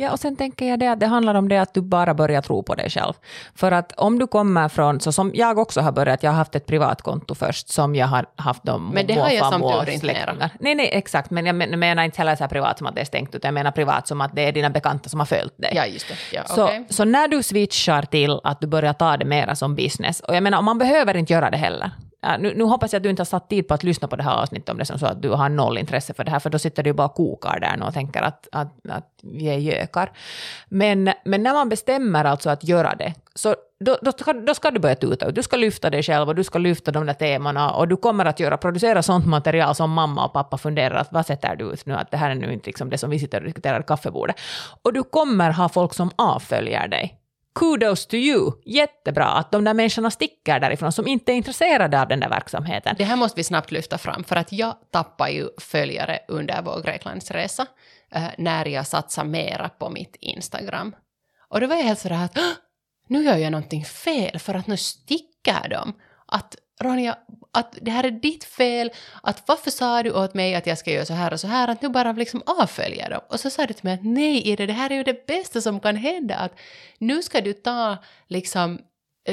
Ja, 0.00 0.12
och 0.12 0.20
sen 0.20 0.36
tänker 0.36 0.66
jag 0.66 0.78
det 0.78 0.86
att 0.86 1.00
det 1.00 1.06
handlar 1.06 1.34
om 1.34 1.48
det 1.48 1.58
att 1.58 1.74
du 1.74 1.80
bara 1.80 2.14
börjar 2.14 2.42
tro 2.42 2.62
på 2.62 2.74
dig 2.74 2.90
själv. 2.90 3.12
För 3.54 3.72
att 3.72 3.92
om 3.96 4.18
du 4.18 4.26
kommer 4.26 4.68
från, 4.68 5.00
så 5.00 5.12
som 5.12 5.30
jag 5.34 5.58
också 5.58 5.80
har 5.80 5.92
börjat, 5.92 6.22
jag 6.22 6.30
har 6.30 6.36
haft 6.36 6.54
ett 6.54 6.66
privatkonto 6.66 7.34
först 7.34 7.68
som 7.68 7.94
jag 7.94 8.06
har 8.06 8.26
haft 8.36 8.64
de 8.64 8.90
Men 8.94 9.06
det 9.06 9.14
har 9.14 9.30
jag 9.30 9.52
som 9.52 9.62
tur 9.62 9.90
inte 9.90 10.06
mera. 10.06 10.50
Nej, 10.60 10.74
nej, 10.74 10.90
exakt, 10.92 11.30
men 11.30 11.46
jag 11.46 11.54
menar 11.54 12.02
inte 12.02 12.18
heller 12.18 12.36
så 12.36 12.44
här 12.44 12.48
privat 12.48 12.78
som 12.78 12.86
att 12.86 12.94
det 12.94 13.00
är 13.00 13.04
stängt, 13.04 13.34
utan 13.34 13.48
jag 13.48 13.54
menar 13.54 13.70
privat 13.70 14.08
som 14.08 14.20
att 14.20 14.36
det 14.36 14.42
är 14.42 14.52
dina 14.52 14.70
bekanta 14.70 15.08
som 15.08 15.20
har 15.20 15.26
följt 15.26 15.54
dig. 15.56 15.72
Ja, 15.74 15.86
just 15.86 16.08
det. 16.08 16.14
Ja, 16.32 16.44
så, 16.44 16.64
okay. 16.64 16.84
så 16.88 17.04
när 17.04 17.28
du 17.28 17.42
switchar 17.42 18.02
till 18.02 18.40
att 18.44 18.60
du 18.60 18.66
börjar 18.66 18.92
ta 18.92 19.16
det 19.16 19.24
mera 19.24 19.56
som 19.56 19.74
business, 19.76 20.20
och 20.20 20.36
jag 20.36 20.42
menar, 20.42 20.62
man 20.62 20.78
behöver 20.78 21.16
inte 21.16 21.32
göra 21.32 21.50
det 21.50 21.56
heller. 21.56 21.90
Äh, 22.22 22.38
nu, 22.38 22.54
nu, 22.54 22.64
hoppas 22.64 22.92
jag 22.92 23.00
att 23.00 23.02
du 23.02 23.10
inte 23.10 23.20
har 23.20 23.24
satt 23.24 23.48
tid 23.48 23.68
på 23.68 23.74
att 23.74 23.82
lyssna 23.82 24.08
på 24.08 24.16
det 24.16 24.22
här 24.22 24.42
avsnittet 24.42 24.68
om 24.68 24.76
det 24.76 24.90
är 24.90 24.98
så 24.98 25.06
att 25.06 25.22
du 25.22 25.28
har 25.28 25.48
noll 25.48 25.78
intresse 25.78 26.14
för 26.14 26.24
det 26.24 26.30
här, 26.30 26.38
för 26.38 26.50
då 26.50 26.58
sitter 26.58 26.82
du 26.82 26.92
bara 26.92 27.06
och 27.06 27.14
kokar 27.14 27.60
där 27.60 27.86
och 27.86 27.94
tänker 27.94 28.22
att, 28.22 28.48
att, 28.52 28.72
att 28.88 29.08
vi 29.22 29.46
är 29.46 29.58
gökar. 29.58 30.12
Men, 30.68 31.12
men 31.24 31.42
när 31.42 31.52
man 31.52 31.68
bestämmer 31.68 32.24
alltså 32.24 32.50
att 32.50 32.64
göra 32.64 32.94
det, 32.94 33.14
så 33.34 33.54
då, 33.84 33.98
då, 34.02 34.12
ska, 34.12 34.32
då 34.32 34.54
ska 34.54 34.70
du 34.70 34.80
börja 34.80 34.94
tuta 34.94 35.26
ut. 35.26 35.34
Du 35.34 35.42
ska 35.42 35.56
lyfta 35.56 35.90
dig 35.90 36.02
själv 36.02 36.28
och 36.28 36.34
du 36.34 36.44
ska 36.44 36.58
lyfta 36.58 36.90
de 36.90 37.06
där 37.06 37.14
temana 37.14 37.70
och 37.70 37.88
du 37.88 37.96
kommer 37.96 38.24
att 38.24 38.40
göra, 38.40 38.56
producera 38.56 39.02
sånt 39.02 39.26
material 39.26 39.74
som 39.74 39.90
mamma 39.90 40.24
och 40.24 40.32
pappa 40.32 40.58
funderar 40.58 40.94
att 40.94 41.12
vad 41.12 41.26
sätter 41.26 41.56
du 41.56 41.64
ut 41.64 41.86
nu, 41.86 41.94
att 41.94 42.10
det 42.10 42.16
här 42.16 42.30
är 42.30 42.34
nu 42.34 42.52
inte 42.52 42.66
liksom 42.66 42.90
det 42.90 42.98
som 42.98 43.10
vi 43.10 43.18
sitter 43.18 43.38
och 43.38 43.44
diskuterar 43.44 43.80
i 43.80 43.82
kaffebordet. 43.82 44.36
Och 44.82 44.92
du 44.92 45.02
kommer 45.02 45.50
ha 45.50 45.68
folk 45.68 45.94
som 45.94 46.10
avföljer 46.16 46.88
dig 46.88 47.19
kudos 47.54 48.06
to 48.06 48.16
you. 48.16 48.52
Jättebra 48.64 49.24
att 49.24 49.52
de 49.52 49.64
där 49.64 49.74
människorna 49.74 50.10
sticker 50.10 50.60
därifrån 50.60 50.92
som 50.92 51.06
inte 51.06 51.32
är 51.32 51.36
intresserade 51.36 52.02
av 52.02 52.08
den 52.08 52.20
där 52.20 52.28
verksamheten. 52.28 52.94
Det 52.98 53.04
här 53.04 53.16
måste 53.16 53.36
vi 53.36 53.44
snabbt 53.44 53.70
lyfta 53.70 53.98
fram 53.98 54.24
för 54.24 54.36
att 54.36 54.52
jag 54.52 54.76
tappade 54.90 55.30
ju 55.30 55.48
följare 55.58 56.18
under 56.28 56.62
vår 56.62 56.82
Greklandsresa 56.82 57.66
eh, 58.12 58.24
när 58.38 58.66
jag 58.66 58.86
satsade 58.86 59.28
mera 59.28 59.68
på 59.68 59.90
mitt 59.90 60.16
Instagram. 60.20 60.94
Och 61.48 61.60
då 61.60 61.66
var 61.66 61.76
jag 61.76 61.84
helt 61.84 61.98
sådär 61.98 62.24
att 62.24 62.38
nu 63.08 63.22
gör 63.22 63.36
jag 63.36 63.52
någonting 63.52 63.84
fel 63.84 64.38
för 64.38 64.54
att 64.54 64.66
nu 64.66 64.76
sticker 64.76 65.68
de. 65.68 65.92
Att 66.26 66.56
Ronja, 66.80 67.18
att 67.52 67.78
det 67.80 67.90
här 67.90 68.04
är 68.04 68.10
ditt 68.10 68.44
fel, 68.44 68.90
att 69.22 69.42
varför 69.46 69.70
sa 69.70 70.02
du 70.02 70.12
åt 70.12 70.34
mig 70.34 70.54
att 70.54 70.66
jag 70.66 70.78
ska 70.78 70.90
göra 70.90 71.04
så 71.04 71.14
här 71.14 71.32
och 71.32 71.40
så 71.40 71.46
här, 71.46 71.68
att 71.68 71.82
nu 71.82 71.88
bara 71.88 72.12
liksom 72.12 72.42
avfölja 72.46 73.08
dem. 73.08 73.20
Och 73.28 73.40
så 73.40 73.50
sa 73.50 73.66
du 73.66 73.74
till 73.74 73.84
mig 73.84 73.94
att 73.94 74.04
nej 74.04 74.48
Ida, 74.48 74.66
det 74.66 74.72
här 74.72 74.90
är 74.90 74.94
ju 74.94 75.02
det 75.02 75.26
bästa 75.26 75.60
som 75.60 75.80
kan 75.80 75.96
hända, 75.96 76.36
att 76.36 76.52
nu 76.98 77.22
ska 77.22 77.40
du 77.40 77.52
ta 77.52 77.96
liksom, 78.28 78.78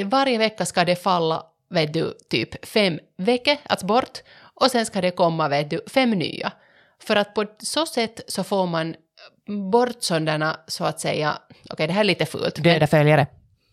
varje 0.04 0.38
vecka 0.38 0.66
ska 0.66 0.84
det 0.84 0.96
falla, 0.96 1.42
vet 1.70 1.92
du, 1.92 2.14
typ 2.30 2.66
fem 2.66 2.98
veckor, 3.16 3.56
alltså 3.62 3.86
bort, 3.86 4.18
och 4.54 4.70
sen 4.70 4.86
ska 4.86 5.00
det 5.00 5.10
komma, 5.10 5.48
vet 5.48 5.70
du, 5.70 5.80
fem 5.86 6.10
nya. 6.10 6.52
För 7.02 7.16
att 7.16 7.34
på 7.34 7.46
så 7.58 7.86
sätt 7.86 8.20
så 8.28 8.44
får 8.44 8.66
man 8.66 8.94
bort 9.72 10.02
sådana, 10.02 10.60
så 10.66 10.84
att 10.84 11.00
säga, 11.00 11.38
okej 11.50 11.72
okay, 11.72 11.86
det 11.86 11.92
här 11.92 12.00
är 12.00 12.04
lite 12.04 12.26
fult. 12.26 12.62
Döda 12.62 12.86
följare. 12.86 13.26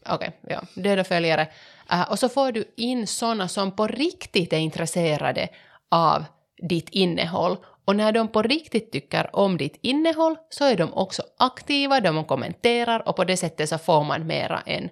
Okej, 0.10 0.32
okay, 0.44 0.56
ja, 0.56 0.82
döda 0.82 1.04
följare. 1.04 1.48
Uh, 1.94 2.12
och 2.12 2.20
så 2.20 2.30
får 2.30 2.52
du 2.52 2.74
in 2.78 3.08
sådana 3.08 3.48
som 3.48 3.76
på 3.76 3.88
riktigt 3.88 4.54
är 4.54 4.58
intresserade 4.58 5.48
av 5.92 6.24
ditt 6.70 6.90
innehåll 6.90 7.58
Och 7.86 7.96
när 7.96 8.12
de 8.12 8.28
på 8.28 8.42
riktigt 8.42 8.92
tycker 8.92 9.36
om 9.36 9.58
ditt 9.58 9.80
innehåll 9.82 10.36
så 10.50 10.66
är 10.66 10.78
de 10.78 10.94
också 10.94 11.24
aktiva, 11.38 12.00
de 12.00 12.26
kommenterar 12.26 13.08
och 13.08 13.16
på 13.16 13.24
det 13.24 13.38
sättet 13.38 13.70
så 13.70 13.78
får 13.78 14.04
man 14.04 14.28
mera 14.28 14.62
en, 14.66 14.90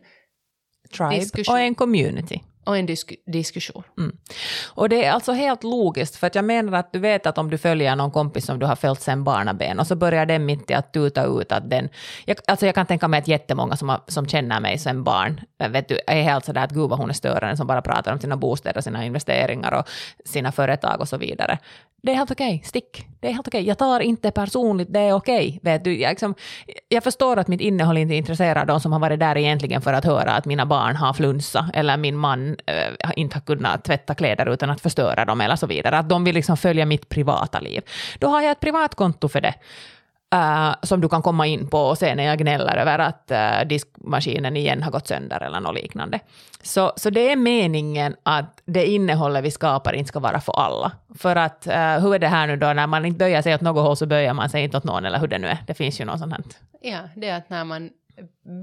Tribe 0.97 1.15
Diskussion. 1.15 1.53
och 1.53 1.59
en 1.59 1.75
community 1.75 2.41
och 2.63 2.77
en 2.77 2.85
disk 2.85 3.13
diskussion. 3.25 3.83
Mm. 3.97 4.17
Och 4.65 4.89
det 4.89 5.05
är 5.05 5.11
alltså 5.11 5.31
helt 5.31 5.63
logiskt, 5.63 6.15
för 6.15 6.27
att 6.27 6.35
jag 6.35 6.45
menar 6.45 6.79
att 6.79 6.93
du 6.93 6.99
vet 6.99 7.25
att 7.25 7.37
om 7.37 7.49
du 7.49 7.57
följer 7.57 7.95
någon 7.95 8.11
kompis 8.11 8.45
som 8.45 8.59
du 8.59 8.65
har 8.65 8.75
följt 8.75 9.01
sedan 9.01 9.23
barnaben 9.23 9.79
och 9.79 9.87
så 9.87 9.95
börjar 9.95 10.25
den 10.25 10.45
mitt 10.45 10.71
i 10.71 10.73
att 10.73 10.93
tuta 10.93 11.25
ut 11.25 11.51
att 11.51 11.69
den... 11.69 11.89
Jag, 12.25 12.37
alltså 12.47 12.65
jag 12.65 12.75
kan 12.75 12.85
tänka 12.85 13.07
mig 13.07 13.17
att 13.17 13.27
jättemånga 13.27 13.75
som, 13.77 13.89
har, 13.89 14.01
som 14.07 14.27
känner 14.27 14.59
mig 14.59 14.77
sedan 14.77 15.03
barn 15.03 15.41
eh, 15.59 15.69
vet 15.69 15.87
du, 15.87 15.99
är 16.07 16.21
helt 16.21 16.45
sådär 16.45 16.63
att 16.63 16.71
gud 16.71 16.89
vad 16.89 16.99
hon 16.99 17.09
är 17.09 17.13
störande 17.13 17.57
som 17.57 17.67
bara 17.67 17.81
pratar 17.81 18.13
om 18.13 18.19
sina 18.19 18.37
bostäder, 18.37 18.81
sina 18.81 19.05
investeringar 19.05 19.71
och 19.71 19.89
sina 20.25 20.51
företag 20.51 21.01
och 21.01 21.09
så 21.09 21.17
vidare. 21.17 21.59
Det 22.05 22.11
är 22.11 22.15
helt 22.15 22.31
okej, 22.31 22.61
stick. 22.65 23.07
Det 23.19 23.27
är 23.27 23.31
helt 23.31 23.47
okej. 23.47 23.67
Jag 23.67 23.77
tar 23.77 23.99
inte 23.99 24.31
personligt, 24.31 24.93
det 24.93 24.99
är 24.99 25.13
okej. 25.13 25.59
Vet 25.61 25.83
du, 25.83 25.99
jag, 25.99 26.09
liksom, 26.09 26.35
jag 26.89 27.03
förstår 27.03 27.37
att 27.39 27.47
mitt 27.47 27.61
innehåll 27.61 27.97
inte 27.97 28.15
intresserar 28.15 28.65
de 28.65 28.79
som 28.79 28.91
har 28.91 28.99
varit 28.99 29.19
där 29.19 29.37
egentligen 29.37 29.81
för 29.81 29.93
att 29.93 30.05
höra 30.05 30.31
att 30.31 30.45
mina 30.45 30.65
barn 30.65 30.95
har 30.95 31.13
flunsa 31.13 31.69
eller 31.73 31.97
min 31.97 32.17
man 32.17 32.55
äh, 32.65 33.11
inte 33.15 33.35
har 33.35 33.41
kunnat 33.41 33.83
tvätta 33.83 34.15
kläder 34.15 34.49
utan 34.49 34.69
att 34.69 34.81
förstöra 34.81 35.25
dem 35.25 35.41
eller 35.41 35.55
så 35.55 35.67
vidare. 35.67 35.97
Att 35.97 36.09
de 36.09 36.23
vill 36.23 36.35
liksom 36.35 36.57
följa 36.57 36.85
mitt 36.85 37.09
privata 37.09 37.59
liv. 37.59 37.81
Då 38.19 38.27
har 38.27 38.41
jag 38.41 38.51
ett 38.51 38.59
privatkonto 38.59 39.29
för 39.29 39.41
det. 39.41 39.53
Äh, 40.33 40.75
som 40.81 41.01
du 41.01 41.09
kan 41.09 41.21
komma 41.21 41.47
in 41.47 41.67
på 41.67 41.77
och 41.77 41.97
se 41.97 42.15
när 42.15 42.23
jag 42.23 42.37
gnäller 42.39 42.75
över 42.77 42.99
att 42.99 43.31
uh, 43.31 43.67
diskmaskinen 43.67 44.57
igen 44.57 44.83
har 44.83 44.91
gått 44.91 45.07
sönder 45.07 45.41
eller 45.41 45.59
något 45.59 45.75
liknande. 45.75 46.19
Så, 46.63 46.93
så 46.95 47.09
det 47.09 47.31
är 47.31 47.35
meningen 47.35 48.15
att 48.23 48.61
det 48.65 48.85
innehållet 48.85 49.43
vi 49.43 49.51
skapar 49.51 49.93
inte 49.93 50.07
ska 50.07 50.19
vara 50.19 50.39
för 50.39 50.53
alla. 50.53 50.91
För 51.17 51.35
att 51.35 51.67
uh, 51.67 51.73
hur 51.73 52.15
är 52.15 52.19
det 52.19 52.27
här 52.27 52.47
nu 52.47 52.57
då, 52.57 52.73
när 52.73 52.87
man 52.87 53.05
inte 53.05 53.17
böjer 53.17 53.41
sig 53.41 53.55
åt 53.55 53.61
något 53.61 53.83
håll 53.85 53.97
så 53.97 54.05
böjer 54.05 54.33
man 54.33 54.49
sig 54.49 54.63
inte 54.63 54.77
åt 54.77 54.83
någon 54.83 55.05
eller 55.05 55.19
hur 55.19 55.27
det 55.27 55.37
nu 55.37 55.47
är. 55.47 55.57
Det 55.67 55.73
finns 55.73 56.01
ju 56.01 56.05
något 56.05 56.19
sånt 56.19 56.33
här. 56.33 56.43
Ja, 56.81 56.99
det 57.15 57.29
är 57.29 57.37
att 57.37 57.49
när 57.49 57.63
man 57.63 57.89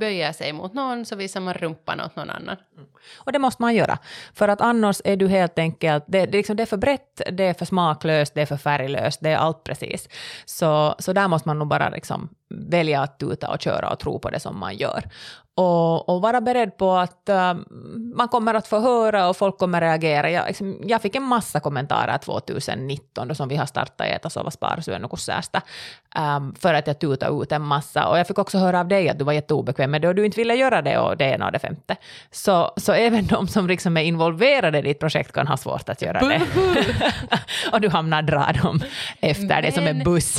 böjer 0.01 0.33
sig 0.33 0.53
mot 0.53 0.75
någon 0.75 1.05
så 1.05 1.17
visar 1.17 1.41
man 1.41 1.55
rumpan 1.55 2.01
åt 2.01 2.17
någon 2.17 2.31
annan. 2.31 2.57
Mm. 2.77 2.89
Och 3.17 3.33
det 3.33 3.39
måste 3.39 3.63
man 3.63 3.75
göra. 3.75 3.99
För 4.35 4.49
att 4.49 4.61
annars 4.61 5.01
är 5.05 5.17
du 5.17 5.29
helt 5.29 5.59
enkelt, 5.59 6.05
det, 6.07 6.27
det, 6.27 6.29
är 6.29 6.39
liksom, 6.39 6.57
det 6.57 6.63
är 6.63 6.67
för 6.67 6.77
brett, 6.77 7.21
det 7.33 7.45
är 7.45 7.55
för 7.55 7.65
smaklöst, 7.65 8.35
det 8.35 8.43
är 8.43 8.47
för 8.47 8.57
färglöst, 8.57 9.21
det 9.23 9.31
är 9.31 9.37
allt 9.37 9.65
precis. 9.65 10.09
Så, 10.45 10.95
så 10.99 11.13
där 11.13 11.29
måste 11.29 11.49
man 11.49 11.59
nog 11.59 11.69
bara 11.69 11.89
liksom 11.89 12.29
välja 12.49 13.01
att 13.01 13.19
tuta 13.19 13.51
och 13.51 13.61
köra 13.61 13.91
och 13.91 13.99
tro 13.99 14.19
på 14.19 14.31
det 14.31 14.41
som 14.41 14.59
man 14.59 14.77
gör. 14.77 15.05
Och, 15.61 16.09
och 16.09 16.23
vara 16.23 16.41
beredd 16.41 16.77
på 16.77 16.93
att 16.93 17.29
uh, 17.31 17.55
man 18.15 18.29
kommer 18.29 18.55
att 18.55 18.67
få 18.67 18.81
höra 18.81 19.29
och 19.29 19.37
folk 19.37 19.59
kommer 19.59 19.81
reagera. 19.81 20.31
Jag, 20.31 20.47
liksom, 20.47 20.81
jag 20.85 21.03
fick 21.03 21.17
en 21.17 21.23
massa 21.23 21.61
kommentarer 21.61 22.19
2019 22.19 23.29
då 23.29 23.35
som 23.35 23.49
vi 23.49 23.57
har 23.57 23.67
startat 23.67 24.07
i 24.07 24.11
Äta, 24.11 24.31
sova, 24.31 24.51
spara, 24.51 24.83
syö, 24.83 24.99
något 24.99 25.21
särsta, 25.21 25.63
um, 26.19 26.55
för 26.55 26.75
att 26.75 26.87
jag 26.87 26.99
tutade 26.99 27.43
ut 27.43 27.53
en 27.53 27.63
massa. 27.63 28.09
Och 28.09 28.19
jag 28.19 28.27
fick 28.27 28.39
också 28.39 28.59
höra 28.59 28.81
av 28.81 28.89
dig 28.89 29.09
att 29.09 29.19
du 29.19 29.25
var 29.25 29.33
jätteobekväm 29.33 29.91
med 29.91 30.03
det 30.03 30.09
och 30.09 30.15
du 30.15 30.27
inte 30.27 30.37
ville 30.37 30.55
göra 30.55 30.83
det 30.83 30.99
och 30.99 31.17
det 31.17 31.25
ena 31.25 31.47
och 31.47 31.53
det 31.53 31.59
femte. 31.59 31.97
Så, 32.31 32.73
så 32.77 32.93
även 32.93 33.27
de 33.27 33.49
som 33.49 33.67
liksom 33.67 33.97
är 33.97 34.03
involverade 34.03 34.79
i 34.79 34.83
ditt 34.83 34.99
projekt 34.99 35.33
kan 35.33 35.47
ha 35.47 35.57
svårt 35.57 35.89
att 35.89 36.03
göra 36.03 36.21
det. 36.21 36.41
och 37.73 37.81
du 37.81 37.89
hamnar 37.89 38.23
dra 38.23 38.53
dem 38.63 38.81
efter 39.21 39.63
det 39.63 39.73
som 39.73 39.87
en 39.87 39.97
Men- 39.97 40.05
buss. 40.05 40.39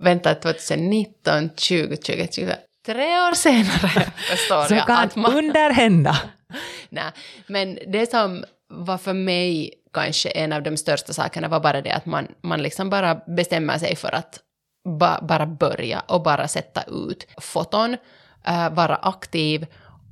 Vänta, 0.00 0.34
2019, 0.34 1.50
20, 1.56 1.96
20, 1.96 2.28
20, 2.32 2.56
tre 2.88 3.20
år 3.20 3.34
senare 3.34 4.12
förstår 4.30 4.64
Så 4.64 4.74
jag 4.74 4.86
kan 4.86 4.96
att 4.96 5.16
man... 5.16 5.38
underhända. 5.38 6.16
Nej, 6.88 7.12
men 7.46 7.78
det 7.86 8.10
som 8.10 8.44
var 8.68 8.98
för 8.98 9.12
mig 9.12 9.74
kanske 9.92 10.28
en 10.28 10.52
av 10.52 10.62
de 10.62 10.76
största 10.76 11.12
sakerna 11.12 11.48
var 11.48 11.60
bara 11.60 11.82
det 11.82 11.92
att 11.92 12.06
man, 12.06 12.28
man 12.42 12.62
liksom 12.62 12.90
bara 12.90 13.14
bestämmer 13.14 13.78
sig 13.78 13.96
för 13.96 14.14
att 14.14 14.40
ba, 14.98 15.18
bara 15.22 15.46
börja 15.46 16.00
och 16.00 16.22
bara 16.22 16.48
sätta 16.48 16.82
ut 16.82 17.26
foton, 17.40 17.96
äh, 18.46 18.70
vara 18.70 18.96
aktiv 18.96 19.66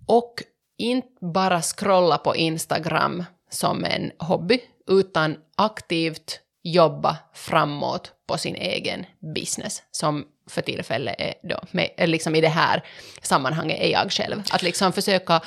och 0.06 0.34
inte 0.78 1.08
bara 1.34 1.62
scrolla 1.62 2.18
på 2.18 2.36
Instagram 2.36 3.24
som 3.50 3.84
en 3.84 4.10
hobby, 4.18 4.60
utan 4.86 5.36
aktivt 5.56 6.40
jobba 6.72 7.16
framåt 7.34 8.12
på 8.26 8.38
sin 8.38 8.54
egen 8.54 9.06
business, 9.34 9.82
som 9.90 10.24
för 10.50 10.62
tillfället 10.62 11.14
är 11.18 11.34
då, 11.42 11.60
med, 11.70 11.88
liksom 11.98 12.34
i 12.34 12.40
det 12.40 12.48
här 12.48 12.84
sammanhanget 13.22 13.80
är 13.80 13.92
jag 13.92 14.12
själv. 14.12 14.42
Att 14.50 14.62
liksom 14.62 14.92
försöka 14.92 15.40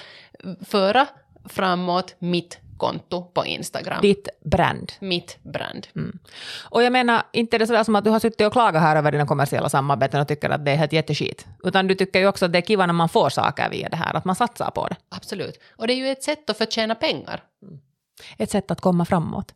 föra 0.65 1.07
framåt 1.45 2.15
mitt 2.19 2.57
konto 2.77 3.23
på 3.33 3.45
Instagram. 3.45 4.01
Ditt 4.01 4.27
brand. 4.45 4.91
Mitt 4.99 5.37
brand. 5.43 5.87
Mm. 5.95 6.19
Och 6.69 6.83
jag 6.83 6.91
menar, 6.91 7.23
inte 7.33 7.57
det 7.57 7.67
sådär 7.67 7.83
som 7.83 7.95
att 7.95 8.03
du 8.03 8.09
har 8.09 8.19
suttit 8.19 8.47
och 8.47 8.53
klagat 8.53 8.81
här 8.81 8.95
över 8.95 9.11
dina 9.11 9.27
kommersiella 9.27 9.69
samarbeten 9.69 10.21
och 10.21 10.27
tycker 10.27 10.49
att 10.49 10.65
det 10.65 10.71
är 10.71 10.75
helt 10.75 10.93
jätteskit. 10.93 11.47
Utan 11.63 11.87
du 11.87 11.95
tycker 11.95 12.19
ju 12.19 12.27
också 12.27 12.45
att 12.45 12.53
det 12.53 12.59
är 12.59 12.61
kiva 12.61 12.85
när 12.85 12.93
man 12.93 13.09
får 13.09 13.29
saker 13.29 13.69
via 13.69 13.89
det 13.89 13.97
här, 13.97 14.15
att 14.15 14.25
man 14.25 14.35
satsar 14.35 14.71
på 14.71 14.87
det. 14.87 14.95
Absolut. 15.09 15.59
Och 15.77 15.87
det 15.87 15.93
är 15.93 15.97
ju 15.97 16.09
ett 16.09 16.23
sätt 16.23 16.49
att 16.49 16.57
förtjäna 16.57 16.95
pengar. 16.95 17.43
Ett 18.37 18.51
sätt 18.51 18.71
att 18.71 18.81
komma 18.81 19.05
framåt. 19.05 19.53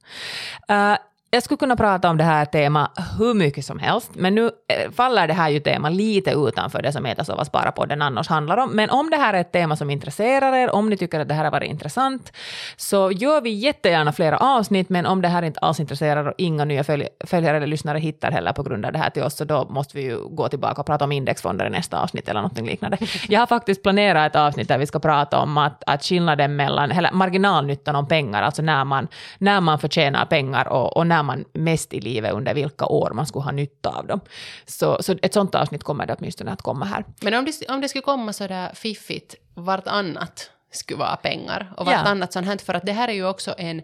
Uh, 0.72 0.96
jag 1.34 1.44
skulle 1.44 1.58
kunna 1.58 1.76
prata 1.76 2.10
om 2.10 2.18
det 2.18 2.24
här 2.24 2.46
temat 2.46 3.00
hur 3.18 3.34
mycket 3.34 3.66
som 3.66 3.80
helst, 3.80 4.12
men 4.14 4.36
nu 4.36 4.46
eh, 4.46 4.92
faller 4.92 5.28
det 5.28 5.34
här 5.34 5.50
ju 5.50 5.60
tema 5.60 5.90
lite 5.90 6.32
utanför 6.32 6.82
det 6.82 6.92
som 6.92 7.06
heter 7.06 7.24
Sova 7.24 7.46
spara 7.46 7.72
podden 7.72 8.02
annars 8.02 8.28
handlar 8.28 8.58
om. 8.58 8.72
Men 8.72 8.90
om 8.90 9.10
det 9.10 9.18
här 9.18 9.34
är 9.34 9.42
ett 9.42 9.52
tema 9.52 9.76
som 9.76 9.90
intresserar 9.90 10.54
er, 10.56 10.76
om 10.76 10.90
ni 10.90 10.98
tycker 10.98 11.20
att 11.20 11.28
det 11.28 11.34
här 11.34 11.44
har 11.44 11.52
varit 11.52 11.70
intressant, 11.70 12.34
så 12.78 13.12
gör 13.12 13.42
vi 13.42 13.50
jättegärna 13.50 14.12
flera 14.12 14.38
avsnitt, 14.38 14.90
men 14.90 15.06
om 15.06 15.22
det 15.22 15.28
här 15.28 15.42
inte 15.42 15.60
alls 15.60 15.80
intresserar 15.80 16.26
och 16.26 16.34
inga 16.38 16.66
nya 16.66 16.84
följ 16.84 17.08
följare 17.26 17.58
eller 17.58 17.68
lyssnare 17.68 18.00
hittar 18.00 18.32
heller 18.32 18.54
på 18.54 18.64
grund 18.64 18.86
av 18.86 18.92
det 18.92 19.00
här 19.00 19.10
till 19.10 19.24
oss, 19.24 19.36
så 19.38 19.46
då 19.46 19.68
måste 19.70 19.98
vi 19.98 20.04
ju 20.04 20.18
gå 20.18 20.50
tillbaka 20.50 20.82
och 20.82 20.88
prata 20.88 21.06
om 21.06 21.12
indexfonder 21.12 21.66
i 21.66 21.70
nästa 21.70 22.02
avsnitt 22.02 22.30
eller 22.30 22.42
något 22.42 22.60
liknande. 22.60 22.98
Jag 23.28 23.40
har 23.40 23.48
faktiskt 23.48 23.84
planerat 23.84 24.32
ett 24.32 24.36
avsnitt 24.36 24.68
där 24.68 24.78
vi 24.78 24.86
ska 24.86 25.00
prata 25.00 25.40
om 25.40 25.58
att, 25.58 25.84
att 25.86 26.04
skillnaden 26.04 26.56
mellan, 26.56 26.92
eller 26.92 27.12
marginalnyttan 27.12 27.96
om 27.96 28.08
pengar, 28.08 28.42
alltså 28.42 28.62
när 28.62 28.86
man, 28.86 29.08
när 29.38 29.62
man 29.62 29.80
förtjänar 29.80 30.26
pengar 30.26 30.68
och, 30.68 30.98
och 30.98 31.08
när 31.08 31.23
man 31.24 31.46
mest 31.54 31.94
i 31.94 32.02
livet 32.02 32.34
under 32.34 32.54
vilka 32.54 32.86
år 32.86 33.12
man 33.14 33.28
skulle 33.28 33.44
ha 33.44 33.52
nytta 33.52 33.90
av 33.90 34.08
dem. 34.08 34.20
Så, 34.66 34.98
så 35.04 35.16
ett 35.22 35.34
sånt 35.34 35.56
avsnitt 35.56 35.84
kommer 35.84 36.06
det 36.06 36.16
åtminstone 36.20 36.52
att 36.52 36.62
komma 36.62 36.86
här. 36.86 37.06
Men 37.22 37.34
om 37.34 37.46
det, 37.46 37.70
om 37.70 37.82
det 37.82 37.90
skulle 37.90 38.02
komma 38.02 38.34
så 38.34 38.48
där 38.48 38.74
fiffigt, 38.74 39.36
vartannat 39.56 40.50
skulle 40.72 41.00
vara 41.00 41.16
pengar 41.16 41.74
och 41.78 41.88
Ja. 41.88 41.92
vartannat 41.92 42.34
sånt 42.34 42.46
här, 42.48 42.58
för 42.58 42.74
att 42.74 42.86
det 42.86 42.92
här 42.94 43.08
är 43.08 43.14
ju 43.14 43.28
också 43.28 43.56
en 43.58 43.82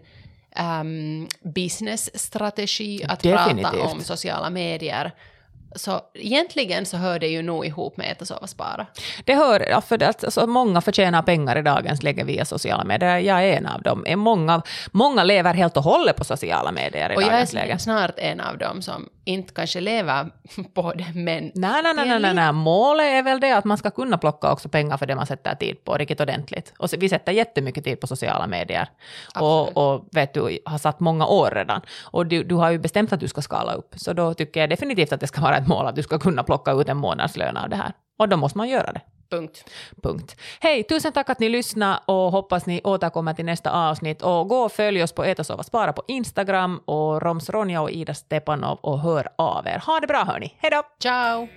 um, 0.80 1.28
businessstrategi 1.54 3.04
att 3.08 3.20
Definitivt. 3.22 3.70
prata 3.72 3.84
om 3.92 4.00
sociala 4.00 4.50
medier. 4.50 5.12
Så 5.74 6.00
egentligen 6.14 6.86
så 6.86 6.96
hör 6.96 7.18
det 7.18 7.28
ju 7.28 7.42
nog 7.42 7.66
ihop 7.66 7.96
med 7.96 8.12
äta, 8.12 8.24
sova, 8.24 8.46
spara. 8.46 8.86
Det 9.24 9.34
hör, 9.34 9.66
ja, 9.70 9.80
för 9.80 10.02
att 10.02 10.24
alltså, 10.24 10.46
många 10.46 10.80
förtjänar 10.80 11.22
pengar 11.22 11.58
i 11.58 11.62
dagens 11.62 12.02
läge 12.02 12.24
via 12.24 12.44
sociala 12.44 12.84
medier. 12.84 13.18
Jag 13.18 13.44
är 13.44 13.56
en 13.56 13.66
av 13.66 13.82
dem. 13.82 14.04
Är 14.06 14.16
Många, 14.16 14.62
många 14.92 15.24
lever 15.24 15.54
helt 15.54 15.76
och 15.76 15.82
hållet 15.82 16.16
på 16.16 16.24
sociala 16.24 16.72
medier 16.72 17.12
i 17.12 17.16
Och 17.16 17.22
jag 17.22 17.30
dagens 17.30 17.50
är 17.50 17.54
läge. 17.54 17.78
snart 17.78 18.14
en 18.16 18.40
av 18.40 18.58
dem 18.58 18.82
som 18.82 19.08
inte 19.24 19.54
kanske 19.54 19.80
lever 19.80 20.30
på 20.74 20.92
det, 20.92 21.06
men 21.14 21.52
Nej, 21.54 21.82
nej, 21.82 21.94
nej, 21.94 22.08
nej, 22.08 22.20
nej, 22.20 22.34
nej. 22.34 22.52
Målet 22.52 23.04
är 23.06 23.22
väl 23.22 23.40
det 23.40 23.52
att 23.52 23.64
man 23.64 23.78
ska 23.78 23.90
kunna 23.90 24.18
plocka 24.18 24.52
också 24.52 24.68
pengar 24.68 24.96
för 24.96 25.06
det 25.06 25.14
man 25.14 25.26
sätter 25.26 25.54
tid 25.54 25.84
på, 25.84 25.94
riktigt 25.94 26.20
ordentligt. 26.20 26.72
Och 26.78 26.88
vi 26.98 27.08
sätter 27.08 27.32
jättemycket 27.32 27.84
tid 27.84 28.00
på 28.00 28.06
sociala 28.06 28.46
medier. 28.46 28.88
Absolut. 29.34 29.76
Och, 29.76 29.94
och 29.94 30.08
vet 30.12 30.34
du, 30.34 30.58
har 30.64 30.78
satt 30.78 31.00
många 31.00 31.26
år 31.26 31.50
redan. 31.54 31.80
Och 32.02 32.26
du, 32.26 32.44
du 32.44 32.54
har 32.54 32.70
ju 32.70 32.78
bestämt 32.78 33.12
att 33.12 33.20
du 33.20 33.28
ska 33.28 33.42
skala 33.42 33.72
upp. 33.72 33.94
Så 33.96 34.12
då 34.12 34.34
tycker 34.34 34.60
jag 34.60 34.70
definitivt 34.70 35.12
att 35.12 35.20
det 35.20 35.26
ska 35.26 35.40
vara 35.40 35.59
ett 35.60 35.68
mål 35.68 35.86
att 35.86 35.96
du 35.96 36.02
ska 36.02 36.18
kunna 36.18 36.42
plocka 36.42 36.72
ut 36.72 36.88
en 36.88 36.96
månadslön 36.96 37.56
av 37.56 37.68
det 37.68 37.76
här. 37.76 37.92
Och 38.18 38.28
då 38.28 38.36
måste 38.36 38.58
man 38.58 38.68
göra 38.68 38.92
det. 38.92 39.00
punkt. 39.30 39.64
Punkt. 40.02 40.36
Hej, 40.60 40.82
tusen 40.82 41.12
tack 41.12 41.30
att 41.30 41.38
ni 41.38 41.48
lyssnade 41.48 42.00
och 42.06 42.32
hoppas 42.32 42.66
ni 42.66 42.80
återkommer 42.84 43.34
till 43.34 43.44
nästa 43.44 43.70
avsnitt. 43.90 44.22
Och 44.22 44.48
gå 44.48 44.56
och 44.56 44.72
följ 44.72 45.02
oss 45.02 45.12
på 45.12 45.24
Äta, 45.24 45.44
sova, 45.44 45.62
spara 45.62 45.92
på 45.92 46.02
Instagram 46.08 46.80
och 46.84 47.22
Roms 47.22 47.50
Ronja 47.50 47.80
och 47.82 47.90
Ida 47.90 48.14
Stepanov 48.14 48.78
och 48.82 49.00
hör 49.00 49.28
av 49.36 49.66
er. 49.66 49.82
Ha 49.86 50.00
det 50.00 50.06
bra 50.06 50.24
hörni. 50.24 50.54
Hej 50.58 50.70
då! 50.70 50.82
Ciao! 51.02 51.48